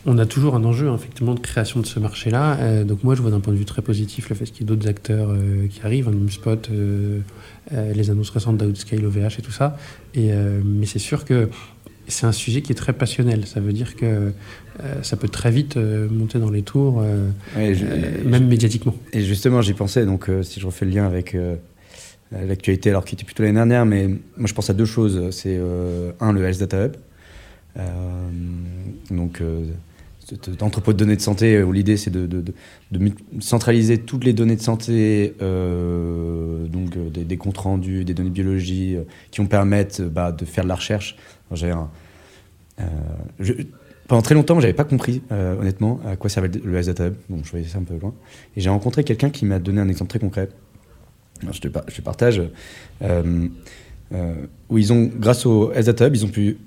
on 0.06 0.18
a 0.18 0.26
toujours 0.26 0.54
un 0.54 0.64
enjeu 0.64 0.92
effectivement 0.94 1.34
de 1.34 1.40
création 1.40 1.80
de 1.80 1.86
ce 1.86 1.98
marché-là. 1.98 2.58
Euh, 2.60 2.84
donc 2.84 3.02
moi, 3.02 3.16
je 3.16 3.22
vois 3.22 3.32
d'un 3.32 3.40
point 3.40 3.52
de 3.52 3.58
vue 3.58 3.64
très 3.64 3.82
positif 3.82 4.28
le 4.30 4.36
fait 4.36 4.44
qu'il 4.44 4.60
y 4.60 4.62
ait 4.62 4.66
d'autres 4.66 4.88
acteurs 4.88 5.30
euh, 5.30 5.66
qui 5.68 5.80
arrivent, 5.82 6.06
HomeSpot, 6.08 6.50
hein, 6.52 6.72
euh, 6.72 7.92
les 7.92 8.10
annonces 8.10 8.30
récentes 8.30 8.56
d'Outscale, 8.56 9.04
OVH 9.04 9.38
et 9.38 9.42
tout 9.42 9.50
ça. 9.50 9.76
Et, 10.14 10.30
mais 10.64 10.86
c'est 10.86 11.00
sûr 11.00 11.24
que 11.24 11.50
c'est 12.06 12.26
un 12.26 12.32
sujet 12.32 12.62
qui 12.62 12.70
est 12.70 12.76
très 12.76 12.92
passionnel. 12.92 13.46
Ça 13.46 13.58
veut 13.58 13.72
dire 13.72 13.96
que 13.96 14.32
ça 15.02 15.16
peut 15.16 15.28
très 15.28 15.50
vite 15.50 15.76
monter 15.76 16.38
dans 16.38 16.50
les 16.50 16.62
tours, 16.62 17.02
même 17.56 18.46
médiatiquement. 18.46 18.94
Et 19.12 19.22
justement, 19.22 19.60
j'y 19.60 19.74
pensais. 19.74 20.06
Donc, 20.06 20.30
si 20.42 20.60
je 20.60 20.66
refais 20.66 20.84
le 20.84 20.92
lien 20.92 21.04
avec 21.04 21.36
l'actualité, 22.30 22.90
alors 22.90 23.04
qui 23.04 23.16
était 23.16 23.24
plutôt 23.24 23.42
l'année 23.42 23.56
dernière, 23.56 23.84
mais 23.84 24.06
moi, 24.06 24.46
je 24.46 24.54
pense 24.54 24.70
à 24.70 24.74
deux 24.74 24.86
choses. 24.86 25.30
C'est 25.32 25.60
un, 26.20 26.32
le 26.32 26.44
Health 26.44 26.60
Data 26.60 26.86
Hub. 26.86 26.92
donc 29.10 29.42
entrepôt 30.60 30.92
de 30.92 30.98
données 30.98 31.16
de 31.16 31.20
santé 31.20 31.62
où 31.62 31.72
l'idée 31.72 31.96
c'est 31.96 32.10
de, 32.10 32.44
centraliser 33.40 33.98
toutes 33.98 34.24
les 34.24 34.32
données 34.32 34.56
de 34.56 34.62
santé, 34.62 35.34
euh, 35.40 36.66
donc 36.66 36.96
euh, 36.96 37.10
des, 37.10 37.36
comptes 37.36 37.58
rendus, 37.58 38.04
des 38.04 38.14
données 38.14 38.30
de 38.30 38.34
biologie 38.34 38.96
euh, 38.96 39.02
qui 39.30 39.40
vont 39.40 39.46
permettre 39.46 40.02
bah, 40.02 40.32
de 40.32 40.44
faire 40.44 40.64
de 40.64 40.68
la 40.68 40.74
recherche. 40.74 41.16
pendant 44.08 44.22
très 44.22 44.34
longtemps, 44.34 44.58
j'avais 44.60 44.72
pas 44.72 44.84
compris 44.84 45.22
honnêtement 45.30 46.00
à 46.04 46.16
quoi 46.16 46.28
servait 46.28 46.50
le 46.62 46.76
S 46.76 46.86
Data 46.86 47.06
Hub, 47.06 47.14
je 47.44 47.50
voyais 47.50 47.66
ça 47.66 47.78
un 47.78 47.84
peu 47.84 47.96
loin. 47.96 48.14
Et 48.56 48.60
j'ai 48.60 48.70
rencontré 48.70 49.04
quelqu'un 49.04 49.30
qui 49.30 49.44
m'a 49.44 49.58
donné 49.58 49.80
un 49.80 49.88
exemple 49.88 50.10
très 50.10 50.18
concret. 50.18 50.48
je, 51.52 51.60
te, 51.60 51.68
je 51.88 52.00
partage. 52.00 52.42
où 53.02 54.78
ils 54.78 54.92
ont, 54.92 55.10
grâce 55.18 55.46
au 55.46 55.72
S 55.72 55.86
Data 55.86 56.08
ils 56.08 56.24
ont 56.24 56.28
pu 56.28 56.58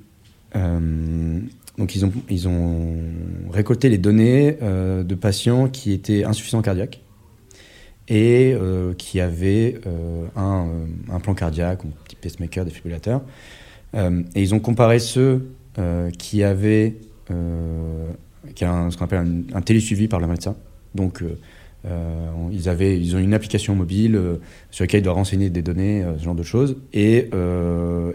donc 1.80 1.96
ils 1.96 2.06
ont, 2.06 2.12
ils 2.30 2.48
ont 2.48 2.98
récolté 3.50 3.88
les 3.88 3.98
données 3.98 4.58
euh, 4.62 5.02
de 5.04 5.16
patients 5.16 5.70
qui 5.70 5.94
étaient 5.94 6.26
insuffisants 6.26 6.62
cardiaques 6.62 7.00
et 8.10 8.54
euh, 8.54 8.94
qui 8.94 9.22
avaient 9.22 9.80
euh, 9.88 10.26
un, 10.36 10.68
un, 11.10 11.20
plan 11.22 11.34
cardiaque, 11.34 11.80
un 11.86 12.04
petit 12.04 12.18
pacemaker, 12.18 12.66
défibrillateur. 12.66 13.22
et 13.96 14.42
ils 14.42 14.54
ont 14.54 14.60
comparé 14.60 15.00
ceux 15.00 15.48
qui 16.18 16.44
avaient 16.44 16.98
qui 18.56 18.66
a 18.66 18.90
ce 18.92 18.98
qu'on 18.98 19.06
appelle 19.06 19.20
un, 19.54 19.58
un, 19.58 19.62
télésuivi 19.62 20.10
par 20.10 20.20
le 20.20 20.28
médecin. 20.28 20.58
Donc 20.96 21.24
ils, 22.52 22.68
avaient, 22.68 23.00
ils 23.00 23.16
ont 23.16 23.20
une 23.20 23.34
application 23.34 23.74
mobile 23.74 24.20
sur 24.70 24.84
laquelle 24.84 25.00
ils 25.00 25.04
doivent 25.04 25.16
renseigner 25.16 25.50
des 25.50 25.62
données, 25.62 26.04
ce 26.18 26.24
genre 26.24 26.36
de 26.36 26.44
choses, 26.44 26.76
et, 26.92 27.30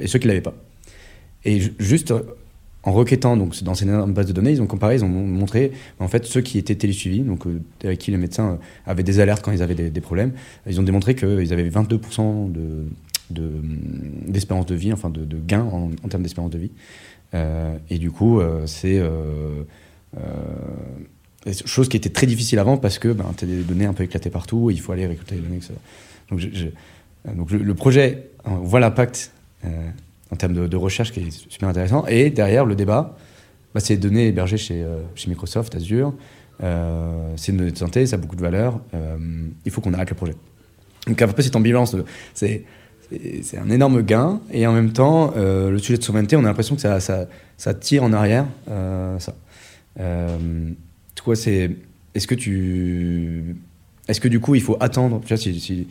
et 0.00 0.06
ceux 0.06 0.18
qui 0.18 0.26
ne 0.26 0.32
l'avaient 0.32 0.42
pas. 0.42 0.54
Et 1.46 1.60
juste 1.78 2.12
en 2.84 2.92
requêtant 2.92 3.36
donc, 3.36 3.62
dans 3.62 3.74
ces 3.74 3.86
base 3.86 4.26
de 4.26 4.32
données, 4.32 4.52
ils 4.52 4.62
ont 4.62 4.66
comparé, 4.66 4.96
ils 4.96 5.04
ont 5.04 5.08
montré 5.08 5.72
en 5.98 6.08
fait 6.08 6.26
ceux 6.26 6.42
qui 6.42 6.58
étaient 6.58 6.74
télésuivis, 6.74 7.20
donc 7.20 7.46
euh, 7.46 7.60
avec 7.82 7.98
qui 7.98 8.10
les 8.10 8.18
médecins 8.18 8.52
euh, 8.52 8.56
avaient 8.86 9.02
des 9.02 9.20
alertes 9.20 9.42
quand 9.42 9.52
ils 9.52 9.62
avaient 9.62 9.74
des, 9.74 10.00
problèmes, 10.00 10.32
ils 10.66 10.78
ont 10.80 10.82
démontré 10.82 11.14
qu'ils 11.14 11.52
avaient 11.52 11.68
22% 11.68 12.52
de, 12.52 12.84
d'espérance 14.28 14.66
de, 14.66 14.74
vie, 14.74 14.92
enfin 14.92 15.08
de, 15.08 15.24
de 15.24 15.38
gains 15.38 15.64
en, 15.64 16.08
termes 16.08 16.22
d'espérance 16.22 16.50
de 16.50 16.58
vie. 16.58 16.70
Euh, 17.32 17.76
et 17.88 17.98
du 17.98 18.10
coup, 18.10 18.40
c'est 18.66 19.02
chose 21.66 21.88
qui 21.88 21.96
était 21.96 22.10
très 22.10 22.26
difficile 22.26 22.58
avant 22.58 22.76
parce 22.76 22.98
que 22.98 23.08
ben, 23.08 23.26
tu 23.36 23.44
as 23.44 23.48
des 23.48 23.62
données 23.62 23.86
un 23.86 23.94
peu 23.94 24.02
éclatées 24.02 24.30
partout, 24.30 24.70
il 24.70 24.80
faut 24.80 24.92
aller 24.92 25.06
récolter 25.06 25.36
les 25.36 25.40
données. 25.40 25.60
Donc, 26.30 26.40
donc 27.34 27.50
le, 27.50 27.74
projet, 27.74 28.28
voit 28.44 28.80
l'impact 28.80 29.32
en 30.34 30.36
termes 30.36 30.68
de, 30.68 30.76
recherche 30.76 31.12
qui 31.12 31.20
est 31.20 31.30
super 31.30 31.68
intéressant. 31.68 32.04
Et 32.08 32.28
derrière, 32.30 32.66
le 32.66 32.74
débat, 32.74 33.16
bah, 33.72 33.80
c'est 33.80 33.96
données 33.96 34.26
hébergées 34.26 34.56
chez, 34.56 34.82
euh, 34.82 34.98
Microsoft, 35.28 35.76
Azure. 35.76 36.12
Euh, 36.62 37.32
c'est 37.36 37.52
une 37.52 37.58
donnée 37.58 37.70
de 37.70 37.78
santé, 37.78 38.04
ça 38.04 38.16
a 38.16 38.18
beaucoup 38.18 38.34
de 38.34 38.40
valeur. 38.40 38.80
Euh, 38.94 39.16
il 39.64 39.70
faut 39.70 39.80
qu'on 39.80 39.94
arrête 39.94 40.10
le 40.10 40.16
projet. 40.16 40.34
Donc, 41.06 41.22
un 41.22 41.28
peu 41.28 41.40
cette 41.40 41.54
ambivalence, 41.54 41.96
c'est 42.34 42.64
un 43.56 43.70
énorme 43.70 44.02
gain 44.02 44.40
et 44.50 44.66
en 44.66 44.72
même 44.72 44.92
temps 44.92 45.34
le 45.36 45.76
sujet 45.78 45.98
de 45.98 46.02
souveraineté 46.02 46.36
on 46.36 46.40
a 46.40 46.44
l'impression 46.44 46.74
que 46.74 46.80
ça, 46.80 46.98
ça, 47.00 47.28
ça, 47.58 47.74
tire 47.74 48.02
en 48.02 48.14
arrière 48.14 48.46
ça 49.18 49.34
c'est 51.34 51.70
est-ce 52.14 52.26
que 52.26 52.34
tu 52.34 53.56
est-ce 54.08 54.20
que 54.20 54.28
du 54.28 54.40
coup 54.40 54.54
il 54.54 54.62
faut 54.62 54.76
attendre 54.80 55.20
tu 55.26 55.86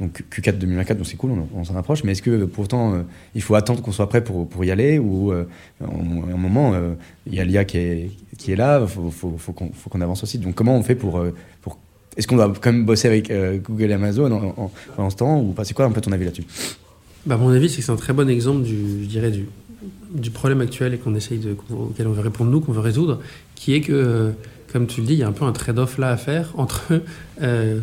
donc 0.00 0.22
Q4 0.30 0.58
2024, 0.58 0.98
donc 0.98 1.06
c'est 1.06 1.16
cool, 1.16 1.32
on, 1.54 1.64
s'en 1.64 1.74
approche, 1.74 2.04
mais 2.04 2.12
est-ce 2.12 2.22
que 2.22 2.44
pourtant 2.44 2.94
euh, 2.94 3.02
il 3.34 3.42
faut 3.42 3.56
attendre 3.56 3.82
qu'on 3.82 3.90
soit 3.90 4.08
prêt 4.08 4.22
pour, 4.22 4.48
pour 4.48 4.64
y 4.64 4.70
aller 4.70 4.98
ou 4.98 5.32
euh, 5.32 5.44
à 5.80 5.86
un 5.86 6.36
moment 6.36 6.72
euh, 6.74 6.92
il 7.26 7.34
y 7.34 7.40
a 7.40 7.44
l'IA 7.44 7.64
qui 7.64 7.78
est, 7.78 8.10
qui 8.36 8.52
est 8.52 8.56
là, 8.56 8.80
il 8.80 8.88
faut, 8.88 9.10
faut, 9.36 9.52
qu'on 9.52 10.00
avance 10.00 10.22
aussi. 10.22 10.38
Donc 10.38 10.54
comment 10.54 10.76
on 10.76 10.84
fait 10.84 10.94
pour. 10.94 11.20
est-ce 12.16 12.28
qu'on 12.28 12.36
doit 12.36 12.52
quand 12.60 12.72
même 12.72 12.84
bosser 12.84 13.08
avec 13.08 13.32
Google 13.62 13.90
et 13.90 13.94
Amazon 13.94 14.70
en, 14.96 15.10
ce 15.10 15.16
temps 15.16 15.40
ou 15.40 15.52
C'est 15.64 15.74
quoi 15.74 15.86
un 15.86 15.90
peu 15.90 16.00
ton 16.00 16.12
avis 16.12 16.26
là-dessus? 16.26 16.44
Bah, 17.26 17.36
Mon 17.36 17.50
avis, 17.50 17.68
c'est 17.68 17.78
que 17.78 17.82
c'est 17.82 17.92
un 17.92 17.96
très 17.96 18.12
bon 18.12 18.28
exemple 18.30 18.62
du, 18.62 19.02
je 19.02 19.08
dirais, 19.08 19.32
du, 19.32 19.46
du 20.14 20.30
problème 20.30 20.60
actuel 20.60 20.94
et 20.94 20.98
qu'on 20.98 21.16
essaye 21.16 21.40
auquel 21.70 22.06
on 22.06 22.12
veut 22.12 22.22
répondre 22.22 22.52
nous, 22.52 22.60
qu'on 22.60 22.72
veut 22.72 22.80
résoudre, 22.80 23.20
qui 23.56 23.74
est 23.74 23.80
que 23.80 24.32
comme 24.72 24.86
tu 24.86 25.00
le 25.00 25.06
dis, 25.06 25.14
il 25.14 25.18
y 25.18 25.22
a 25.22 25.28
un 25.28 25.32
peu 25.32 25.44
un 25.44 25.52
trade-off 25.52 25.98
là 25.98 26.10
à 26.10 26.16
faire 26.16 26.52
entre 26.56 27.02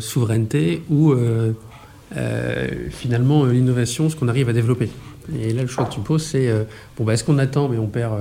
souveraineté 0.00 0.82
ou 0.88 1.14
euh, 2.16 2.66
finalement 2.90 3.44
euh, 3.44 3.52
l'innovation, 3.52 4.08
ce 4.08 4.14
qu'on 4.14 4.28
arrive 4.28 4.48
à 4.48 4.52
développer. 4.52 4.88
Et 5.36 5.52
là, 5.52 5.62
le 5.62 5.68
choix 5.68 5.86
que 5.86 5.92
tu 5.92 5.98
poses, 5.98 6.22
c'est 6.22 6.48
euh, 6.48 6.62
bon, 6.96 7.02
bah, 7.02 7.14
est-ce 7.14 7.24
qu'on 7.24 7.38
attend, 7.38 7.68
mais 7.68 7.78
on 7.78 7.88
perd 7.88 8.14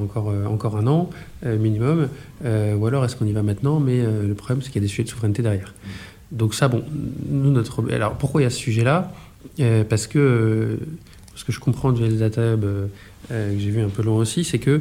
encore, 0.00 0.32
encore 0.48 0.76
un 0.76 0.86
an 0.86 1.10
minimum, 1.44 2.08
ou 2.44 2.86
alors 2.86 3.04
est-ce 3.04 3.16
qu'on 3.16 3.26
y 3.26 3.32
va 3.32 3.42
maintenant, 3.42 3.80
mais 3.80 4.02
le 4.02 4.34
problème, 4.34 4.62
c'est 4.62 4.70
qu'il 4.70 4.80
y 4.80 4.84
a 4.84 4.86
des 4.86 4.88
sujets 4.88 5.04
de 5.04 5.08
souveraineté 5.08 5.42
derrière. 5.42 5.74
Donc 6.30 6.54
ça, 6.54 6.68
bon, 6.68 6.84
nous, 7.28 7.50
notre... 7.50 7.82
Alors, 7.92 8.12
pourquoi 8.12 8.40
il 8.40 8.44
y 8.44 8.46
a 8.46 8.50
ce 8.50 8.58
sujet-là? 8.58 9.12
Parce 9.88 10.06
que 10.06 10.78
ce 11.34 11.44
que 11.44 11.50
je 11.50 11.58
comprends 11.58 11.90
du 11.90 12.06
Data 12.08 12.52
Hub, 12.52 12.64
que 13.28 13.58
j'ai 13.58 13.70
vu 13.70 13.80
un 13.80 13.88
peu 13.88 14.02
long 14.02 14.16
aussi, 14.16 14.44
c'est 14.44 14.58
que 14.58 14.80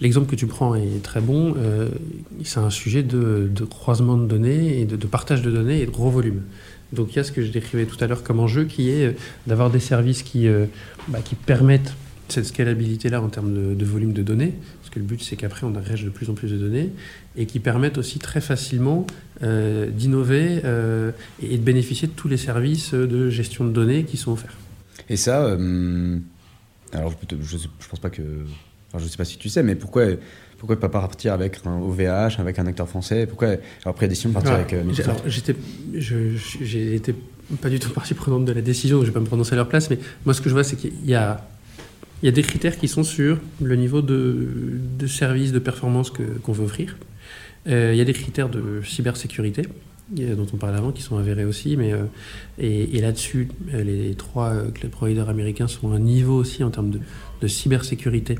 l'exemple 0.00 0.30
que 0.30 0.36
tu 0.36 0.46
prends 0.46 0.74
est 0.74 1.02
très 1.02 1.20
bon. 1.20 1.54
c'est 2.44 2.60
un 2.60 2.70
sujet 2.70 3.02
de, 3.02 3.50
croisement 3.68 4.16
de 4.16 4.26
données 4.26 4.80
et 4.80 4.84
de, 4.84 5.06
partage 5.06 5.42
de 5.42 5.50
données 5.50 5.80
et 5.80 5.86
de 5.86 5.90
gros 5.90 6.10
volumes. 6.10 6.42
Donc 6.92 7.12
il 7.12 7.16
y 7.16 7.18
a 7.18 7.24
ce 7.24 7.32
que 7.32 7.42
je 7.42 7.50
décrivais 7.50 7.84
tout 7.84 8.02
à 8.02 8.06
l'heure 8.06 8.22
comme 8.22 8.40
enjeu 8.40 8.64
qui 8.64 8.90
est 8.90 9.06
euh, 9.06 9.12
d'avoir 9.46 9.70
des 9.70 9.80
services 9.80 10.22
qui, 10.22 10.46
euh, 10.46 10.66
bah, 11.08 11.20
qui 11.20 11.34
permettent 11.34 11.94
cette 12.28 12.46
scalabilité-là 12.46 13.22
en 13.22 13.28
termes 13.28 13.76
de, 13.76 13.84
volume 13.84 14.12
de 14.12 14.22
données, 14.22 14.52
parce 14.80 14.92
que 14.92 14.98
le 14.98 15.04
but 15.04 15.22
c'est 15.22 15.36
qu'après 15.36 15.64
on 15.64 15.76
agrège 15.76 16.04
de 16.04 16.10
plus 16.10 16.28
en 16.28 16.34
plus 16.34 16.50
de 16.50 16.56
données, 16.56 16.90
et 17.36 17.46
qui 17.46 17.60
permettent 17.60 17.98
aussi 17.98 18.18
très 18.18 18.40
facilement 18.40 19.06
euh, 19.44 19.88
d'innover 19.88 20.60
et 21.40 21.56
de 21.56 21.62
bénéficier 21.62 22.08
de 22.08 22.12
tous 22.14 22.26
les 22.26 22.36
services 22.36 22.94
de 22.94 23.30
gestion 23.30 23.64
de 23.64 23.70
données 23.70 24.02
qui 24.02 24.16
sont 24.16 24.32
offerts. 24.32 24.56
Et 25.08 25.16
ça, 25.16 25.56
alors 26.92 27.14
je, 27.30 27.56
ne 27.56 27.62
pense 27.88 28.00
pas 28.00 28.10
que, 28.10 28.22
enfin, 28.96 29.04
je 29.04 29.10
sais 29.10 29.16
pas 29.16 29.24
si 29.24 29.38
tu 29.38 29.48
sais, 29.48 29.62
mais 29.62 29.74
pourquoi 29.74 30.04
pourquoi 30.58 30.80
pas 30.80 30.88
partir 30.88 31.32
avec 31.32 31.58
un 31.66 31.78
OVH, 31.80 32.38
avec 32.40 32.58
un 32.58 32.66
acteur 32.66 32.88
français? 32.88 33.26
Pourquoi 33.26 33.56
pris 33.56 33.92
la 34.02 34.08
décision 34.08 34.30
de 34.30 34.34
partir 34.34 34.52
avec 34.52 34.72
euh, 34.72 34.82
J'étais, 35.26 35.54
j'ai 35.94 36.94
été 36.94 37.14
pas 37.60 37.68
du 37.68 37.78
tout 37.78 37.90
partie 37.90 38.14
prenante 38.14 38.44
de 38.44 38.52
la 38.52 38.62
décision, 38.62 38.96
je 38.98 39.02
ne 39.02 39.06
vais 39.06 39.12
pas 39.12 39.20
me 39.20 39.26
prononcer 39.26 39.52
à 39.52 39.56
leur 39.56 39.68
place, 39.68 39.90
mais 39.90 39.98
moi 40.24 40.34
ce 40.34 40.40
que 40.40 40.48
je 40.48 40.54
vois, 40.54 40.64
c'est 40.64 40.76
qu'il 40.76 40.92
y 41.04 41.14
a, 41.14 41.46
il 42.22 42.26
y 42.26 42.28
a 42.28 42.32
des 42.32 42.42
critères 42.42 42.76
qui 42.76 42.88
sont 42.88 43.04
sur 43.04 43.38
le 43.60 43.76
niveau 43.76 44.02
de, 44.02 44.48
de 44.98 45.06
service, 45.06 45.52
de 45.52 45.58
performance 45.58 46.10
qu'on 46.10 46.52
veut 46.52 46.64
offrir. 46.64 46.96
Euh, 47.68 47.90
il 47.92 47.98
y 47.98 48.00
a 48.00 48.04
des 48.04 48.14
critères 48.14 48.48
de 48.48 48.80
cybersécurité. 48.82 49.62
dont 50.10 50.46
on 50.52 50.56
parlait 50.56 50.78
avant, 50.78 50.92
qui 50.92 51.02
sont 51.02 51.18
avérés 51.18 51.44
aussi. 51.44 51.76
Mais, 51.76 51.92
et, 52.58 53.00
là-dessus, 53.00 53.48
les 53.72 54.14
trois 54.14 54.54
cloud 54.74 54.90
providers 54.90 55.28
américains 55.28 55.68
sont 55.68 55.92
à 55.92 55.96
un 55.96 56.00
niveau 56.00 56.36
aussi 56.36 56.64
en 56.64 56.70
termes 56.70 56.90
de, 56.90 57.00
de 57.40 57.48
cybersécurité, 57.48 58.38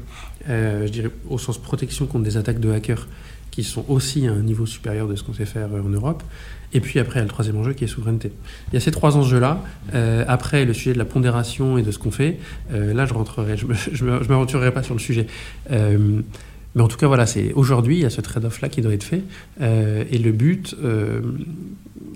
je 0.49 0.89
dirais 0.89 1.11
au 1.29 1.39
sens 1.39 1.59
protection 1.59 2.07
contre 2.07 2.25
des 2.25 2.37
attaques 2.37 2.61
de 2.61 2.71
hackers 2.71 3.07
qui 3.57 3.65
sont 3.65 3.87
aussi 3.89 4.27
à 4.27 4.33
un 4.33 4.43
niveau 4.43 4.67
supérieur 4.67 5.09
de 5.09 5.17
ce 5.17 5.23
qu'on 5.23 5.33
sait 5.33 5.47
faire 5.47 5.69
en 5.73 5.89
Europe. 5.89 6.23
Et 6.75 6.81
puis 6.81 6.99
après, 6.99 7.15
il 7.15 7.19
y 7.19 7.21
a 7.21 7.25
le 7.25 7.31
troisième 7.31 7.57
enjeu 7.57 7.73
qui 7.73 7.85
est 7.85 7.89
souveraineté. 7.89 8.31
Il 8.69 8.75
y 8.75 8.77
a 8.77 8.81
ces 8.81 8.91
trois 8.91 9.17
enjeux-là. 9.17 9.65
Euh, 9.95 10.27
après, 10.29 10.67
le 10.67 10.75
sujet 10.75 10.93
de 10.93 10.99
la 10.99 11.07
pondération 11.07 11.79
et 11.79 11.83
de 11.83 11.91
ce 11.91 11.99
qu'on 11.99 12.11
fait, 12.11 12.39
euh, 12.73 12.93
là, 12.93 13.07
je 13.07 13.15
rentrerai, 13.15 13.57
je 13.57 13.65
ne 14.05 14.19
m'aventurerai 14.29 14.73
pas 14.73 14.83
sur 14.83 14.93
le 14.93 15.01
sujet. 15.01 15.27
Euh, 15.71 16.21
mais 16.75 16.83
en 16.83 16.89
tout 16.89 16.99
cas, 16.99 17.07
voilà, 17.07 17.25
c'est 17.25 17.55
aujourd'hui, 17.55 17.97
il 17.97 18.03
y 18.03 18.05
a 18.05 18.11
ce 18.11 18.21
trade-off-là 18.21 18.69
qui 18.69 18.83
doit 18.83 18.93
être 18.93 19.05
fait. 19.05 19.23
et 19.63 20.19
le 20.19 20.33
but, 20.33 20.77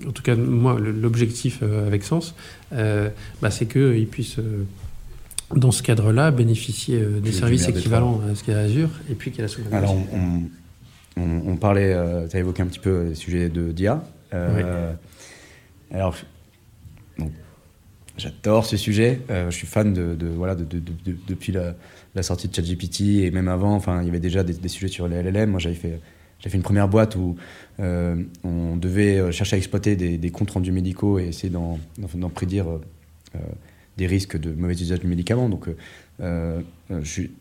en 0.07 0.11
tout 0.11 0.21
cas, 0.21 0.35
moi, 0.35 0.77
l'objectif 0.79 1.63
avec 1.63 2.03
Sens, 2.03 2.35
bah, 2.71 3.49
c'est 3.49 3.65
qu'ils 3.65 4.05
puissent 4.05 4.37
dans 5.55 5.71
ce 5.71 5.83
cadre-là, 5.83 6.31
bénéficier 6.31 6.99
des 7.21 7.31
services 7.31 7.67
équivalents 7.67 8.21
à 8.31 8.35
ce 8.35 8.51
a 8.51 8.59
Azure 8.59 8.89
et 9.09 9.15
puis 9.15 9.31
qu'il 9.31 9.39
y 9.39 9.41
a 9.41 9.45
la 9.45 9.49
souveraineté. 9.49 9.75
Alors, 9.75 9.95
on, 10.13 10.43
on, 11.17 11.57
parlait, 11.57 11.93
euh, 11.93 12.27
tu 12.27 12.37
as 12.37 12.39
évoqué 12.39 12.61
un 12.61 12.67
petit 12.67 12.79
peu 12.79 13.05
le 13.05 13.15
sujet 13.15 13.49
de 13.49 13.71
d'IA. 13.71 14.03
Euh, 14.33 14.93
alors, 15.91 16.15
j'adore 18.17 18.65
ce 18.65 18.77
sujet. 18.77 19.21
Euh, 19.29 19.49
je 19.51 19.55
suis 19.55 19.67
fan 19.67 19.93
de, 19.93 20.27
voilà, 20.27 20.55
de, 20.55 20.65
depuis 21.27 21.51
la, 21.51 22.23
sortie 22.23 22.47
de 22.47 22.55
ChatGPT 22.55 23.23
et 23.23 23.31
même 23.31 23.47
avant. 23.47 23.75
Enfin, 23.75 24.01
il 24.01 24.05
y 24.05 24.09
avait 24.09 24.19
déjà 24.19 24.43
des, 24.43 24.67
sujets 24.69 24.87
sur 24.87 25.07
les 25.07 25.21
LLM. 25.21 25.51
Moi, 25.51 25.59
j'avais 25.59 25.75
fait, 25.75 25.99
fait 26.39 26.57
une 26.57 26.63
première 26.63 26.87
boîte 26.87 27.15
où 27.15 27.35
on 27.79 28.75
devait 28.77 29.31
chercher 29.31 29.55
à 29.55 29.57
exploiter 29.57 29.95
des, 29.95 30.31
comptes 30.31 30.51
rendus 30.51 30.71
médicaux 30.71 31.19
et 31.19 31.27
essayer 31.27 31.49
d'en 31.49 31.77
prédire 32.33 32.67
des 34.01 34.07
risques 34.07 34.37
de 34.37 34.51
mauvais 34.51 34.73
usage 34.73 34.99
du 34.99 35.07
médicament. 35.07 35.49
Donc, 35.49 35.67
je 36.19 36.63
suis 37.03 37.31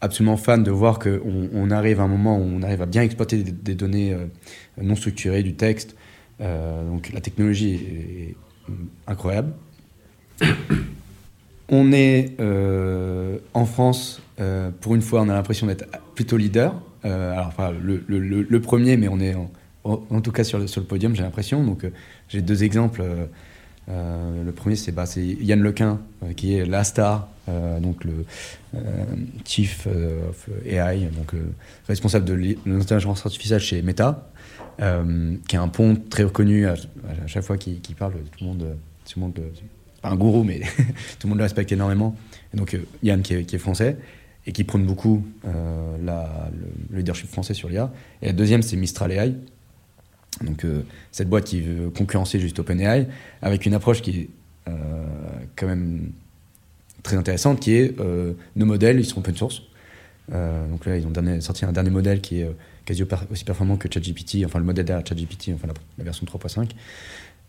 absolument 0.00 0.36
fan 0.36 0.62
de 0.62 0.70
voir 0.70 0.98
qu'on 0.98 1.48
on 1.52 1.70
arrive 1.70 2.00
à 2.00 2.04
un 2.04 2.08
moment 2.08 2.38
où 2.38 2.42
on 2.42 2.62
arrive 2.62 2.82
à 2.82 2.86
bien 2.86 3.02
exploiter 3.02 3.42
des, 3.42 3.74
données 3.74 4.12
euh, 4.12 4.26
non 4.80 4.96
structurées, 4.96 5.42
du 5.42 5.54
texte. 5.54 5.94
Euh, 6.40 6.86
donc 6.88 7.12
la 7.12 7.20
technologie 7.20 7.74
est, 7.74 8.36
incroyable. 9.06 9.52
On 11.68 11.92
est 11.92 12.34
euh, 12.40 13.38
en 13.54 13.64
France, 13.64 14.22
pour 14.80 14.94
une 14.94 15.02
fois, 15.02 15.22
on 15.22 15.28
a 15.28 15.34
l'impression 15.34 15.66
d'être 15.66 15.84
plutôt 16.14 16.36
leader. 16.36 16.74
enfin, 17.04 17.72
le, 17.72 18.58
premier, 18.58 18.96
mais 18.96 19.08
on 19.08 19.20
est 19.20 19.34
en, 19.34 19.50
en 19.84 20.20
tout 20.20 20.32
cas 20.32 20.44
sur 20.44 20.58
le, 20.58 20.66
sur 20.66 20.80
le 20.80 20.86
podium, 20.86 21.14
j'ai 21.14 21.22
l'impression. 21.22 21.62
Donc, 21.62 21.84
j'ai 22.28 22.42
deux 22.42 22.64
exemples. 22.64 23.02
Le 23.90 24.52
premier, 24.52 24.76
c'est 24.76 24.92
bah, 24.92 25.04
Yann 25.16 25.60
Lequin, 25.60 26.00
qui 26.36 26.54
est 26.54 26.64
la 26.64 26.84
star 26.84 27.28
euh, 27.50 27.80
donc 27.80 28.04
le 28.04 28.24
euh, 28.74 28.78
Chief 29.44 29.86
of 29.86 30.48
AI, 30.66 31.08
donc 31.16 31.34
euh, 31.34 31.52
responsable 31.88 32.24
de 32.24 32.56
l'intelligence 32.66 33.24
artificielle 33.24 33.60
chez 33.60 33.82
Meta, 33.82 34.28
qui 34.78 35.56
est 35.56 35.58
un 35.58 35.68
pont 35.68 35.96
très 36.08 36.24
reconnu 36.24 36.66
à, 36.66 36.74
chaque 37.26 37.44
fois 37.44 37.58
qu'il 37.58 37.80
parle, 37.98 38.14
tout 38.14 38.44
le 38.44 38.46
monde, 38.46 38.76
tout 39.04 39.18
le 39.18 39.20
monde 39.20 39.40
pas 40.00 40.08
un 40.08 40.16
gourou, 40.16 40.42
mais 40.42 40.60
tout 41.18 41.26
le 41.26 41.28
monde 41.28 41.38
le 41.38 41.44
respecte 41.44 41.70
énormément. 41.72 42.16
Donc 42.54 42.78
Yann 43.02 43.20
qui 43.20 43.34
est, 43.34 43.58
français 43.58 43.98
et 44.46 44.52
qui 44.52 44.64
prône 44.64 44.86
beaucoup 44.86 45.26
le, 45.44 46.96
leadership 46.96 47.28
français 47.30 47.52
sur 47.52 47.68
l'IA. 47.68 47.92
Et 48.22 48.26
la 48.26 48.32
deuxième, 48.32 48.62
c'est 48.62 48.76
Mistral 48.76 49.12
AI. 49.12 49.34
Donc 50.42 50.64
cette 51.12 51.28
boîte 51.28 51.44
qui 51.44 51.60
veut 51.60 51.90
concurrencer 51.90 52.38
juste 52.38 52.58
OpenAI 52.58 53.08
avec 53.42 53.66
une 53.66 53.74
approche 53.74 54.00
qui 54.00 54.10
est 54.10 54.28
quand 55.56 55.66
même 55.66 56.12
très 57.02 57.16
intéressante 57.16 57.60
qui 57.60 57.74
est 57.74 57.98
euh, 58.00 58.32
nos 58.56 58.66
modèles, 58.66 58.98
ils 58.98 59.04
sont 59.04 59.18
open 59.18 59.36
source. 59.36 59.62
Euh, 60.32 60.66
donc 60.68 60.86
là, 60.86 60.96
ils 60.96 61.06
ont 61.06 61.40
sorti 61.40 61.64
un 61.64 61.72
dernier 61.72 61.90
modèle 61.90 62.20
qui 62.20 62.40
est 62.40 62.44
euh, 62.44 62.52
quasi 62.84 63.04
aussi 63.30 63.44
performant 63.44 63.76
que 63.76 63.88
ChatGPT, 63.92 64.44
enfin 64.44 64.58
le 64.58 64.64
modèle 64.64 64.84
derrière 64.84 65.06
ChatGPT, 65.06 65.50
enfin 65.54 65.68
la, 65.98 66.04
version 66.04 66.26
3.5. 66.26 66.70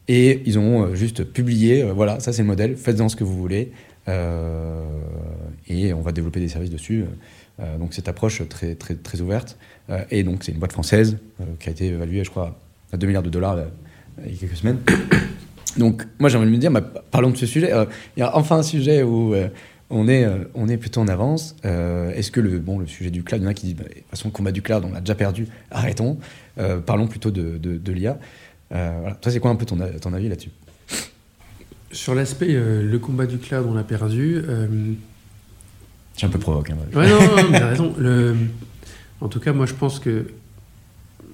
Et 0.08 0.42
ils 0.46 0.58
ont 0.58 0.96
juste 0.96 1.24
publié, 1.24 1.84
voilà, 1.84 2.20
ça 2.20 2.34
c'est 2.34 2.42
le 2.42 2.48
modèle, 2.48 2.76
faites-en 2.76 3.08
ce 3.08 3.16
que 3.16 3.24
vous 3.24 3.38
voulez, 3.38 3.72
et 4.08 5.94
on 5.94 6.02
va 6.02 6.12
développer 6.12 6.40
des 6.40 6.48
services 6.48 6.72
dessus. 6.72 7.06
donc 7.80 7.94
cette 7.94 8.08
approche 8.08 8.42
très, 8.50 8.74
très, 8.74 8.96
très 8.96 9.22
ouverte. 9.22 9.58
et 10.10 10.24
donc 10.24 10.44
c'est 10.44 10.54
une 10.54 10.58
boîte 10.58 10.74
française 10.74 11.20
qui 11.60 11.70
a 11.70 11.72
été 11.72 11.86
évaluée, 11.86 12.24
je 12.24 12.32
crois, 12.32 12.60
à 12.92 12.98
2 12.98 13.08
milliards 13.08 13.24
de 13.24 13.30
dollars 13.30 13.58
il 14.26 14.34
y 14.34 14.36
a 14.36 14.40
quelques 14.40 14.58
semaines. 14.58 14.80
Donc, 15.78 16.06
moi, 16.20 16.30
j'ai 16.30 16.38
envie 16.38 16.48
de 16.48 16.52
me 16.52 16.58
dire, 16.58 16.72
bah, 16.72 16.82
parlons 16.82 17.30
de 17.30 17.38
ce 17.38 17.46
sujet. 17.46 17.74
Euh, 17.74 17.86
il 18.18 18.20
y 18.20 18.24
a 18.24 18.36
enfin 18.36 18.58
un 18.58 18.64
sujet 18.64 19.04
où 19.04 19.34
euh, 19.34 19.48
on, 19.90 20.08
est, 20.08 20.26
euh, 20.26 20.44
on 20.54 20.68
est 20.68 20.78
plutôt 20.78 21.02
en 21.02 21.08
avance. 21.08 21.56
Est-ce 21.64 22.32
que 22.32 22.42
le, 22.42 22.60
bon, 22.60 22.80
le 22.80 22.88
sujet 22.88 23.10
du 23.10 23.24
cloud, 23.24 23.42
il 23.42 23.46
y 23.46 23.48
en 23.48 23.50
a 23.50 23.54
qui 23.54 23.68
disent, 23.68 23.76
bah, 23.76 23.84
de 23.84 23.94
toute 23.94 24.10
façon, 24.10 24.28
le 24.28 24.34
combat 24.34 24.52
du 24.52 24.62
cloud, 24.62 24.84
on 24.86 24.92
l'a 24.92 25.00
déjà 25.00 25.16
perdu, 25.16 25.48
arrêtons. 25.70 26.18
parlons 26.86 27.08
plutôt 27.08 27.32
de, 27.32 27.58
de, 27.58 27.92
l'IA. 27.92 28.18
Voilà. 28.70 29.16
Toi, 29.16 29.32
c'est 29.32 29.40
quoi 29.40 29.52
un 29.52 29.56
peu 29.56 29.66
ton, 29.66 29.78
ton 30.02 30.14
avis 30.14 30.30
là-dessus? 30.30 30.52
Sur 31.92 32.16
l'aspect, 32.16 32.54
le 32.54 32.98
combat 33.00 33.26
du 33.26 33.38
cloud, 33.38 33.66
on 33.68 33.74
l'a 33.74 33.84
perdu. 33.84 34.42
J'ai 36.18 36.28
un 36.28 36.30
peu 36.30 36.40
provoqué. 36.40 36.74
Hein, 36.74 36.98
ouais, 36.98 37.10
non, 37.10 37.22
non, 37.22 37.50
mais 37.50 37.58
raison. 37.64 37.94
Le... 37.98 38.36
En 39.22 39.28
tout 39.28 39.40
cas, 39.40 39.54
moi, 39.54 39.66
je 39.66 39.74
pense 39.74 40.00
que 40.00 40.28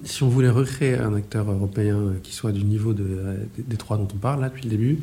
si 0.07 0.23
on 0.23 0.29
voulait 0.29 0.49
recréer 0.49 0.95
un 0.95 1.13
acteur 1.15 1.51
européen 1.51 2.13
qui 2.23 2.33
soit 2.33 2.51
du 2.51 2.63
niveau 2.63 2.93
de, 2.93 3.37
des 3.57 3.77
trois 3.77 3.97
dont 3.97 4.07
on 4.13 4.17
parle 4.17 4.41
là 4.41 4.49
depuis 4.49 4.63
le 4.63 4.69
début, 4.69 4.99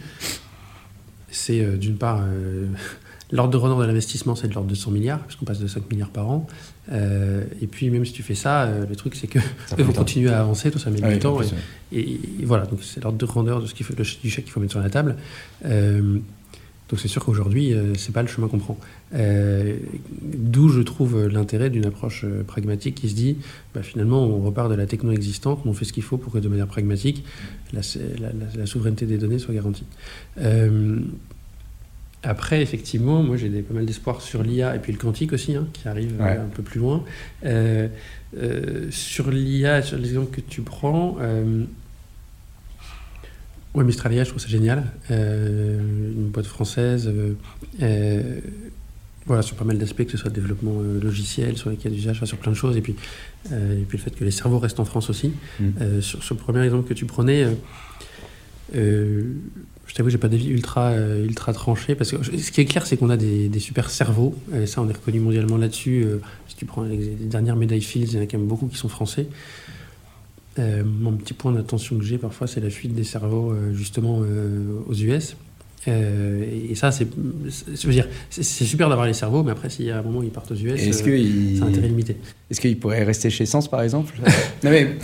c'est 1.31 1.61
euh, 1.61 1.77
d'une 1.77 1.97
part 1.97 2.23
euh, 2.23 2.67
l'ordre 3.33 3.53
de 3.53 3.57
renard 3.57 3.79
de 3.79 3.85
l'investissement, 3.85 4.35
c'est 4.35 4.49
de 4.49 4.55
l'ordre 4.55 4.69
de 4.69 4.75
100 4.75 4.91
milliards, 4.91 5.21
puisqu'on 5.21 5.45
passe 5.45 5.59
de 5.59 5.67
5 5.67 5.91
milliards 5.91 6.11
par 6.11 6.31
an. 6.31 6.47
Euh, 6.93 7.45
et 7.61 7.67
puis 7.67 7.91
même 7.91 8.05
si 8.05 8.13
tu 8.13 8.23
fais 8.23 8.35
ça, 8.35 8.69
le 8.89 8.97
truc 8.97 9.15
c'est 9.15 9.27
que 9.27 9.39
vont 9.79 9.93
continuer 9.95 10.31
à 10.31 10.41
avancer, 10.41 10.71
tout 10.71 10.79
ça 10.79 10.91
met 10.91 11.01
du 11.01 11.19
temps. 11.19 11.39
Et, 11.93 12.21
voilà, 12.43 12.67
donc 12.67 12.81
c'est 12.83 13.03
l'ordre 13.03 13.19
de 13.19 13.27
grandeur 13.27 13.61
de 13.61 13.67
ce 13.67 13.75
qu'il 13.75 13.87
faut, 13.87 13.95
du 13.95 14.05
chèque 14.05 14.45
qu'il 14.45 14.53
faut 14.53 14.61
mettre 14.61 14.73
sur 14.73 14.81
la 14.81 14.91
table. 14.91 15.17
Donc 16.89 17.01
c'est 17.01 17.09
sûr 17.09 17.25
qu'aujourd'hui, 17.25 17.73
euh, 17.73 17.95
c'est 17.97 18.13
pas 18.13 18.23
le 18.23 18.29
chemin 18.29 18.47
qu'on 18.47 18.59
prend. 18.59 18.79
Euh, 19.15 19.77
d'où 20.23 20.69
je 20.69 20.81
trouve 20.81 21.27
l'intérêt 21.29 21.71
d'une 21.71 21.87
approche 21.87 22.25
euh, 22.25 22.43
pragmatique 22.43 22.97
qui 22.97 23.09
se 23.09 23.15
dit, 23.15 23.39
bah, 23.75 23.83
finalement, 23.83 24.25
on 24.25 24.41
repart 24.41 24.71
de 24.71 24.75
la 24.75 24.87
techno 24.87 25.13
existante, 25.13 25.61
on 25.65 25.73
fait 25.73 25.85
ce 25.85 25.93
qu'il 25.93 26.03
faut 26.03 26.17
pour 26.17 26.33
que 26.33 26.39
de 26.39 26.49
manière 26.49 26.67
pragmatique, 26.67 27.25
la, 27.73 27.83
souveraineté 28.67 29.07
des 29.07 29.19
données 29.19 29.39
soit 29.39 29.55
garantie. 29.55 29.87
après, 32.23 32.63
effectivement, 32.63 33.23
moi 33.23 33.37
j'ai 33.37 33.51
pas 33.63 33.75
mal 33.75 33.85
d'espoir 33.85 34.23
sur 34.23 34.43
l'IA 34.43 34.75
et 34.75 34.79
puis 34.79 34.93
le 34.93 34.99
quantique 34.99 35.33
aussi, 35.33 35.55
hein, 35.55 35.67
qui 35.75 35.89
arrive 35.89 36.21
un 36.21 36.49
peu 36.55 36.63
plus 36.63 36.81
loin. 36.81 37.05
sur 38.91 39.31
l'IA, 39.31 39.83
sur 39.83 39.99
l'exemple 39.99 40.31
que 40.31 40.41
tu 40.41 40.63
prends, 40.63 41.19
oui, 43.75 43.85
Mistralia, 43.85 44.23
je 44.23 44.29
trouve 44.29 44.41
ça 44.41 44.49
génial. 44.49 44.85
Euh, 45.11 45.81
une 46.13 46.29
boîte 46.29 46.47
française, 46.47 47.09
euh, 47.09 47.35
euh, 47.83 48.41
voilà, 49.27 49.43
sur 49.43 49.57
pas 49.57 49.65
mal 49.65 49.79
d'aspects, 49.79 50.05
que 50.05 50.11
ce 50.11 50.17
soit 50.19 50.29
le 50.29 50.35
développement 50.35 50.81
logiciel, 51.03 51.57
sur 51.57 51.71
les 51.71 51.77
cas 51.77 51.89
d'usage, 51.89 52.23
sur 52.25 52.39
plein 52.39 52.53
de 52.53 52.57
choses, 52.57 52.77
et 52.77 52.81
puis, 52.81 52.95
et 53.51 53.85
puis 53.89 53.99
le 53.99 54.03
fait 54.03 54.11
que 54.11 54.25
les 54.25 54.31
cerveaux 54.31 54.59
restent 54.59 54.81
en 54.81 54.85
France 54.85 55.09
aussi. 55.09 55.33
Mm. 55.61 56.01
Sur, 56.01 56.35
le 56.35 56.37
premier 56.37 56.63
exemple 56.63 56.87
que 56.87 56.95
tu 56.95 57.07
prenais, 57.07 57.47
je 58.75 59.95
t'avoue, 59.95 60.11
j'ai 60.11 60.19
pas 60.19 60.29
d'avis 60.29 60.49
ultra, 60.49 60.95
ultra 60.95 61.55
tranché, 61.55 61.95
parce 61.95 62.11
que 62.11 62.23
ce 62.23 62.51
qui 62.51 62.61
est 62.61 62.67
clair, 62.67 62.87
c'est 62.87 62.99
qu'on 62.99 63.09
a 63.09 63.17
des, 63.17 63.49
des, 63.49 63.61
super 63.61 63.89
cerveaux, 63.89 64.35
et 64.55 64.67
ça, 64.67 64.83
on 64.83 64.89
est 64.91 64.95
reconnu 64.95 65.21
mondialement 65.21 65.57
là-dessus. 65.57 66.07
si 66.47 66.57
tu 66.57 66.67
prends 66.67 66.83
les, 66.83 66.99
dernières 66.99 67.57
médailles 67.57 67.81
Fields, 67.81 68.09
il 68.13 68.17
y 68.17 68.19
en 68.19 68.23
a 68.23 68.27
quand 68.27 68.37
même 68.37 68.47
beaucoup 68.47 68.67
qui 68.67 68.77
sont 68.77 68.91
français. 68.91 69.27
Euh, 70.59 70.85
mon 70.85 71.13
petit 71.13 71.35
point 71.35 71.53
d'attention 71.53 71.99
que 71.99 72.05
j'ai 72.05 72.19
parfois, 72.19 72.47
c'est 72.47 72.61
la 72.61 72.71
fuite 72.71 72.95
des 72.95 73.05
cerveaux 73.05 73.51
euh, 73.51 73.75
justement 73.75 74.21
euh, 74.23 74.81
aux 74.87 74.95
US. 74.95 75.37
Et 75.87 76.75
ça, 76.75 76.91
c'est, 76.93 77.07
je 77.75 77.87
veux 77.87 77.93
dire, 77.93 78.09
c'est 78.31 78.43
super 78.43 78.89
d'avoir 78.89 79.07
les 79.07 79.13
cerveaux, 79.13 79.43
mais 79.43 79.53
après, 79.53 79.71
s'il 79.71 79.87
y 79.87 79.91
a 79.91 79.99
un 79.99 80.03
moment 80.03 80.21
où 80.21 80.23
ils 80.23 80.31
partent 80.31 80.51
aux 80.51 80.57
US, 80.57 80.81
c'est 80.81 81.63
un 81.63 81.67
intérêt 81.67 81.89
limité. 81.89 82.17
Est-ce 82.51 82.61
qu'ils 82.61 82.79
pourraient 82.79 83.05
rester 83.05 83.31
chez 83.31 83.47
Sens, 83.47 83.69
par 83.69 83.83
exemple? 83.83 84.15
Non, 84.63 84.71
mais 84.71 84.97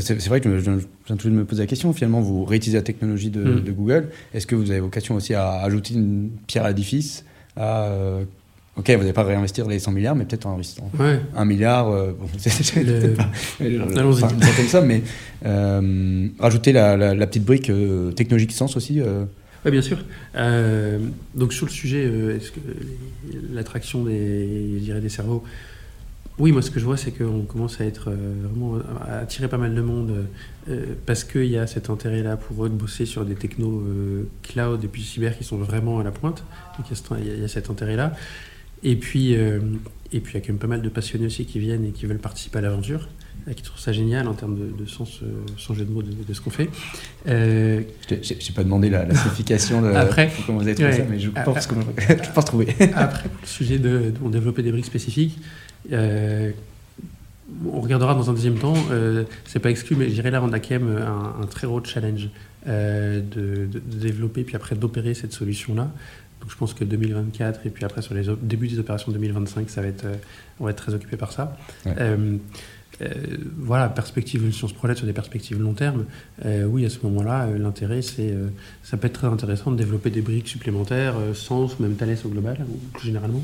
c'est, 0.00 0.26
vrai 0.26 0.40
que 0.40 0.58
je, 0.58 0.70
viens 1.06 1.16
tout 1.16 1.28
de 1.28 1.34
me 1.34 1.44
poser 1.44 1.62
la 1.62 1.66
question. 1.68 1.92
Finalement, 1.92 2.20
vous 2.20 2.44
réutilisez 2.44 2.78
la 2.78 2.82
technologie 2.82 3.30
de, 3.30 3.44
mm. 3.44 3.60
de 3.62 3.72
Google. 3.72 4.08
Est-ce 4.34 4.46
que 4.46 4.56
vous 4.56 4.72
avez 4.72 4.80
vocation 4.80 5.14
aussi 5.14 5.34
à 5.34 5.60
ajouter 5.60 5.94
une 5.94 6.30
pierre 6.48 6.64
à 6.64 6.68
l'édifice 6.68 7.24
à 7.56 7.88
Ok, 8.78 8.90
vous 8.90 8.98
n'allez 8.98 9.12
pas 9.12 9.24
réinvestir 9.24 9.66
les 9.66 9.80
100 9.80 9.90
milliards, 9.90 10.14
mais 10.14 10.24
peut-être 10.24 10.46
en 10.46 10.54
investissant 10.54 10.88
ouais. 11.00 11.20
un 11.34 11.44
milliard. 11.44 11.88
Euh, 11.88 12.12
bon, 12.12 12.28
le... 12.76 13.14
pas, 13.14 13.28
Allons-y. 13.60 14.20
comme 14.20 14.68
ça, 14.68 14.80
mais 14.82 15.02
euh, 15.44 16.28
rajouter 16.38 16.70
la, 16.70 16.96
la, 16.96 17.26
petite 17.26 17.44
brique 17.44 17.70
euh, 17.70 18.12
technologique 18.12 18.52
sens 18.52 18.76
aussi. 18.76 19.00
Euh. 19.58 19.62
Oui, 19.64 19.70
bien 19.70 19.82
sûr. 19.82 19.98
donc 21.34 21.52
sur 21.52 21.66
le 21.66 21.72
sujet, 21.72 22.04
est-ce 22.36 22.52
que 22.52 22.60
l'attraction 23.52 24.04
des, 24.04 25.08
cerveaux, 25.08 25.44
Oui, 26.38 26.52
moi 26.52 26.62
ce 26.62 26.70
que 26.70 26.80
je 26.80 26.84
vois, 26.84 26.96
c'est 26.96 27.12
qu'on 27.12 27.42
commence 27.42 27.80
à 27.80 27.84
être 27.84 28.10
vraiment 28.10 28.78
à 29.06 29.18
attirer 29.18 29.48
pas 29.48 29.58
mal 29.58 29.74
de 29.74 29.80
monde 29.80 30.26
parce 31.06 31.24
qu'il 31.24 31.46
y 31.46 31.58
a 31.58 31.66
cet 31.66 31.90
intérêt-là 31.90 32.36
pour 32.36 32.64
eux 32.64 32.68
de 32.68 32.74
bosser 32.74 33.06
sur 33.06 33.24
des 33.24 33.34
technos 33.34 33.82
cloud 34.42 34.84
et 34.84 34.88
puis 34.88 35.02
cyber 35.02 35.36
qui 35.36 35.44
sont 35.44 35.56
vraiment 35.56 35.98
à 35.98 36.04
la 36.04 36.12
pointe. 36.12 36.44
Donc 36.76 36.86
il 36.90 37.40
y, 37.40 37.44
a 37.44 37.48
cet 37.48 37.70
intérêt-là. 37.70 38.14
Et 38.84 38.94
puis, 38.94 39.32
et 39.32 40.20
puis 40.20 40.34
il 40.34 40.34
y 40.34 40.36
a 40.36 40.40
quand 40.40 40.48
même 40.48 40.58
pas 40.58 40.68
mal 40.68 40.82
de 40.82 40.88
passionnés 40.88 41.26
aussi 41.26 41.46
qui 41.46 41.58
viennent 41.58 41.84
et 41.84 41.90
qui 41.90 42.06
veulent 42.06 42.18
participer 42.18 42.58
à 42.58 42.62
l'aventure 42.62 43.08
qui 43.54 43.62
trouve 43.62 43.80
ça 43.80 43.92
génial 43.92 44.28
en 44.28 44.34
termes 44.34 44.56
de, 44.76 44.86
sens, 44.86 45.20
euh, 45.22 45.26
sans 45.56 45.74
jeu 45.74 45.84
de 45.84 45.90
mots, 45.90 46.02
de, 46.02 46.34
ce 46.34 46.40
qu'on 46.40 46.50
fait. 46.50 46.68
Euh, 47.26 47.82
je 48.08 48.14
n'ai 48.14 48.54
pas 48.54 48.64
demandé 48.64 48.90
la, 48.90 49.14
signification 49.14 49.80
de 49.82 49.88
après, 49.88 50.30
comment 50.46 50.58
vous 50.58 50.66
avez 50.66 50.74
trouvé 50.74 50.92
ça, 50.92 51.04
mais 51.08 51.18
je 51.18 51.30
pense, 51.30 51.66
que, 51.66 51.74
je 52.24 52.30
pense 52.30 52.44
trouver. 52.44 52.68
après, 52.94 53.24
le 53.40 53.46
sujet 53.46 53.78
de, 53.78 54.12
de 54.20 54.30
développer 54.30 54.62
des 54.62 54.72
briques 54.72 54.86
spécifiques, 54.86 55.38
euh, 55.92 56.50
on 57.72 57.80
regardera 57.80 58.14
dans 58.14 58.28
un 58.28 58.34
deuxième 58.34 58.58
temps. 58.58 58.74
Euh, 58.90 59.24
c'est 59.46 59.60
pas 59.60 59.70
exclu, 59.70 59.96
mais 59.96 60.08
je 60.08 60.14
dirais 60.14 60.30
là, 60.30 60.42
on 60.42 60.52
a 60.52 60.60
quand 60.60 60.78
même 60.78 60.96
un, 61.42 61.46
très 61.46 61.66
gros 61.66 61.82
challenge 61.82 62.28
de, 62.66 63.22
de, 63.24 63.80
développer 63.96 64.44
puis 64.44 64.56
après 64.56 64.76
d'opérer 64.76 65.14
cette 65.14 65.32
solution-là. 65.32 65.90
Donc 66.42 66.50
je 66.50 66.56
pense 66.56 66.74
que 66.74 66.84
2024 66.84 67.66
et 67.66 67.70
puis 67.70 67.84
après 67.84 68.02
sur 68.02 68.14
les 68.14 68.24
débuts 68.42 68.68
des 68.68 68.78
opérations 68.78 69.10
2025, 69.10 69.70
ça 69.70 69.80
va 69.80 69.88
être, 69.88 70.04
on 70.60 70.64
va 70.64 70.72
être 70.72 70.76
très 70.76 70.92
occupé 70.92 71.16
par 71.16 71.32
ça. 71.32 71.56
Euh, 73.02 73.36
voilà, 73.56 73.88
perspective, 73.88 74.42
on 74.62 74.68
se 74.68 74.74
projette 74.74 74.98
sur 74.98 75.06
des 75.06 75.12
perspectives 75.12 75.60
long 75.60 75.74
terme, 75.74 76.04
euh, 76.44 76.64
oui, 76.64 76.84
à 76.84 76.90
ce 76.90 76.98
moment-là, 77.04 77.46
euh, 77.46 77.58
l'intérêt, 77.58 78.02
c'est, 78.02 78.34
ça 78.82 78.96
peut 78.96 79.06
être 79.06 79.14
très 79.14 79.26
intéressant 79.26 79.70
de 79.70 79.76
développer 79.76 80.10
des 80.10 80.22
briques 80.22 80.48
supplémentaires, 80.48 81.14
Sens, 81.34 81.78
même 81.80 81.94
Thales 81.94 82.16
au 82.24 82.28
global, 82.28 82.58
plus 82.94 83.06
généralement. 83.06 83.42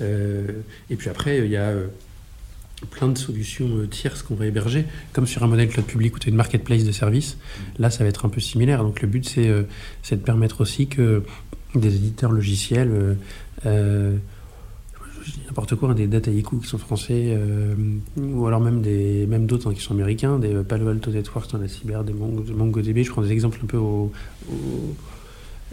et 0.00 0.96
puis 0.96 1.08
après, 1.10 1.38
il 1.38 1.50
y 1.50 1.56
a 1.56 1.72
plein 2.90 3.08
de 3.08 3.18
solutions 3.18 3.86
tierces 3.90 4.22
qu'on 4.22 4.36
va 4.36 4.46
héberger, 4.46 4.84
comme 5.12 5.26
sur 5.26 5.42
un 5.42 5.48
modèle 5.48 5.68
cloud 5.68 5.86
public 5.86 6.14
où 6.16 6.18
tu 6.18 6.28
as 6.28 6.30
une 6.30 6.36
marketplace 6.36 6.84
de 6.84 6.92
services. 6.92 7.36
Là, 7.78 7.90
ça 7.90 8.04
va 8.04 8.10
être 8.10 8.24
un 8.24 8.28
peu 8.28 8.40
similaire. 8.40 8.84
Donc 8.84 9.02
le 9.02 9.08
but, 9.08 9.28
c'est 9.28 10.16
de 10.16 10.22
permettre 10.22 10.60
aussi 10.60 10.86
que 10.86 11.24
des 11.74 11.96
éditeurs 11.96 12.32
logiciels 12.32 13.16
n'importe 15.46 15.74
quoi, 15.74 15.94
des 15.94 16.06
Dataiku 16.06 16.58
qui 16.58 16.66
sont 16.66 16.78
français, 16.78 17.24
euh, 17.28 17.74
ou 18.16 18.46
alors 18.46 18.60
même, 18.60 18.82
des, 18.82 19.26
même 19.26 19.46
d'autres 19.46 19.70
hein, 19.70 19.74
qui 19.74 19.80
sont 19.80 19.94
américains, 19.94 20.38
des 20.38 20.54
Palo 20.62 20.88
Alto 20.88 21.10
Networks 21.10 21.50
dans 21.52 21.58
la 21.58 21.68
cyber, 21.68 22.04
des 22.04 22.12
MongoDB. 22.12 23.02
Je 23.02 23.10
prends 23.10 23.22
des 23.22 23.32
exemples 23.32 23.58
un 23.62 23.66
peu 23.66 23.76
au, 23.76 24.12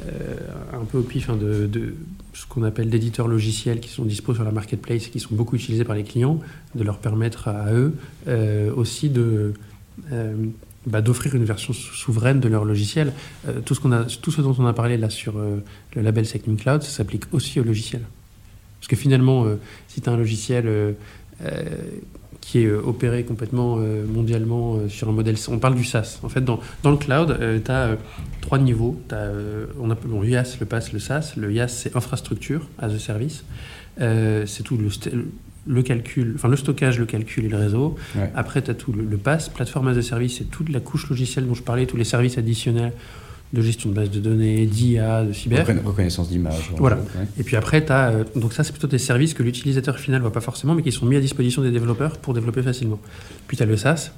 euh, 0.05 0.35
un 0.73 0.85
peu 0.85 0.99
au 0.99 1.03
pif 1.03 1.29
hein, 1.29 1.37
de, 1.37 1.95
ce 2.33 2.45
qu'on 2.47 2.63
appelle 2.63 2.89
d'éditeurs 2.89 3.27
logiciels 3.27 3.79
qui 3.79 3.89
sont 3.89 4.05
dispo 4.05 4.33
sur 4.33 4.43
la 4.43 4.51
marketplace 4.51 5.07
et 5.07 5.09
qui 5.09 5.19
sont 5.19 5.35
beaucoup 5.35 5.55
utilisés 5.55 5.83
par 5.83 5.95
les 5.95 6.03
clients, 6.03 6.39
de 6.75 6.83
leur 6.83 6.99
permettre 6.99 7.47
à, 7.47 7.71
eux 7.73 7.95
euh, 8.27 8.73
aussi 8.75 9.09
de 9.09 9.53
bah, 10.87 11.01
d'offrir 11.01 11.33
une 11.33 11.45
version 11.45 11.73
souveraine 11.73 12.39
de 12.39 12.47
leur 12.47 12.63
logiciel. 12.63 13.11
tout, 13.65 13.73
ce 13.73 13.87
a, 13.87 14.03
tout 14.03 14.29
ce 14.29 14.41
dont 14.41 14.55
on 14.59 14.67
a 14.67 14.73
parlé 14.73 14.97
là 14.97 15.09
sur 15.09 15.33
le 15.37 16.01
label 16.01 16.25
Second 16.27 16.55
Cloud, 16.55 16.83
ça 16.83 16.89
s'applique 16.89 17.23
aussi 17.33 17.59
au 17.59 17.63
logiciel. 17.63 18.01
Parce 18.85 18.99
que 18.99 19.01
finalement, 19.01 19.45
euh, 19.45 19.55
si 19.87 19.99
tu 19.99 20.09
as 20.09 20.13
un 20.13 20.17
logiciel 20.17 20.67
euh, 20.67 20.91
euh, 21.43 21.63
qui 22.39 22.59
est 22.59 22.71
opéré 22.71 23.23
complètement 23.23 23.77
mondialement 23.77 24.77
sur 24.87 25.09
un 25.09 25.11
modèle. 25.11 25.35
On 25.47 25.57
parle 25.57 25.73
du 25.73 25.83
SaaS. 25.83 26.19
En 26.21 26.29
fait, 26.29 26.41
dans, 26.41 26.59
dans 26.83 26.91
le 26.91 26.97
cloud, 26.97 27.35
tu 27.65 27.71
as 27.71 27.97
trois 28.41 28.59
niveaux. 28.59 29.01
As, 29.09 29.29
on 29.81 29.89
appelle 29.89 30.11
bon, 30.11 30.23
IaaS, 30.23 30.57
le 30.59 30.67
PaaS, 30.67 30.91
le 30.93 30.99
SaaS. 30.99 31.33
Le 31.37 31.51
IaaS, 31.51 31.69
c'est 31.69 31.95
infrastructure 31.95 32.69
as 32.77 32.93
a 32.93 32.99
service. 32.99 33.45
c'est 33.97 34.61
tout 34.63 34.77
le, 34.77 34.89
le, 35.65 35.81
calcul, 35.81 36.33
enfin 36.35 36.47
le 36.47 36.55
stockage, 36.55 36.99
le 36.99 37.07
calcul 37.07 37.45
et 37.45 37.49
le 37.49 37.57
réseau. 37.57 37.95
Après, 38.35 38.61
tu 38.61 38.69
as 38.69 38.75
tout 38.75 38.93
le, 38.93 39.03
le 39.03 39.17
PaaS, 39.17 39.49
plateforme 39.51 39.87
as 39.87 39.97
a 39.97 40.03
service, 40.03 40.37
c'est 40.37 40.51
toute 40.51 40.69
la 40.69 40.81
couche 40.81 41.09
logicielle 41.09 41.47
dont 41.47 41.55
je 41.55 41.63
parlais, 41.63 41.87
tous 41.87 41.97
les 41.97 42.03
services 42.03 42.37
additionnels 42.37 42.93
de 43.55 43.61
gestion 43.61 43.89
de 43.89 43.95
base 43.95 44.11
de 44.11 44.19
données, 44.19 44.65
d'IA, 44.65 45.23
de 45.23 45.33
cyber. 45.33 45.65
Reconnaissance 45.83 46.29
d'image. 46.29 46.71
Voilà. 46.77 46.99
Et 47.39 47.43
puis 47.43 47.55
après, 47.55 47.83
tu 47.83 47.91
as. 47.91 48.09
Euh, 48.09 48.23
donc, 48.35 48.53
ça, 48.53 48.63
c'est 48.63 48.71
plutôt 48.71 48.87
des 48.87 48.99
services 48.99 49.33
que 49.33 49.41
l'utilisateur 49.41 49.97
final 49.97 50.19
ne 50.19 50.23
voit 50.23 50.33
pas 50.33 50.41
forcément, 50.41 50.75
mais 50.75 50.83
qui 50.83 50.91
sont 50.91 51.05
mis 51.05 51.15
à 51.15 51.21
disposition 51.21 51.61
des 51.61 51.71
développeurs 51.71 52.17
pour 52.17 52.33
développer 52.33 52.61
facilement. 52.61 52.99
Puis 53.47 53.57
tu 53.57 53.63
as 53.63 53.65
le 53.65 53.77
SaaS. 53.77 54.11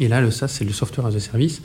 Et 0.00 0.08
là, 0.08 0.20
le 0.20 0.30
SaaS, 0.30 0.48
c'est 0.48 0.64
le 0.64 0.72
software 0.72 1.06
as 1.06 1.14
a 1.14 1.20
service. 1.20 1.60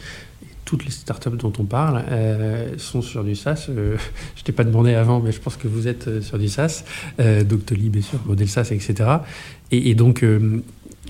toutes 0.65 0.85
les 0.85 0.91
startups 0.91 1.37
dont 1.37 1.51
on 1.59 1.65
parle 1.65 2.03
euh, 2.09 2.77
sont 2.77 3.01
sur 3.01 3.23
du 3.23 3.35
SaaS. 3.35 3.67
Euh, 3.69 3.97
je 4.35 4.43
t'ai 4.43 4.51
pas 4.51 4.63
demandé 4.63 4.93
avant, 4.95 5.19
mais 5.19 5.31
je 5.31 5.39
pense 5.39 5.55
que 5.55 5.67
vous 5.67 5.87
êtes 5.87 6.21
sur 6.21 6.37
du 6.37 6.49
SaaS. 6.49 6.83
Doctolib 7.45 7.95
est 7.95 8.01
sur 8.01 8.19
modèle 8.25 8.49
SaaS, 8.49 8.71
etc. 8.71 9.09
Et, 9.71 9.89
et 9.89 9.95
donc, 9.95 10.25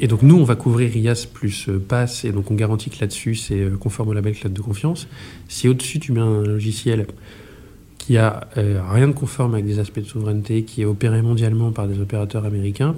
et 0.01 0.07
donc 0.07 0.23
nous, 0.23 0.35
on 0.35 0.43
va 0.43 0.55
couvrir 0.55 0.97
IaaS 0.97 1.27
plus 1.31 1.69
euh, 1.69 1.77
PaaS, 1.77 2.23
et 2.23 2.31
donc 2.31 2.49
on 2.49 2.55
garantit 2.55 2.89
que 2.89 2.99
là-dessus, 2.99 3.35
c'est 3.35 3.59
euh, 3.59 3.77
conforme 3.79 4.09
au 4.09 4.13
label 4.13 4.33
cloud 4.33 4.51
de 4.51 4.61
confiance. 4.61 5.07
Si 5.47 5.69
au-dessus, 5.69 5.99
tu 5.99 6.11
mets 6.11 6.21
un 6.21 6.41
logiciel 6.41 7.05
qui 7.99 8.17
a 8.17 8.47
euh, 8.57 8.81
rien 8.89 9.07
de 9.07 9.13
conforme 9.13 9.53
avec 9.53 9.65
des 9.67 9.77
aspects 9.77 9.99
de 9.99 10.05
souveraineté, 10.05 10.63
qui 10.63 10.81
est 10.81 10.85
opéré 10.85 11.21
mondialement 11.21 11.71
par 11.71 11.87
des 11.87 11.99
opérateurs 11.99 12.45
américains, 12.45 12.95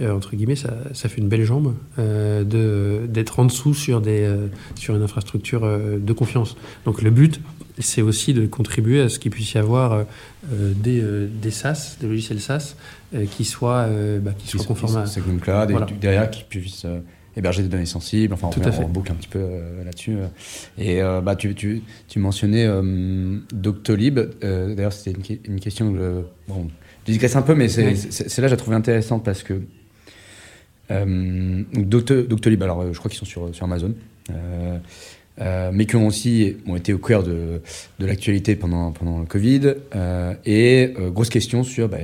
entre 0.00 0.34
guillemets, 0.34 0.56
ça, 0.56 0.72
fait 0.94 1.20
une 1.20 1.28
belle 1.28 1.44
jambe 1.44 1.74
d'être 1.98 3.38
en 3.38 3.44
dessous 3.44 3.74
sur, 3.74 3.98
une 3.98 5.02
infrastructure 5.02 5.60
de 5.60 6.12
confiance. 6.14 6.56
Donc 6.86 7.02
le 7.02 7.10
but, 7.10 7.42
c'est 7.78 8.00
aussi 8.00 8.32
de 8.32 8.46
contribuer 8.46 9.02
à 9.02 9.10
ce 9.10 9.18
qu'il 9.18 9.30
puisse 9.30 9.52
y 9.52 9.58
avoir 9.58 10.06
des, 10.50 11.04
des 11.42 11.50
SaaS, 11.50 11.98
des 12.00 12.08
logiciels 12.08 12.40
SaaS, 12.40 12.74
qui 13.30 13.44
soit, 13.44 13.86
euh, 13.88 14.18
bah, 14.18 14.32
qui 14.36 14.48
soit 14.48 14.64
conforme 14.64 14.96
à. 14.96 15.06
Second 15.06 15.36
Cloud, 15.38 15.70
et 15.70 15.94
derrière 16.00 16.30
qui 16.30 16.44
puisse 16.44 16.84
euh, 16.84 17.00
héberger 17.36 17.62
des 17.62 17.68
données 17.68 17.86
sensibles. 17.86 18.34
Enfin, 18.34 18.50
on, 18.54 18.88
boucle 18.88 19.12
un 19.12 19.14
petit 19.14 19.28
peu 19.28 19.46
là-dessus. 19.84 20.16
Et 20.78 21.00
bah, 21.00 21.36
tu, 21.36 21.54
tu, 21.54 21.82
tu 22.08 22.18
mentionnais 22.18 22.68
Doctolib. 23.52 24.20
D'ailleurs, 24.40 24.92
c'était 24.92 25.18
une, 25.18 25.38
une, 25.54 25.60
question 25.60 25.92
que 25.92 25.98
je, 25.98 26.52
bon, 26.52 26.68
je 27.06 27.12
digresse 27.12 27.36
un 27.36 27.42
peu, 27.42 27.54
mais 27.54 27.68
c'est 27.68 28.38
là 28.38 28.48
j'ai 28.48 28.56
trouvé 28.56 28.76
intéressante 28.76 29.24
parce 29.24 29.42
que 29.42 29.60
Doctolib, 30.90 32.62
alors 32.62 32.92
je 32.92 32.98
crois 32.98 33.10
qu'ils 33.10 33.18
sont 33.18 33.24
sur, 33.24 33.54
sur 33.54 33.64
Amazon. 33.64 33.94
Euh, 35.40 35.70
mais 35.72 35.86
qui 35.86 35.96
ont 35.96 36.06
aussi 36.06 36.56
ont 36.66 36.76
été 36.76 36.92
au 36.92 36.98
cœur 36.98 37.22
de, 37.22 37.62
de 37.98 38.06
l'actualité 38.06 38.54
pendant, 38.54 38.92
pendant 38.92 39.18
le 39.18 39.24
Covid. 39.24 39.74
Euh, 39.94 40.34
et 40.44 40.92
euh, 40.98 41.10
grosse 41.10 41.30
question 41.30 41.64
sur 41.64 41.88
bah, 41.88 41.98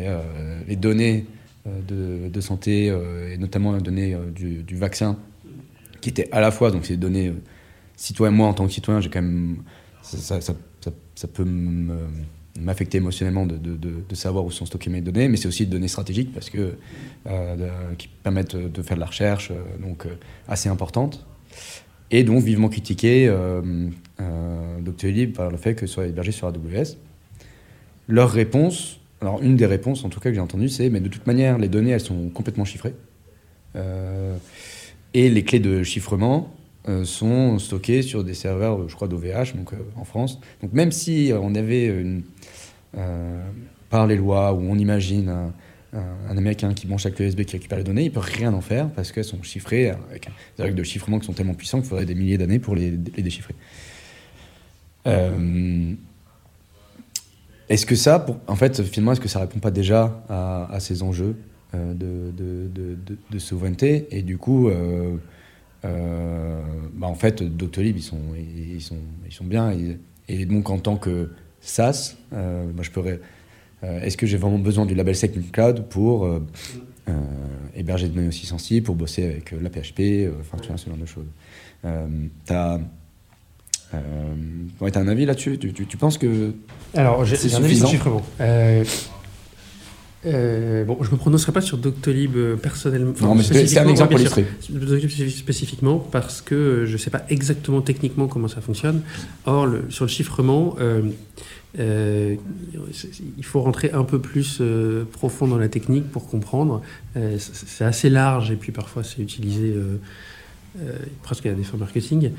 les 0.66 0.76
données 0.76 1.26
de, 1.66 2.28
de, 2.28 2.40
santé, 2.40 2.86
et 2.86 3.36
notamment 3.36 3.74
les 3.74 3.82
données 3.82 4.16
du, 4.34 4.76
vaccin, 4.76 5.18
qui 6.00 6.08
étaient 6.08 6.28
à 6.32 6.40
la 6.40 6.50
fois, 6.50 6.70
donc 6.70 6.86
ces 6.86 6.96
données 6.96 7.34
citoyens, 7.94 8.34
moi 8.34 8.48
en 8.48 8.54
tant 8.54 8.66
que 8.66 8.72
citoyen, 8.72 9.00
j'ai 9.00 9.10
quand 9.10 9.20
même. 9.20 9.58
Ça, 10.00 10.40
ça, 10.40 10.54
ça, 11.14 11.28
peut 11.28 11.44
m'affecter 12.58 12.96
émotionnellement 12.96 13.44
de, 13.44 13.56
de, 13.56 13.76
de, 13.76 14.14
savoir 14.14 14.46
où 14.46 14.50
sont 14.50 14.64
stockées 14.64 14.88
mes 14.88 15.02
données, 15.02 15.28
mais 15.28 15.36
c'est 15.36 15.48
aussi 15.48 15.66
des 15.66 15.72
données 15.72 15.88
stratégiques 15.88 16.32
parce 16.32 16.48
que, 16.48 16.76
qui 17.98 18.08
permettent 18.22 18.56
de 18.56 18.82
faire 18.82 18.96
de 18.96 19.00
la 19.00 19.06
recherche, 19.06 19.52
donc 19.82 20.06
assez 20.46 20.70
importante 20.70 21.26
et 22.10 22.24
donc 22.24 22.42
vivement 22.42 22.68
critiqué 22.68 23.28
euh, 23.28 23.88
euh, 24.20 24.80
Doctolib 24.80 25.34
par 25.34 25.50
le 25.50 25.56
fait 25.56 25.74
que 25.74 25.86
ce 25.86 25.92
soit 25.92 26.06
hébergé 26.06 26.32
sur 26.32 26.46
AWS. 26.46 26.96
Leur 28.08 28.30
réponse, 28.30 29.00
alors 29.20 29.42
une 29.42 29.56
des 29.56 29.66
réponses 29.66 30.04
en 30.04 30.08
tout 30.08 30.20
cas 30.20 30.30
que 30.30 30.34
j'ai 30.34 30.40
entendues, 30.40 30.68
c'est 30.68 30.90
mais 30.90 31.00
de 31.00 31.08
toute 31.08 31.26
manière 31.26 31.58
les 31.58 31.68
données 31.68 31.90
elles 31.90 32.00
sont 32.00 32.28
complètement 32.30 32.64
chiffrées 32.64 32.94
euh, 33.76 34.36
et 35.14 35.28
les 35.28 35.44
clés 35.44 35.60
de 35.60 35.82
chiffrement 35.82 36.54
sont 37.04 37.58
stockées 37.58 38.00
sur 38.00 38.24
des 38.24 38.32
serveurs, 38.32 38.88
je 38.88 38.94
crois 38.94 39.08
d'OVH, 39.08 39.54
donc 39.54 39.72
en 39.96 40.04
France. 40.04 40.40
Donc 40.62 40.72
même 40.72 40.90
si 40.90 41.32
on 41.38 41.54
avait 41.54 41.84
une, 41.84 42.22
par 43.90 44.06
les 44.06 44.16
lois 44.16 44.54
où 44.54 44.62
on 44.62 44.78
imagine 44.78 45.52
Américain 46.28 46.74
qui 46.74 46.86
branche 46.86 47.06
avec 47.06 47.18
le 47.18 47.26
USB 47.26 47.42
qui 47.42 47.56
récupère 47.56 47.78
les 47.78 47.84
données, 47.84 48.04
il 48.04 48.12
peut 48.12 48.20
rien 48.20 48.52
en 48.52 48.60
faire 48.60 48.90
parce 48.90 49.10
qu'elles 49.10 49.24
sont 49.24 49.42
chiffrées 49.42 49.88
avec 49.88 50.28
des 50.56 50.62
règles 50.62 50.76
de 50.76 50.82
chiffrement 50.82 51.18
qui 51.18 51.26
sont 51.26 51.32
tellement 51.32 51.54
puissantes 51.54 51.82
qu'il 51.82 51.88
faudrait 51.88 52.04
des 52.04 52.14
milliers 52.14 52.36
d'années 52.36 52.58
pour 52.58 52.74
les, 52.74 52.90
déchiffrer. 52.90 53.54
Euh, 55.06 55.94
est-ce 57.68 57.86
que 57.86 57.94
ça, 57.94 58.24
en 58.46 58.56
fait, 58.56 58.82
finalement, 58.82 59.12
est-ce 59.12 59.20
que 59.20 59.28
ça 59.28 59.40
répond 59.40 59.58
pas 59.58 59.70
déjà 59.70 60.24
à, 60.28 60.78
ces 60.80 61.02
enjeux 61.02 61.36
euh, 61.74 61.94
de, 61.94 63.38
souveraineté? 63.38 64.08
Et 64.10 64.22
du 64.22 64.36
coup, 64.36 64.68
euh, 64.68 65.16
bah, 65.82 67.06
en 67.06 67.14
fait, 67.14 67.42
Doctolib, 67.42 67.96
ils 67.96 68.02
sont, 68.02 68.20
ils 68.36 68.82
sont, 68.82 68.98
ils 69.26 69.32
sont 69.32 69.44
bien. 69.44 69.72
Et, 70.28 70.44
donc, 70.44 70.68
en 70.70 70.78
tant 70.78 70.96
que 70.96 71.30
SaaS, 71.60 72.16
moi, 72.32 72.82
je 72.82 72.90
pourrais 72.90 73.20
est-ce 73.82 74.16
que 74.16 74.26
j'ai 74.26 74.36
vraiment 74.36 74.58
besoin 74.58 74.86
du 74.86 74.94
label 74.94 75.14
Second 75.14 75.42
Cloud 75.52 75.84
pour 75.88 76.24
euh, 76.24 76.44
euh, 77.08 77.12
héberger 77.76 78.08
des 78.08 78.14
données 78.14 78.28
aussi 78.28 78.46
sensibles, 78.46 78.84
pour 78.84 78.96
bosser 78.96 79.24
avec 79.24 79.52
la 79.52 79.70
PHP, 79.70 80.30
enfin, 80.40 80.58
tu 80.60 80.68
vois, 80.68 80.76
ce 80.76 80.88
genre 80.88 80.98
de 80.98 81.06
choses. 81.06 81.26
tu 81.82 82.52
as. 82.52 82.80
Ouais, 84.80 84.96
un 84.96 85.08
avis 85.08 85.24
là-dessus? 85.24 85.58
Tu, 85.58 85.72
tu, 85.72 85.96
penses 85.96 86.18
que 86.18 86.52
Alors, 86.94 87.24
j'ai 87.24 87.36
un 87.54 87.64
avis 87.64 87.78
sur 87.78 87.88
chiffrement. 87.88 88.22
Euh, 90.26 90.84
bon, 90.84 90.98
je 91.00 91.10
me 91.12 91.16
prononcerai 91.16 91.52
pas 91.52 91.60
sur 91.60 91.78
Doctolib 91.78 92.36
euh, 92.36 92.56
personnellement. 92.56 93.12
Non, 93.20 93.34
mais 93.36 93.44
c'est 93.44 93.78
un 93.78 93.88
exemple 93.88 94.14
illustré. 94.14 94.46
Doctolib 94.68 95.08
spécifiquement 95.30 95.98
parce 95.98 96.40
que 96.40 96.84
je 96.86 96.92
ne 96.92 96.98
sais 96.98 97.10
pas 97.10 97.22
exactement 97.28 97.80
techniquement 97.82 98.26
comment 98.26 98.48
ça 98.48 98.60
fonctionne. 98.60 99.02
Or, 99.46 99.66
le, 99.66 99.84
sur 99.90 100.04
le 100.04 100.10
chiffrement, 100.10 100.76
euh, 101.78 102.36
il 103.36 103.44
faut 103.44 103.60
rentrer 103.60 103.90
un 103.92 104.04
peu 104.04 104.18
plus 104.20 104.62
profond 105.12 105.46
dans 105.46 105.58
la 105.58 105.68
technique 105.68 106.10
pour 106.10 106.28
comprendre. 106.28 106.82
c'est 107.38 107.84
assez 107.84 108.08
large 108.08 108.50
et 108.50 108.56
puis 108.56 108.72
parfois 108.72 109.04
c'est 109.04 109.20
utilisé 109.20 109.74
presque 111.22 111.46
à 111.46 111.52
des 111.52 111.64
fins 111.64 111.76
marketing. 111.76 112.30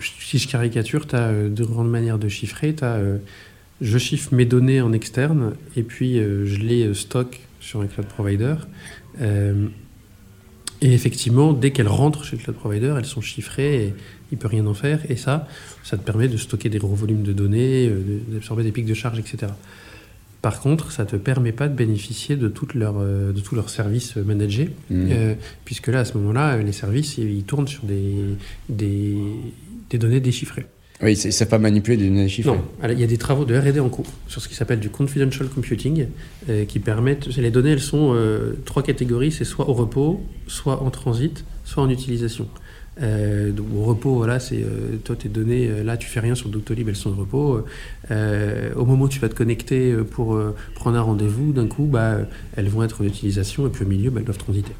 si 0.00 0.38
je 0.38 0.48
caricature, 0.48 1.06
tu 1.06 1.14
as 1.14 1.48
deux 1.48 1.66
grandes 1.66 1.90
manières 1.90 2.18
de 2.18 2.28
chiffrer. 2.28 2.74
As 2.82 2.98
je 3.80 3.98
chiffre 3.98 4.34
mes 4.34 4.46
données 4.46 4.80
en 4.80 4.92
externe 4.92 5.54
et 5.76 5.82
puis 5.82 6.18
euh, 6.18 6.46
je 6.46 6.58
les 6.58 6.94
stocke 6.94 7.40
sur 7.60 7.80
un 7.80 7.86
cloud 7.86 8.06
provider. 8.06 8.54
Euh, 10.82 10.86
et 10.86 10.92
effectivement, 10.92 11.52
dès 11.52 11.70
qu'elles 11.70 11.88
rentrent 11.88 12.24
chez 12.24 12.36
le 12.36 12.42
cloud 12.42 12.56
provider, 12.56 12.94
elles 12.96 13.06
sont 13.06 13.20
chiffrées 13.20 13.86
et 13.86 13.94
il 14.32 14.36
ne 14.36 14.40
peut 14.40 14.48
rien 14.48 14.66
en 14.66 14.74
faire. 14.74 15.00
Et 15.10 15.16
ça, 15.16 15.48
ça 15.82 15.96
te 15.96 16.02
permet 16.02 16.28
de 16.28 16.36
stocker 16.36 16.68
des 16.68 16.78
gros 16.78 16.94
volumes 16.94 17.22
de 17.22 17.32
données, 17.32 17.88
euh, 17.88 18.20
d'absorber 18.28 18.62
des 18.62 18.72
pics 18.72 18.86
de 18.86 18.94
charge, 18.94 19.18
etc. 19.18 19.52
Par 20.42 20.60
contre, 20.60 20.92
ça 20.92 21.04
ne 21.04 21.08
te 21.08 21.16
permet 21.16 21.52
pas 21.52 21.68
de 21.68 21.74
bénéficier 21.74 22.36
de, 22.36 22.48
toutes 22.48 22.74
leurs, 22.74 23.00
de 23.00 23.40
tous 23.40 23.56
leurs 23.56 23.68
services 23.68 24.14
managés, 24.14 24.70
mmh. 24.90 25.10
puisque 25.64 25.88
là, 25.88 26.00
à 26.00 26.04
ce 26.04 26.16
moment-là, 26.18 26.58
les 26.58 26.72
services, 26.72 27.18
ils 27.18 27.42
tournent 27.42 27.66
sur 27.66 27.82
des, 27.84 28.14
des, 28.68 29.16
des 29.90 29.98
données 29.98 30.20
déchiffrées. 30.20 30.66
Oui, 31.02 31.20
ne 31.22 31.30
savent 31.30 31.48
pas 31.48 31.58
manipuler 31.58 31.96
des 31.98 32.08
données 32.08 32.28
chiffrées. 32.28 32.52
Non, 32.52 32.62
il 32.90 32.98
y 32.98 33.04
a 33.04 33.06
des 33.06 33.18
travaux 33.18 33.44
de 33.44 33.56
R&D 33.56 33.80
en 33.80 33.88
cours 33.90 34.06
sur 34.28 34.40
ce 34.40 34.48
qui 34.48 34.54
s'appelle 34.54 34.80
du 34.80 34.88
confidential 34.88 35.48
computing, 35.48 36.06
euh, 36.48 36.64
qui 36.64 36.78
permettent. 36.78 37.26
Les 37.36 37.50
données, 37.50 37.72
elles 37.72 37.80
sont 37.80 38.12
euh, 38.14 38.54
trois 38.64 38.82
catégories 38.82 39.30
c'est 39.30 39.44
soit 39.44 39.68
au 39.68 39.74
repos, 39.74 40.24
soit 40.46 40.82
en 40.82 40.90
transit, 40.90 41.44
soit 41.64 41.82
en 41.82 41.90
utilisation. 41.90 42.48
Euh, 43.02 43.52
donc, 43.52 43.66
au 43.76 43.82
repos, 43.82 44.14
voilà, 44.14 44.40
c'est 44.40 44.64
toi 45.04 45.16
tes 45.16 45.28
données. 45.28 45.82
là, 45.84 45.98
tu 45.98 46.08
fais 46.08 46.20
rien 46.20 46.34
sur 46.34 46.48
Doctolib, 46.48 46.88
elles 46.88 46.96
sont 46.96 47.10
au 47.10 47.14
repos. 47.14 47.62
au 48.10 48.84
moment 48.86 49.04
où 49.04 49.08
tu 49.08 49.20
vas 49.20 49.28
te 49.28 49.34
connecter 49.34 49.94
pour 50.10 50.40
prendre 50.74 50.96
un 50.96 51.02
rendez-vous, 51.02 51.52
d'un 51.52 51.66
coup, 51.66 51.84
bah, 51.84 52.20
elles 52.56 52.68
vont 52.70 52.82
être 52.82 53.02
en 53.02 53.04
utilisation, 53.04 53.66
et 53.66 53.70
puis 53.70 53.84
au 53.84 53.88
milieu, 53.88 54.08
bah, 54.08 54.20
elles 54.20 54.26
doivent 54.26 54.38
transiter. 54.38 54.72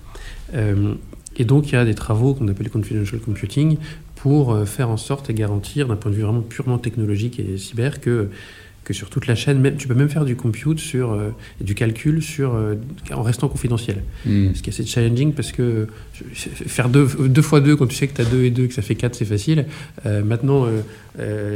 Et 1.39 1.45
donc, 1.45 1.70
il 1.70 1.74
y 1.74 1.76
a 1.76 1.84
des 1.84 1.95
travaux 1.95 2.34
qu'on 2.34 2.49
appelle 2.49 2.70
confidential 2.70 3.20
computing 3.20 3.76
pour 4.14 4.53
euh, 4.53 4.64
faire 4.64 4.89
en 4.89 4.97
sorte 4.97 5.30
et 5.30 5.34
garantir, 5.34 5.87
d'un 5.87 5.97
point 5.97 6.11
de 6.11 6.16
vue 6.16 6.22
vraiment 6.22 6.41
purement 6.41 6.78
technologique 6.78 7.39
et 7.39 7.59
cyber, 7.59 8.01
que, 8.01 8.28
que 8.84 8.95
sur 8.95 9.11
toute 9.11 9.26
la 9.26 9.34
chaîne, 9.34 9.61
même, 9.61 9.76
tu 9.76 9.87
peux 9.89 9.95
même 9.95 10.09
faire 10.09 10.24
du 10.24 10.37
compute 10.37 10.78
sur, 10.78 11.12
euh, 11.12 11.30
du 11.61 11.74
calcul 11.74 12.22
sur, 12.22 12.55
euh, 12.55 12.76
en 13.12 13.22
restant 13.22 13.49
confidentiel. 13.49 14.03
Hmm. 14.24 14.55
Ce 14.55 14.62
qui 14.62 14.70
est 14.70 14.72
assez 14.72 14.87
challenging 14.87 15.32
parce 15.32 15.53
que 15.53 15.89
faire 16.34 16.89
deux, 16.89 17.07
deux 17.28 17.43
fois 17.43 17.61
deux 17.61 17.76
quand 17.76 17.87
tu 17.87 17.97
sais 17.97 18.09
que 18.09 18.14
tu 18.14 18.22
as 18.22 18.24
deux 18.24 18.45
et 18.45 18.51
deux, 18.51 18.68
que 18.68 18.74
ça 18.74 18.82
fait 18.82 18.95
quatre, 18.95 19.14
c'est 19.14 19.24
facile. 19.24 19.66
maintenant, 20.05 20.66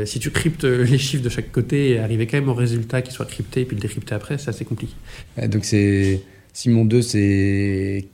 si 0.05 0.18
tu 0.18 0.31
cryptes 0.31 0.64
les 0.64 0.99
chiffres 0.99 1.24
de 1.24 1.28
chaque 1.28 1.53
côté 1.53 1.91
et 1.91 1.99
arriver 1.99 2.26
quand 2.26 2.37
même 2.37 2.49
au 2.49 2.55
résultat 2.55 3.01
qui 3.01 3.12
soit 3.12 3.26
crypté 3.26 3.62
et 3.62 3.64
puis 3.64 3.76
le 3.76 3.81
décrypter 3.81 4.14
après, 4.14 4.37
c'est 4.39 4.51
assez 4.51 4.64
compliqué. 4.64 4.95
donc 5.49 5.64
c'est. 5.64 6.22
Simon 6.53 6.85
2, 6.85 7.03
c'est 7.03 8.09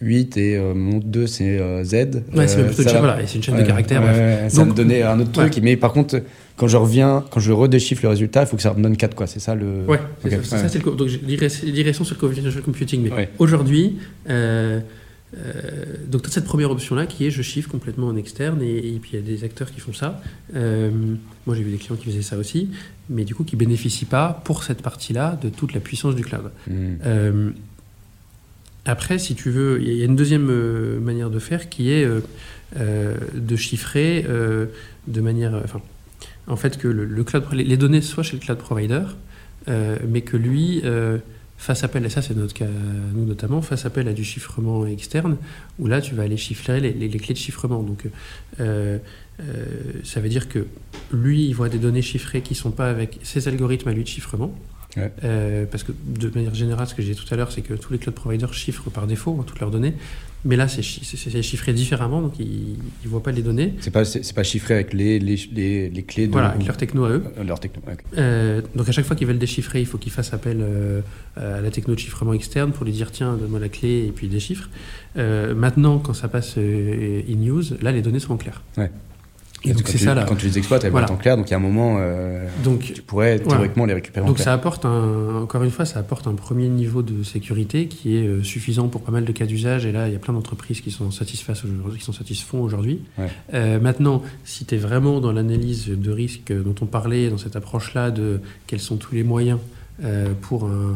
8 0.00 0.36
et 0.36 0.56
euh, 0.56 0.74
mon 0.74 0.98
2 0.98 1.26
c'est 1.26 1.58
euh, 1.58 1.82
Z. 1.82 2.22
Ouais, 2.34 2.46
c'est 2.46 2.64
plutôt 2.64 2.82
une 2.82 2.88
chaîne, 2.88 2.98
voilà, 2.98 3.26
c'est 3.26 3.36
une 3.36 3.42
chaîne 3.42 3.56
de 3.56 3.62
caractères. 3.62 4.02
ça 4.48 4.64
me 4.64 4.72
donnait 4.72 5.02
un 5.02 5.18
autre 5.20 5.32
truc, 5.32 5.58
mais 5.62 5.76
par 5.76 5.92
contre, 5.92 6.22
quand 6.56 6.68
je 6.68 6.76
reviens, 6.76 7.24
quand 7.30 7.40
je 7.40 7.52
redéchiffre 7.52 8.02
le 8.02 8.10
résultat, 8.10 8.42
il 8.42 8.46
faut 8.46 8.56
que 8.56 8.62
ça 8.62 8.74
me 8.74 8.82
donne 8.82 8.96
4, 8.96 9.14
quoi. 9.14 9.26
C'est 9.26 9.40
ça 9.40 9.54
le. 9.54 9.84
Ouais, 9.86 10.00
c'est 10.22 10.44
ça, 10.44 10.68
c'est. 10.68 10.84
Donc, 10.84 11.08
direction 11.08 12.04
sur 12.04 12.14
le 12.14 12.20
confidential 12.20 12.62
computing. 12.62 13.10
Mais 13.14 13.28
aujourd'hui, 13.38 13.98
euh, 14.28 14.80
donc, 16.06 16.22
tu 16.22 16.28
as 16.28 16.32
cette 16.32 16.46
première 16.46 16.70
option-là 16.70 17.04
qui 17.06 17.26
est 17.26 17.30
je 17.30 17.42
chiffre 17.42 17.68
complètement 17.68 18.06
en 18.06 18.16
externe, 18.16 18.62
et, 18.62 18.98
puis 19.02 19.10
il 19.12 19.16
y 19.16 19.22
a 19.22 19.22
des 19.22 19.44
acteurs 19.44 19.70
qui 19.70 19.80
font 19.80 19.92
ça. 19.92 20.20
moi, 20.54 21.56
j'ai 21.56 21.62
vu 21.62 21.72
des 21.72 21.76
clients 21.78 21.96
qui 21.96 22.06
faisaient 22.06 22.22
ça 22.22 22.36
aussi, 22.36 22.70
mais 23.10 23.24
du 23.24 23.34
coup, 23.34 23.42
qui 23.42 23.56
bénéficient 23.56 24.04
pas 24.04 24.40
pour 24.44 24.62
cette 24.62 24.80
partie-là 24.80 25.38
de 25.42 25.48
toute 25.48 25.74
la 25.74 25.80
puissance 25.80 26.14
du 26.14 26.22
cloud. 26.22 26.50
Hmm. 26.68 27.50
Après, 28.88 29.18
si 29.18 29.34
tu 29.34 29.50
veux, 29.50 29.82
il 29.82 29.92
y 29.92 30.00
a 30.00 30.06
une 30.06 30.16
deuxième 30.16 30.48
euh, 30.48 30.98
manière 30.98 31.28
de 31.28 31.38
faire 31.38 31.68
qui 31.68 31.92
est 31.92 32.04
euh, 32.04 32.20
euh, 32.80 33.14
de 33.34 33.54
chiffrer 33.54 34.26
de 35.06 35.20
manière. 35.20 35.62
En 36.46 36.56
fait, 36.56 36.78
que 36.78 36.88
les 36.88 37.76
données 37.76 38.00
soient 38.00 38.22
chez 38.22 38.36
le 38.36 38.40
cloud 38.40 38.56
provider, 38.56 39.02
mais 39.66 40.22
que 40.22 40.38
lui 40.38 40.82
fasse 41.58 41.84
appel, 41.84 42.06
et 42.06 42.08
ça 42.08 42.22
c'est 42.22 42.34
notre 42.34 42.54
cas, 42.54 42.68
nous 43.14 43.26
notamment, 43.26 43.60
fasse 43.60 43.84
appel 43.84 44.08
à 44.08 44.14
du 44.14 44.24
chiffrement 44.24 44.86
externe, 44.86 45.36
où 45.78 45.86
là 45.86 46.00
tu 46.00 46.14
vas 46.14 46.22
aller 46.22 46.36
chiffrer 46.38 46.80
les, 46.80 47.08
clés 47.10 47.34
de 47.34 47.38
chiffrement. 47.38 47.82
Donc 47.82 48.04
ça 48.58 50.20
veut 50.20 50.28
dire 50.30 50.48
que 50.48 50.66
lui, 51.12 51.46
il 51.46 51.52
voit 51.52 51.68
des 51.68 51.78
données 51.78 52.02
chiffrées 52.02 52.40
qui 52.40 52.54
ne 52.54 52.58
sont 52.58 52.70
pas 52.70 52.88
avec 52.88 53.18
ses 53.22 53.48
algorithmes 53.48 53.88
à 53.88 53.92
lui 53.92 54.04
de 54.04 54.08
chiffrement. 54.08 54.54
Euh, 55.24 55.64
parce 55.70 55.84
que 55.84 55.92
de 56.06 56.30
manière 56.30 56.54
générale, 56.54 56.86
ce 56.86 56.94
que 56.94 57.02
j'ai 57.02 57.14
dit 57.14 57.20
tout 57.20 57.32
à 57.32 57.36
l'heure, 57.36 57.52
c'est 57.52 57.62
que 57.62 57.74
tous 57.74 57.92
les 57.92 57.98
cloud 57.98 58.14
providers 58.14 58.52
chiffrent 58.54 58.90
par 58.90 59.06
défaut 59.06 59.36
hein, 59.40 59.44
toutes 59.46 59.60
leurs 59.60 59.70
données. 59.70 59.94
Mais 60.44 60.54
là, 60.54 60.68
c'est 60.68 60.82
chiffré 60.82 61.72
différemment, 61.72 62.22
donc 62.22 62.38
ils 62.38 62.76
ne 63.04 63.08
voient 63.08 63.22
pas 63.22 63.32
les 63.32 63.42
données. 63.42 63.74
C'est 63.80 63.90
pas, 63.90 64.04
pas 64.34 64.42
chiffré 64.44 64.74
avec 64.74 64.92
les, 64.92 65.18
les, 65.18 65.90
les, 65.90 66.02
clés 66.04 66.28
de. 66.28 66.32
Voilà, 66.32 66.50
avec 66.50 66.64
leur 66.64 66.76
techno 66.76 67.04
à 67.06 67.10
eux. 67.10 67.24
Euh, 67.38 67.42
leur 67.42 67.58
techno, 67.58 67.82
euh, 68.16 68.62
donc 68.76 68.88
à 68.88 68.92
chaque 68.92 69.04
fois 69.04 69.16
qu'ils 69.16 69.26
veulent 69.26 69.38
déchiffrer, 69.38 69.80
il 69.80 69.86
faut 69.86 69.98
qu'ils 69.98 70.12
fassent 70.12 70.32
appel 70.32 70.64
à 71.36 71.60
la 71.60 71.70
techno 71.70 71.94
de 71.94 71.98
chiffrement 71.98 72.34
externe 72.34 72.70
pour 72.70 72.84
lui 72.84 72.92
dire 72.92 73.10
tiens, 73.10 73.34
donne-moi 73.34 73.58
la 73.58 73.68
clé 73.68 74.06
et 74.06 74.12
puis 74.12 74.28
déchiffre. 74.28 74.70
maintenant, 75.16 75.98
quand 75.98 76.14
ça 76.14 76.28
passe 76.28 76.56
in-use, 76.56 77.76
là, 77.82 77.90
les 77.90 78.02
données 78.02 78.20
sont 78.20 78.34
en 78.34 78.36
clair. 78.36 78.62
Ouais. 78.76 78.90
Et 79.64 79.72
donc 79.72 79.88
c'est 79.88 79.98
ça 79.98 80.14
là. 80.14 80.24
Quand 80.28 80.36
tu 80.36 80.46
les 80.46 80.58
exploites, 80.58 80.84
elles 80.84 80.92
vont 80.92 81.00
être 81.00 81.10
en 81.10 81.16
clair, 81.16 81.36
donc 81.36 81.48
il 81.48 81.50
y 81.50 81.54
a 81.54 81.56
un 81.56 81.60
moment, 81.60 81.96
euh, 81.98 82.46
donc, 82.62 82.92
tu 82.94 83.02
pourrais 83.02 83.38
théoriquement 83.38 83.86
les 83.86 83.94
récupérer 83.94 84.24
donc 84.24 84.32
en 84.32 84.34
clair. 84.34 84.44
ça 84.44 84.52
apporte, 84.52 84.84
un, 84.84 85.36
encore 85.36 85.62
une 85.62 85.70
fois, 85.70 85.84
ça 85.84 85.98
apporte 85.98 86.26
un 86.26 86.34
premier 86.34 86.68
niveau 86.68 87.02
de 87.02 87.22
sécurité 87.22 87.88
qui 87.88 88.16
est 88.16 88.26
euh, 88.26 88.42
suffisant 88.42 88.88
pour 88.88 89.02
pas 89.02 89.12
mal 89.12 89.24
de 89.24 89.32
cas 89.32 89.46
d'usage. 89.46 89.86
Et 89.86 89.92
là, 89.92 90.08
il 90.08 90.12
y 90.12 90.16
a 90.16 90.20
plein 90.20 90.34
d'entreprises 90.34 90.80
qui 90.80 90.90
sont 90.90 91.10
satisfaites 91.10 91.56
aujourd'hui, 91.64 91.98
qui 91.98 92.04
sont 92.04 92.12
satisfont 92.12 92.60
aujourd'hui. 92.60 93.02
Euh, 93.52 93.80
maintenant, 93.80 94.22
si 94.44 94.64
tu 94.64 94.74
es 94.74 94.78
vraiment 94.78 95.20
dans 95.20 95.32
l'analyse 95.32 95.88
de 95.88 96.10
risque 96.10 96.52
dont 96.52 96.74
on 96.80 96.86
parlait, 96.86 97.28
dans 97.28 97.38
cette 97.38 97.56
approche-là 97.56 98.10
de 98.10 98.40
quels 98.66 98.80
sont 98.80 98.96
tous 98.96 99.14
les 99.14 99.24
moyens 99.24 99.58
pour 100.42 100.66
un 100.66 100.94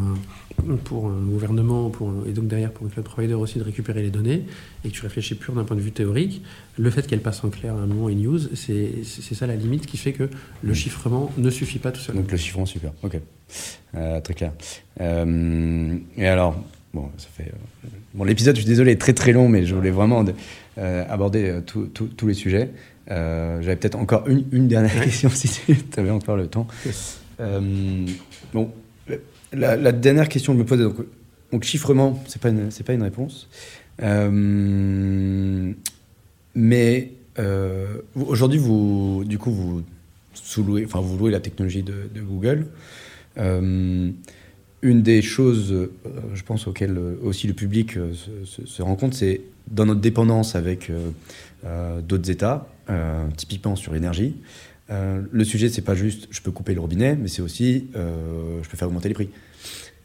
pour 0.84 1.07
un 1.07 1.20
gouvernement 1.22 1.90
pour 1.90 2.12
et 2.26 2.32
donc 2.32 2.46
derrière 2.46 2.70
pour 2.70 2.86
un 2.86 2.90
cloud 2.90 3.05
provider 3.05 3.34
aussi 3.34 3.59
de 3.59 3.64
récupérer 3.64 4.03
les 4.03 4.11
données 4.11 4.44
et 4.84 4.88
que 4.88 4.94
tu 4.94 5.03
réfléchis 5.03 5.34
pur 5.34 5.55
d'un 5.55 5.64
point 5.64 5.76
de 5.76 5.80
vue 5.80 5.92
théorique, 5.92 6.42
le 6.78 6.90
fait 6.90 7.07
qu'elle 7.07 7.20
passe 7.20 7.42
en 7.44 7.50
clair 7.50 7.74
à 7.74 7.78
un 7.78 7.86
moment 7.86 8.09
in 8.09 8.14
news, 8.14 8.38
c'est 8.55 9.05
ça 9.34 9.46
la 9.46 9.57
limite 9.57 9.86
qui 9.86 9.96
fait 9.96 10.12
que 10.12 10.28
le 10.62 10.74
chiffrement 10.74 11.32
ne 11.36 11.50
suffit 11.50 11.78
pas 11.78 11.92
tout 11.92 12.00
seul. 12.00 12.16
Donc 12.16 12.30
le 12.30 12.36
chiffrement, 12.36 12.66
super, 12.66 12.92
ok. 13.03 13.18
Euh, 13.94 14.20
très 14.20 14.34
clair. 14.34 14.53
Euh, 15.00 15.98
et 16.16 16.26
alors, 16.26 16.62
bon, 16.94 17.11
ça 17.18 17.28
fait. 17.36 17.50
Euh, 17.50 17.88
bon, 18.14 18.24
l'épisode, 18.24 18.57
je 18.57 18.61
suis 18.61 18.68
désolé, 18.68 18.92
est 18.92 19.00
très 19.00 19.12
très 19.12 19.32
long, 19.32 19.48
mais 19.48 19.66
je 19.66 19.74
voulais 19.74 19.90
vraiment 19.90 20.24
aborder 20.76 21.61
tous 21.66 22.26
les 22.26 22.34
sujets. 22.34 22.70
J'avais 23.09 23.76
peut-être 23.76 23.98
encore 23.98 24.28
une, 24.28 24.44
une 24.53 24.68
dernière 24.68 25.03
question 25.03 25.30
si 25.34 25.48
tu 25.48 26.00
avais 26.00 26.11
encore 26.11 26.36
le 26.36 26.46
temps. 26.46 26.66
bon, 27.38 28.70
la, 29.53 29.92
dernière 29.92 30.28
question 30.28 30.53
que 30.53 30.59
je 30.59 30.62
me 30.62 30.68
posais, 30.68 31.05
donc, 31.53 31.64
chiffrement, 31.64 32.22
c'est 32.26 32.40
pas 32.40 32.50
pas 32.50 32.92
une 32.94 33.03
réponse. 33.03 33.48
Euh, 34.03 35.72
mais 36.55 37.12
euh, 37.38 37.86
aujourd'hui, 38.14 38.59
vous, 38.59 39.24
du 39.26 39.38
coup, 39.38 39.50
vous 39.50 39.82
sous-louez, 40.34 40.84
vous 40.84 41.18
louez 41.18 41.30
la 41.30 41.40
technologie 41.40 41.82
de, 41.82 42.20
Google. 42.20 42.66
Euh, 43.38 44.11
une 44.82 45.03
des 45.03 45.22
choses, 45.22 45.88
je 46.34 46.42
pense, 46.42 46.66
auxquelles 46.66 46.98
aussi 47.22 47.46
le 47.46 47.55
public 47.55 47.96
se, 48.44 48.82
rend 48.82 48.96
compte, 48.96 49.14
c'est 49.14 49.42
dans 49.70 49.86
notre 49.86 50.00
dépendance 50.00 50.57
avec 50.57 50.90
d'autres 52.09 52.30
États, 52.30 52.66
typiquement 53.36 53.76
sur 53.76 53.92
l'énergie. 53.92 54.34
Euh, 54.93 55.22
le 55.30 55.45
sujet, 55.45 55.68
c'est 55.68 55.82
pas 55.82 55.95
juste 55.95 56.28
je 56.30 56.40
peux 56.40 56.51
couper 56.51 56.74
le 56.74 56.80
robinet, 56.80 57.16
mais 57.16 57.28
c'est 57.28 57.43
aussi 57.43 57.88
euh, 57.97 58.62
je 58.62 58.68
peux 58.68 58.76
faire 58.76 58.88
augmenter 58.88 59.09
les 59.09 59.14
prix. 59.14 59.30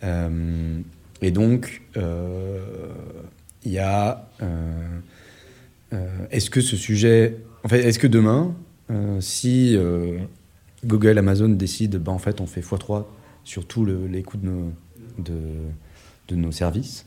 Euh, 0.03 0.79
et 1.21 1.31
donc, 1.31 1.81
il 1.95 3.71
y 3.71 3.79
a. 3.79 4.29
est-ce 6.31 6.49
que 6.49 6.61
ce 6.61 6.75
sujet. 6.77 7.37
En 7.63 7.69
fait, 7.69 7.81
est-ce 7.81 7.99
que 7.99 8.07
demain, 8.07 8.55
si 9.19 9.75
Google, 10.85 11.17
Amazon 11.17 11.49
décident, 11.49 11.99
bah, 11.99 12.11
en 12.11 12.19
fait, 12.19 12.39
on 12.39 12.45
fait 12.45 12.61
x3 12.61 13.05
sur 13.43 13.65
tous 13.65 13.85
les 13.85 14.23
coûts 14.23 14.37
de 14.37 16.35
nos, 16.35 16.51
services, 16.51 17.05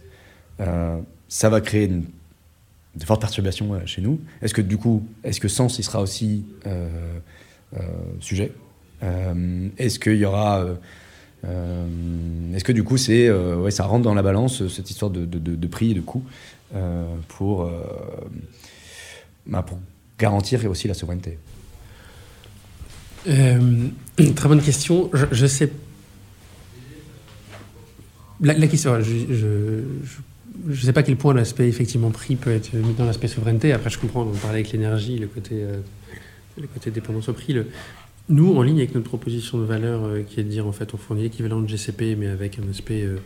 ça 0.59 1.49
va 1.49 1.61
créer 1.61 1.87
de 1.87 3.05
fortes 3.05 3.21
perturbations 3.21 3.87
chez 3.87 4.03
nous. 4.03 4.21
Est-ce 4.43 4.53
que 4.53 4.63
du 4.63 4.77
coup, 4.77 5.07
est-ce 5.23 5.39
que 5.39 5.49
Sens, 5.49 5.79
il 5.79 5.85
sera 5.85 6.03
aussi 6.03 6.45
sujet. 8.21 8.53
Euh, 9.03 9.69
est-ce 9.79 9.99
qu'il 9.99 10.17
y 10.17 10.25
aura 10.25 10.65
Est-ce 11.45 12.65
que 12.65 12.73
du 12.73 12.85
coup, 12.85 12.97
c'est, 12.97 13.31
ouais, 13.31 13.71
ça 13.71 13.85
rentre 13.85 14.05
dans 14.05 14.15
la 14.15 14.23
balance, 14.23 14.67
cette 14.69 14.91
histoire 14.91 15.11
de, 15.11 15.67
prix 15.67 15.93
et 15.93 15.95
de 15.95 16.01
coût 16.01 16.25
pour, 17.29 17.71
bah, 19.47 19.63
pour 19.63 19.79
garantir 20.19 20.65
aussi 20.71 20.89
la 20.89 20.95
souveraineté? 20.95 21.39
Très 23.25 24.49
bonne 24.49 24.63
question. 24.63 25.11
Je, 25.13 25.27
je 25.31 25.47
sais 25.47 25.71
la, 28.43 28.67
question, 28.67 29.01
je 29.01 29.83
ne 30.67 30.75
sais 30.75 30.93
pas 30.93 31.01
à 31.01 31.03
quel 31.03 31.17
point 31.17 31.35
l'aspect 31.35 31.69
effectivement 31.69 32.11
prix 32.11 32.37
peut 32.37 32.51
être 32.51 32.73
mis 32.75 32.95
dans 32.95 33.05
l'aspect 33.05 33.29
souveraineté. 33.29 33.73
Après, 33.73 33.91
je 33.91 33.99
comprends, 33.99 34.23
on 34.23 34.37
parlait 34.37 34.61
avec 34.61 34.73
l'énergie, 34.73 35.19
le 35.19 35.27
côté, 35.27 35.57
euh, 35.57 35.81
le 36.59 36.67
côté 36.67 36.91
dépendance 36.91 37.29
au 37.29 37.33
prix. 37.33 37.53
Le, 37.53 37.67
nous, 38.29 38.55
en 38.55 38.63
ligne 38.63 38.79
avec 38.79 38.95
notre 38.95 39.09
proposition 39.09 39.59
de 39.59 39.65
valeur, 39.65 40.05
euh, 40.05 40.23
qui 40.23 40.41
est 40.41 40.45
de 40.45 40.49
dire 40.49 40.67
en 40.67 40.73
fait, 40.73 40.95
on 40.95 40.97
fournit 40.97 41.23
l'équivalent 41.23 41.61
de 41.61 41.69
GCP, 41.69 42.17
mais 42.17 42.29
avec 42.29 42.59
un 42.59 42.69
aspect, 42.71 43.03
euh, 43.03 43.17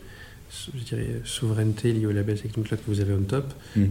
je 0.75 0.83
dirais, 0.83 1.21
souveraineté 1.23 1.93
lié 1.93 2.05
au 2.05 2.11
label 2.11 2.37
SecNumCloud 2.37 2.79
que 2.79 2.87
vous 2.87 3.01
avez 3.01 3.13
on 3.13 3.21
top, 3.21 3.53
mm. 3.75 3.87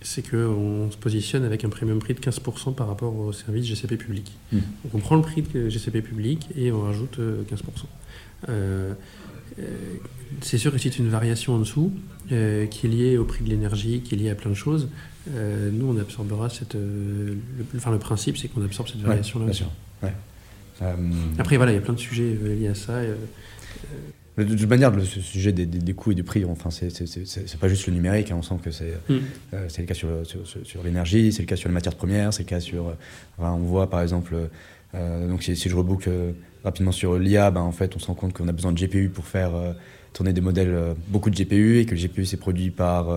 c'est 0.00 0.28
qu'on 0.28 0.90
se 0.90 0.96
positionne 0.96 1.44
avec 1.44 1.64
un 1.64 1.68
premium 1.68 1.98
prix 1.98 2.14
de 2.14 2.20
15% 2.20 2.74
par 2.74 2.88
rapport 2.88 3.16
au 3.16 3.32
service 3.32 3.66
GCP 3.66 3.96
public. 3.96 4.32
Mm. 4.52 4.58
Donc 4.58 4.94
on 4.94 4.98
prend 4.98 5.16
le 5.16 5.22
prix 5.22 5.42
de 5.42 5.68
GCP 5.68 6.02
public 6.02 6.48
et 6.56 6.72
on 6.72 6.82
rajoute 6.82 7.18
15%. 7.18 8.52
Euh, 9.58 9.64
c'est 10.40 10.58
sûr 10.58 10.72
que 10.72 10.78
c'est 10.78 10.98
une 10.98 11.08
variation 11.08 11.54
en 11.54 11.58
dessous 11.58 11.92
euh, 12.30 12.66
qui 12.66 12.86
est 12.86 12.90
liée 12.90 13.18
au 13.18 13.24
prix 13.24 13.44
de 13.44 13.50
l'énergie, 13.50 14.00
qui 14.00 14.14
est 14.14 14.18
liée 14.18 14.30
à 14.30 14.34
plein 14.34 14.50
de 14.50 14.56
choses. 14.56 14.88
Euh, 15.30 15.70
nous, 15.72 15.86
on 15.86 16.00
absorbera 16.00 16.48
cette. 16.50 16.74
le, 16.74 17.38
enfin, 17.76 17.92
le 17.92 17.98
principe, 17.98 18.36
c'est 18.36 18.48
qu'on 18.48 18.64
absorbe 18.64 18.88
cette 18.88 19.00
variation-là. 19.00 19.46
Ouais, 20.02 20.12
Après, 21.38 21.56
voilà, 21.56 21.72
il 21.72 21.76
y 21.76 21.78
a 21.78 21.80
plein 21.80 21.94
de 21.94 21.98
sujets 21.98 22.34
liés 22.34 22.68
à 22.68 22.74
ça. 22.74 23.00
de 24.36 24.44
toute 24.44 24.68
manière, 24.68 24.90
le 24.90 25.04
sujet 25.04 25.52
des, 25.52 25.94
coûts 25.94 26.12
et 26.12 26.14
du 26.14 26.24
prix, 26.24 26.44
enfin, 26.44 26.70
c'est 26.70 27.58
pas 27.60 27.68
juste 27.68 27.86
le 27.86 27.92
numérique. 27.92 28.32
Hein, 28.32 28.36
on 28.38 28.42
sent 28.42 28.56
que 28.62 28.70
c'est 28.70 28.94
mm. 29.08 29.18
le 29.52 29.84
cas 29.84 29.94
sur, 29.94 30.08
sur, 30.64 30.82
l'énergie, 30.82 31.32
c'est 31.32 31.42
le 31.42 31.46
cas 31.46 31.56
sur 31.56 31.68
les 31.68 31.74
matières 31.74 31.94
premières, 31.94 32.32
c'est 32.32 32.42
le 32.42 32.48
cas 32.48 32.60
sur. 32.60 32.96
on 33.38 33.58
voit 33.58 33.88
par 33.88 34.02
exemple, 34.02 34.34
donc 34.94 35.42
si, 35.44 35.54
si 35.54 35.68
je 35.68 35.76
rebook 35.76 36.08
rapidement 36.64 36.92
sur 36.92 37.18
l'IA, 37.18 37.50
ben, 37.50 37.60
en 37.60 37.72
fait, 37.72 37.96
on 37.96 37.98
se 37.98 38.06
rend 38.06 38.14
compte 38.14 38.32
qu'on 38.32 38.48
a 38.48 38.52
besoin 38.52 38.72
de 38.72 38.78
GPU 38.78 39.08
pour 39.08 39.26
faire 39.26 39.54
euh, 39.54 39.72
tourner 40.12 40.32
des 40.32 40.40
modèles, 40.40 40.70
euh, 40.70 40.94
beaucoup 41.08 41.30
de 41.30 41.36
GPU, 41.36 41.78
et 41.78 41.86
que 41.86 41.94
le 41.94 42.00
GPU, 42.00 42.24
c'est 42.24 42.36
produit 42.36 42.70
par. 42.70 43.08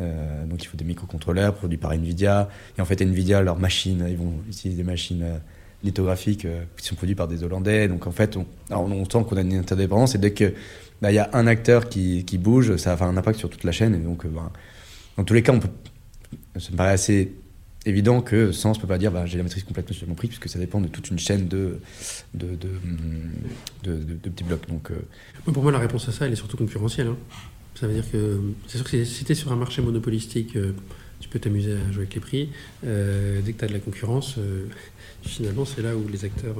Euh, 0.00 0.46
donc, 0.46 0.62
il 0.62 0.66
faut 0.66 0.76
des 0.76 0.84
microcontrôleurs 0.84 1.54
produits 1.54 1.78
par 1.78 1.92
Nvidia. 1.92 2.48
Et 2.76 2.80
en 2.80 2.84
fait, 2.84 3.00
Nvidia, 3.00 3.42
leurs 3.42 3.58
machines, 3.58 4.06
ils 4.08 4.16
vont 4.16 4.34
utiliser 4.48 4.76
des 4.76 4.88
machines 4.88 5.24
lithographiques 5.84 6.46
qui 6.76 6.86
sont 6.86 6.96
produites 6.96 7.16
par 7.16 7.28
des 7.28 7.42
Hollandais. 7.44 7.88
Donc, 7.88 8.06
en 8.06 8.12
fait, 8.12 8.36
on, 8.36 8.46
on 8.70 9.04
sent 9.04 9.24
qu'on 9.28 9.36
a 9.36 9.42
une 9.42 9.54
interdépendance, 9.54 10.14
et 10.14 10.18
dès 10.18 10.32
qu'il 10.32 10.54
ben, 11.02 11.10
y 11.10 11.18
a 11.18 11.30
un 11.32 11.46
acteur 11.46 11.88
qui, 11.88 12.24
bouge, 12.38 12.76
ça 12.76 12.90
va 12.90 12.94
avoir 12.94 13.10
un 13.10 13.16
impact 13.16 13.38
sur 13.38 13.50
toute 13.50 13.64
la 13.64 13.72
chaîne. 13.72 13.94
Et 13.94 13.98
donc, 13.98 14.26
ben, 14.26 14.50
dans 15.16 15.24
tous 15.24 15.34
les 15.34 15.42
cas, 15.42 15.52
on 15.52 15.60
ça 16.58 16.70
me 16.72 16.76
paraît 16.76 16.92
assez 16.92 17.32
évident 17.86 18.20
que 18.20 18.52
Sens 18.52 18.76
ne 18.76 18.82
peut 18.82 18.88
pas 18.88 18.98
dire 18.98 19.10
bah, 19.10 19.26
j'ai 19.26 19.38
la 19.38 19.44
maîtrise 19.44 19.64
complète 19.64 19.92
sur 19.92 20.06
mon 20.08 20.14
prix, 20.14 20.28
puisque 20.28 20.48
ça 20.48 20.58
dépend 20.58 20.80
de 20.80 20.88
toute 20.88 21.10
une 21.10 21.18
chaîne 21.18 21.48
de, 21.48 21.80
petits 23.82 24.44
blocs. 24.44 24.68
Donc, 24.68 24.90
euh. 24.90 24.96
Pour 25.44 25.62
moi, 25.62 25.72
la 25.72 25.78
réponse 25.78 26.08
à 26.08 26.12
ça, 26.12 26.26
elle 26.26 26.32
est 26.32 26.36
surtout 26.36 26.56
concurrentielle. 26.56 27.08
Hein. 27.08 27.16
Ça 27.78 27.86
veut 27.86 27.94
dire 27.94 28.10
que 28.10 28.40
c'est 28.66 28.78
sûr 28.78 28.90
que 28.90 29.04
si 29.04 29.24
tu 29.24 29.32
es 29.32 29.34
sur 29.34 29.52
un 29.52 29.56
marché 29.56 29.82
monopolistique, 29.82 30.56
euh, 30.56 30.72
tu 31.20 31.28
peux 31.28 31.38
t'amuser 31.38 31.72
à 31.72 31.92
jouer 31.92 32.02
avec 32.02 32.14
les 32.14 32.20
prix. 32.20 32.48
Euh, 32.84 33.40
dès 33.44 33.52
que 33.52 33.58
tu 33.58 33.64
as 33.64 33.68
de 33.68 33.72
la 33.72 33.78
concurrence, 33.78 34.36
finalement, 35.22 35.64
c'est 35.64 35.82
là 35.82 35.96
où 35.96 36.08
les 36.08 36.24
acteurs. 36.24 36.56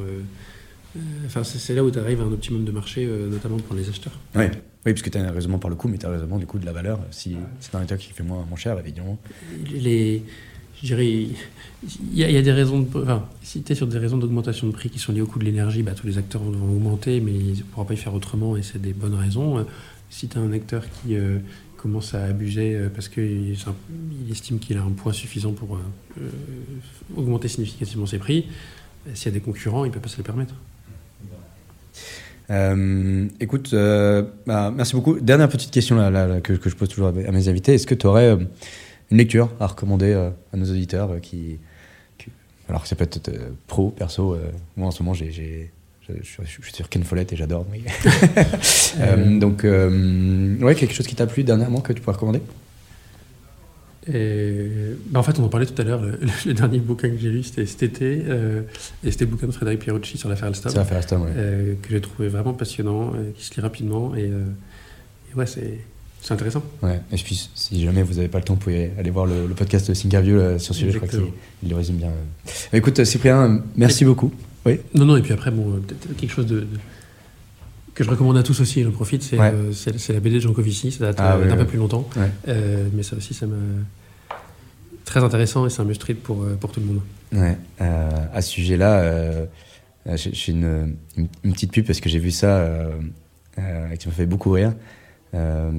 Enfin, 1.27 1.43
c'est 1.43 1.75
là 1.75 1.83
où 1.83 1.91
tu 1.91 1.99
arrives 1.99 2.21
à 2.21 2.25
un 2.25 2.33
optimum 2.33 2.64
de 2.64 2.71
marché, 2.71 3.05
notamment 3.07 3.57
pour 3.57 3.75
les 3.75 3.89
acheteurs. 3.89 4.19
Oui, 4.37 4.45
oui 4.87 4.93
parce 4.93 5.03
que 5.03 5.11
tu 5.11 5.19
as 5.19 5.23
un 5.23 5.33
raisonnement 5.33 5.59
par 5.59 5.71
le 5.71 5.77
coût, 5.77 5.89
mais 5.89 5.99
tu 5.99 6.07
as 6.07 6.09
un 6.09 6.12
raisonnement 6.12 6.39
du 6.39 6.47
coût 6.47 6.59
de 6.59 6.66
la 6.66 6.73
valeur. 6.73 7.01
Si 7.11 7.37
c'est 7.61 7.75
un 7.75 7.81
acteur 7.81 7.99
qui 7.99 8.12
fait 8.12 8.23
moins, 8.23 8.45
moins 8.49 8.57
cher, 8.57 8.79
évidemment. 8.79 9.19
Les, 9.73 10.23
je 10.83 10.87
dirais, 10.87 11.09
il 11.09 11.33
y, 12.14 12.37
a 12.37 12.43
des 12.43 12.53
raisons, 12.53 12.81
de, 12.81 13.03
enfin, 13.03 13.27
si 13.43 13.62
tu 13.62 13.73
es 13.73 13.75
sur 13.75 13.89
des 13.89 13.99
raisons 13.99 14.19
d'augmentation 14.19 14.69
de 14.69 14.73
prix 14.73 14.91
qui 14.91 15.01
sont 15.01 15.12
liées 15.12 15.21
au 15.21 15.27
coût 15.27 15.41
de 15.41 15.45
l'énergie, 15.45 15.83
bah, 15.83 15.93
tous 15.97 16.07
les 16.07 16.19
acteurs 16.19 16.43
vont 16.43 16.77
augmenter, 16.77 17.21
mais 17.21 17.33
ils 17.33 17.59
ne 17.59 17.62
pourront 17.62 17.85
pas 17.85 17.95
y 17.95 17.97
faire 17.97 18.14
autrement 18.14 18.57
et 18.57 18.62
c'est 18.62 18.81
des 18.81 18.93
bonnes 18.93 19.14
raisons. 19.14 19.66
Si 20.11 20.29
tu 20.29 20.39
as 20.39 20.41
un 20.41 20.53
acteur 20.53 20.85
qui 20.91 21.17
euh, 21.17 21.39
commence 21.77 22.15
à 22.15 22.25
abuser 22.25 22.75
euh, 22.75 22.89
parce 22.89 23.09
qu'il 23.09 23.55
il 23.55 24.31
estime 24.31 24.59
qu'il 24.59 24.77
a 24.79 24.83
un 24.83 24.91
poids 24.91 25.13
suffisant 25.13 25.53
pour 25.53 25.77
euh, 25.77 26.31
augmenter 27.17 27.49
significativement 27.49 28.07
ses 28.07 28.19
prix, 28.19 28.47
s'il 29.15 29.27
y 29.33 29.37
a 29.37 29.39
des 29.39 29.45
concurrents, 29.45 29.85
il 29.85 29.89
ne 29.89 29.95
peut 29.95 30.01
pas 30.01 30.09
se 30.09 30.19
le 30.19 30.23
permettre. 30.23 30.55
écoute, 33.41 33.75
bah, 34.47 34.73
merci 34.75 34.95
beaucoup. 34.95 35.21
Dernière 35.21 35.49
petite 35.49 35.71
question 35.71 35.97
que, 36.43 36.55
je 36.55 36.77
pose 36.77 36.89
toujours 36.89 37.09
à 37.09 37.13
mes 37.13 37.49
invités. 37.49 37.75
Est-ce 37.75 37.87
que 37.87 37.95
tu 37.95 38.07
aurais 38.07 38.37
une 39.11 39.17
lecture 39.17 39.51
à 39.61 39.67
recommander 39.67 40.13
à 40.13 40.57
nos 40.57 40.71
auditeurs 40.71 41.13
euh, 41.13 41.19
qui, 41.19 41.59
alors 42.69 42.87
ça 42.87 42.97
peut 42.97 43.05
être 43.05 43.31
pro, 43.67 43.91
perso. 43.91 44.37
moi 44.77 44.89
en 44.89 44.91
ce 44.91 45.03
moment, 45.03 45.15
j'ai, 45.15 45.73
je, 46.09 46.45
suis 46.47 46.73
sur 46.73 46.89
Ken 46.89 47.05
Follett 47.05 47.33
et 47.33 47.37
j'adore. 47.37 47.67
donc, 49.41 49.65
ouais, 49.65 50.75
quelque 50.75 50.95
chose 50.95 51.07
qui 51.07 51.15
t'a 51.15 51.27
plu 51.27 51.45
dernièrement 51.45 51.81
que 51.81 51.93
tu 51.93 52.01
pourrais 52.01 52.17
recommander? 52.17 52.41
Bah, 54.07 55.21
en 55.21 55.23
fait, 55.23 55.39
on 55.39 55.45
en 55.45 55.49
parlait 55.49 55.67
tout 55.67 55.81
à 55.81 55.85
l'heure. 55.85 56.03
Le, 56.47 56.55
dernier 56.55 56.79
bouquin 56.79 57.11
que 57.11 57.19
j'ai 57.19 57.31
lu, 57.31 57.43
c'était 57.43 57.67
cet 57.67 57.83
été. 57.83 58.23
et 59.05 59.11
c'était 59.11 59.25
le 59.25 59.31
bouquin 59.31 59.47
de 59.47 59.53
Frédéric 59.53 59.81
Pierucci 59.81 60.17
sur 60.19 60.29
l'affaire 60.29 60.49
Alstom. 60.49 60.71
Sur 60.71 60.81
l'affaire 60.81 60.99
Alstom, 60.99 61.23
ouais. 61.23 61.77
que 61.83 61.91
j'ai 61.91 62.01
trouvé 62.01 62.29
vraiment 62.29 62.55
passionnant, 62.55 63.13
qui 63.37 63.45
se 63.45 63.55
lit 63.55 63.61
rapidement. 63.61 64.15
Et, 64.17 64.31
et 64.31 65.35
ouais, 65.37 65.47
c'est 65.47 65.79
c'est 66.21 66.35
intéressant. 66.35 66.63
Ouais. 66.83 67.01
Et 67.13 67.17
puis, 67.17 67.49
si 67.55 67.83
jamais 67.83 68.03
vous 68.03 68.15
n'avez 68.15 68.29
pas 68.29 68.39
le 68.39 68.45
temps, 68.45 68.55
vous 68.55 68.61
pouvez 68.61 68.91
aller 68.99 69.11
voir 69.11 69.27
le, 69.27 69.47
podcast 69.55 69.89
de 69.89 69.95
Thinkerview 69.95 70.37
euh, 70.37 70.59
sur 70.59 70.75
ce 70.75 70.81
sujet. 70.81 70.93
Je 70.93 70.99
crois 70.99 71.09
qu'il 71.09 71.69
le 71.69 71.77
résume 71.77 71.97
bien. 71.97 72.11
Écoute, 72.73 73.05
Cyprien, 73.05 73.63
merci 73.77 74.05
beaucoup. 74.05 74.33
Oui. 74.69 74.81
Non, 74.95 75.05
non, 75.05 75.16
et 75.16 75.23
puis 75.23 75.33
après, 75.33 75.51
bon, 75.51 75.75
euh, 75.75 76.12
quelque 76.16 76.31
chose 76.31 76.47
de, 76.47 76.66
que 77.95 78.05
je 78.05 78.11
recommande 78.11 78.37
à 78.37 78.43
tous 78.43 78.61
aussi, 78.61 78.83
j'en 78.83 78.91
profite, 78.91 79.23
c'est 79.23 79.39
euh, 79.39 79.73
la 80.11 80.21
BD 80.21 80.37
de 80.37 80.41
Jean 80.41 80.53
Covici, 80.53 80.93
ça 80.93 81.07
date 81.07 81.16
ah 81.19 81.39
d'un 81.39 81.57
peu 81.57 81.66
plus 81.66 81.79
longtemps. 81.79 82.09
mais 82.47 83.03
ça 83.03 83.16
aussi, 83.16 83.35
ça 83.35 83.47
me. 83.47 83.57
Très 85.05 85.25
intéressant 85.25 85.64
et 85.64 85.71
c'est 85.71 85.81
un 85.81 85.87
must 85.87 86.14
pour, 86.16 86.45
pour 86.61 86.71
tout 86.71 86.81
le 86.81 86.87
monde. 86.87 87.01
Ouais. 87.33 87.57
à 87.81 88.43
ce 88.43 88.51
sujet-là, 88.51 89.47
je 90.07 90.16
fais 90.16 90.53
une, 90.53 90.97
une, 91.16 91.53
petite 91.53 91.73
pub 91.73 91.87
parce 91.87 92.01
que 92.01 92.11
j'ai 92.11 92.19
vu 92.19 92.31
ça 92.31 92.69
et 93.57 93.97
qui 93.97 94.09
m'a 94.09 94.14
fait 94.14 94.27
beaucoup 94.27 94.51
rire. 94.51 94.75
Euh, 95.35 95.73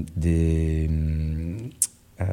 euh, 2.22 2.26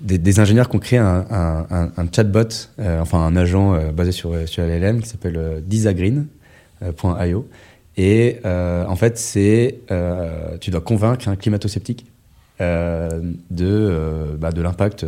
des, 0.00 0.40
ingénieurs 0.40 0.68
qui 0.68 0.76
ont 0.76 0.80
créé 0.80 0.98
un, 0.98 2.08
chatbot, 2.14 2.42
euh, 2.78 3.00
enfin 3.00 3.18
un 3.18 3.36
agent 3.36 3.92
basé 3.92 4.12
sur, 4.12 4.48
sur 4.48 4.64
LLM 4.64 5.00
qui 5.00 5.08
s'appelle 5.08 5.62
disagreen.io. 5.66 7.48
Et 7.96 8.38
en 8.44 8.96
fait, 8.96 9.18
c'est 9.18 9.80
tu 10.60 10.70
dois 10.70 10.80
convaincre 10.80 11.28
un 11.28 11.36
climato-sceptique 11.36 12.06
de, 12.60 14.36
bah, 14.38 14.52
de 14.52 14.62
l'impact 14.62 15.06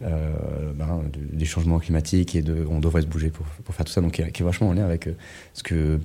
bah, 0.00 1.00
des 1.14 1.44
changements 1.44 1.78
climatiques 1.78 2.34
et 2.36 2.42
de 2.42 2.66
on 2.70 2.80
devrait 2.80 3.02
se 3.02 3.06
bouger 3.06 3.30
pour, 3.30 3.46
pour 3.46 3.74
faire 3.74 3.84
tout 3.84 3.92
ça. 3.92 4.00
Donc, 4.00 4.12
qui 4.12 4.22
est, 4.22 4.42
vachement 4.42 4.68
en 4.68 4.72
lien 4.74 4.84
avec 4.84 5.08
ce 5.54 5.62
que 5.62 5.98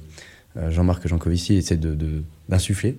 Jean-Marc 0.70 1.08
Jancovici 1.08 1.56
essaie 1.56 1.78
de, 1.78 1.93
de 1.93 2.24
d'insuffler. 2.50 2.97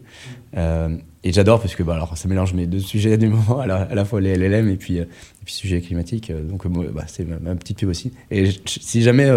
Euh, 0.56 0.96
et 1.22 1.32
j'adore 1.32 1.60
parce 1.60 1.74
que 1.74 1.82
bah, 1.82 1.94
alors, 1.94 2.16
ça 2.16 2.28
mélange 2.28 2.54
mes 2.54 2.66
deux 2.66 2.78
sujets 2.78 3.18
du 3.18 3.28
moment, 3.28 3.60
à 3.60 3.66
la, 3.66 4.04
fois 4.04 4.20
les 4.20 4.36
LLM 4.36 4.70
et 4.70 4.76
puis, 4.76 4.98
euh, 4.98 5.02
et 5.02 5.44
puis 5.44 5.52
sujet 5.52 5.80
climatique. 5.80 6.30
Euh, 6.30 6.42
donc 6.42 6.66
bah, 6.66 7.04
c'est 7.06 7.26
ma, 7.26 7.54
petite 7.56 7.78
pub 7.78 7.90
aussi. 7.90 8.12
Et 8.30 8.50
si 8.64 9.02
jamais 9.02 9.28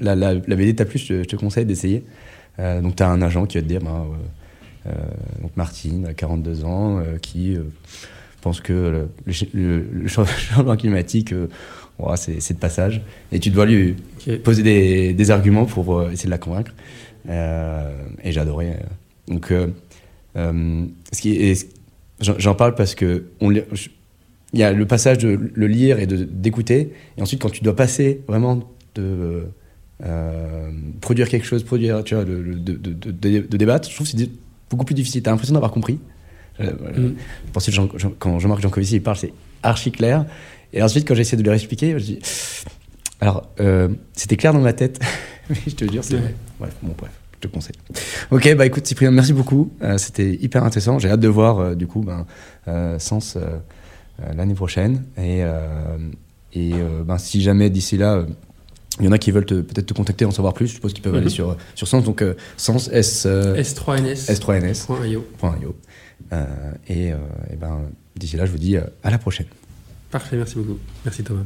la, 0.00 0.14
la, 0.14 0.34
la, 0.34 0.56
BD 0.56 0.74
t'a 0.74 0.84
plu, 0.84 0.98
je 0.98 1.22
te, 1.22 1.36
conseille 1.36 1.64
d'essayer. 1.64 2.04
donc 2.58 2.96
tu 2.96 3.02
as 3.02 3.08
un 3.08 3.22
agent 3.22 3.46
qui 3.46 3.56
va 3.56 3.62
te 3.62 3.68
dire, 3.68 3.80
bah, 3.80 4.04
donc 5.40 5.56
Martine, 5.56 6.12
42 6.14 6.64
ans, 6.64 7.02
qui 7.22 7.56
pense 8.42 8.60
que 8.60 9.06
le, 9.54 10.06
changement 10.06 10.76
climatique, 10.76 11.32
c'est 12.16 12.54
de 12.54 12.58
passage. 12.58 13.02
Et 13.32 13.38
tu 13.38 13.50
dois 13.50 13.66
lui 13.66 13.96
poser 14.42 14.62
des, 14.62 15.14
des, 15.14 15.30
arguments 15.30 15.64
pour 15.64 16.02
essayer 16.10 16.26
de 16.26 16.30
la 16.30 16.38
convaincre. 16.38 16.72
Et 17.28 18.32
j'adorais 18.32 18.80
donc, 19.28 19.50
euh, 19.50 19.68
euh, 20.36 20.86
ce 21.12 21.20
qui 21.20 21.54
j'en 22.20 22.54
parle 22.54 22.74
parce 22.74 22.94
que 22.94 23.24
on, 23.40 23.50
il 23.52 23.62
y 24.60 24.62
a 24.62 24.72
le 24.72 24.86
passage 24.86 25.18
de 25.18 25.50
le 25.52 25.66
lire 25.66 25.98
et 25.98 26.06
d'écouter, 26.06 26.92
et 27.18 27.22
ensuite 27.22 27.42
quand 27.42 27.50
tu 27.50 27.62
dois 27.62 27.74
passer 27.74 28.22
vraiment 28.28 28.62
de 28.94 29.46
euh, 30.04 30.70
produire 31.00 31.28
quelque 31.28 31.46
chose, 31.46 31.64
produire, 31.64 32.04
tu 32.04 32.14
vois, 32.14 32.24
de, 32.24 32.40
de, 32.42 32.70
de, 32.72 33.56
débattre, 33.56 33.88
je 33.88 33.94
trouve 33.94 34.10
que 34.10 34.16
c'est 34.16 34.30
beaucoup 34.70 34.84
plus 34.84 34.94
difficile. 34.94 35.22
Tu 35.22 35.28
as 35.28 35.32
l'impression 35.32 35.54
d'avoir 35.54 35.72
compris. 35.72 35.98
Euh, 36.60 36.72
mm. 36.96 37.14
quand 38.20 38.38
Jean-Marc 38.38 38.60
Jancovici 38.62 38.96
il 38.96 39.02
parle, 39.02 39.16
c'est 39.16 39.32
archi 39.64 39.90
clair. 39.90 40.24
Et 40.72 40.82
ensuite, 40.82 41.06
quand 41.06 41.14
j'essaie 41.14 41.36
de 41.36 41.42
leur 41.42 41.54
expliquer, 41.54 41.98
je 41.98 42.04
dis 42.04 42.18
Alors, 43.20 43.48
c'était 44.12 44.36
clair 44.36 44.52
dans 44.52 44.60
ma 44.60 44.72
tête, 44.72 45.00
mais 45.50 45.56
je 45.66 45.74
te 45.74 45.90
jure, 45.90 46.04
c'est. 46.04 46.18
Bref, 46.58 46.74
bon, 46.82 46.94
bref 46.96 47.12
te 47.40 47.54
conseille. 47.54 47.76
Ok, 48.30 48.54
bah 48.56 48.66
écoute 48.66 48.86
Cyprien, 48.86 49.10
merci 49.10 49.32
beaucoup. 49.32 49.72
C'était 49.98 50.34
hyper 50.34 50.64
intéressant. 50.64 50.98
J'ai 50.98 51.10
hâte 51.10 51.20
de 51.20 51.28
voir 51.28 51.76
du 51.76 51.86
coup 51.86 52.02
ben, 52.02 52.26
Sens 52.98 53.36
l'année 54.34 54.54
prochaine. 54.54 55.04
Et, 55.18 55.42
et 56.52 56.72
ben, 57.04 57.18
si 57.18 57.42
jamais 57.42 57.70
d'ici 57.70 57.96
là 57.96 58.24
il 59.00 59.06
y 59.06 59.08
en 59.08 59.12
a 59.12 59.18
qui 59.18 59.32
veulent 59.32 59.44
peut-être 59.44 59.86
te 59.86 59.92
contacter, 59.92 60.24
en 60.24 60.30
savoir 60.30 60.54
plus. 60.54 60.68
Je 60.68 60.74
suppose 60.74 60.92
qu'ils 60.92 61.02
peuvent 61.02 61.16
aller 61.16 61.24
mhm. 61.24 61.30
sur, 61.30 61.56
sur 61.74 61.88
Sens. 61.88 62.04
Donc, 62.04 62.24
Sens 62.56 62.88
S, 62.92 63.26
S3NS. 63.26 64.30
S3NS. 64.30 64.86
Euh, 66.32 66.46
et, 66.88 67.08
et 67.08 67.56
ben, 67.60 67.80
d'ici 68.16 68.36
là, 68.36 68.46
je 68.46 68.52
vous 68.52 68.58
dis 68.58 68.76
à 68.76 69.10
la 69.10 69.18
prochaine. 69.18 69.46
Parfait, 70.10 70.36
merci 70.36 70.54
beaucoup. 70.56 70.78
Merci 71.04 71.24
Thomas. 71.24 71.42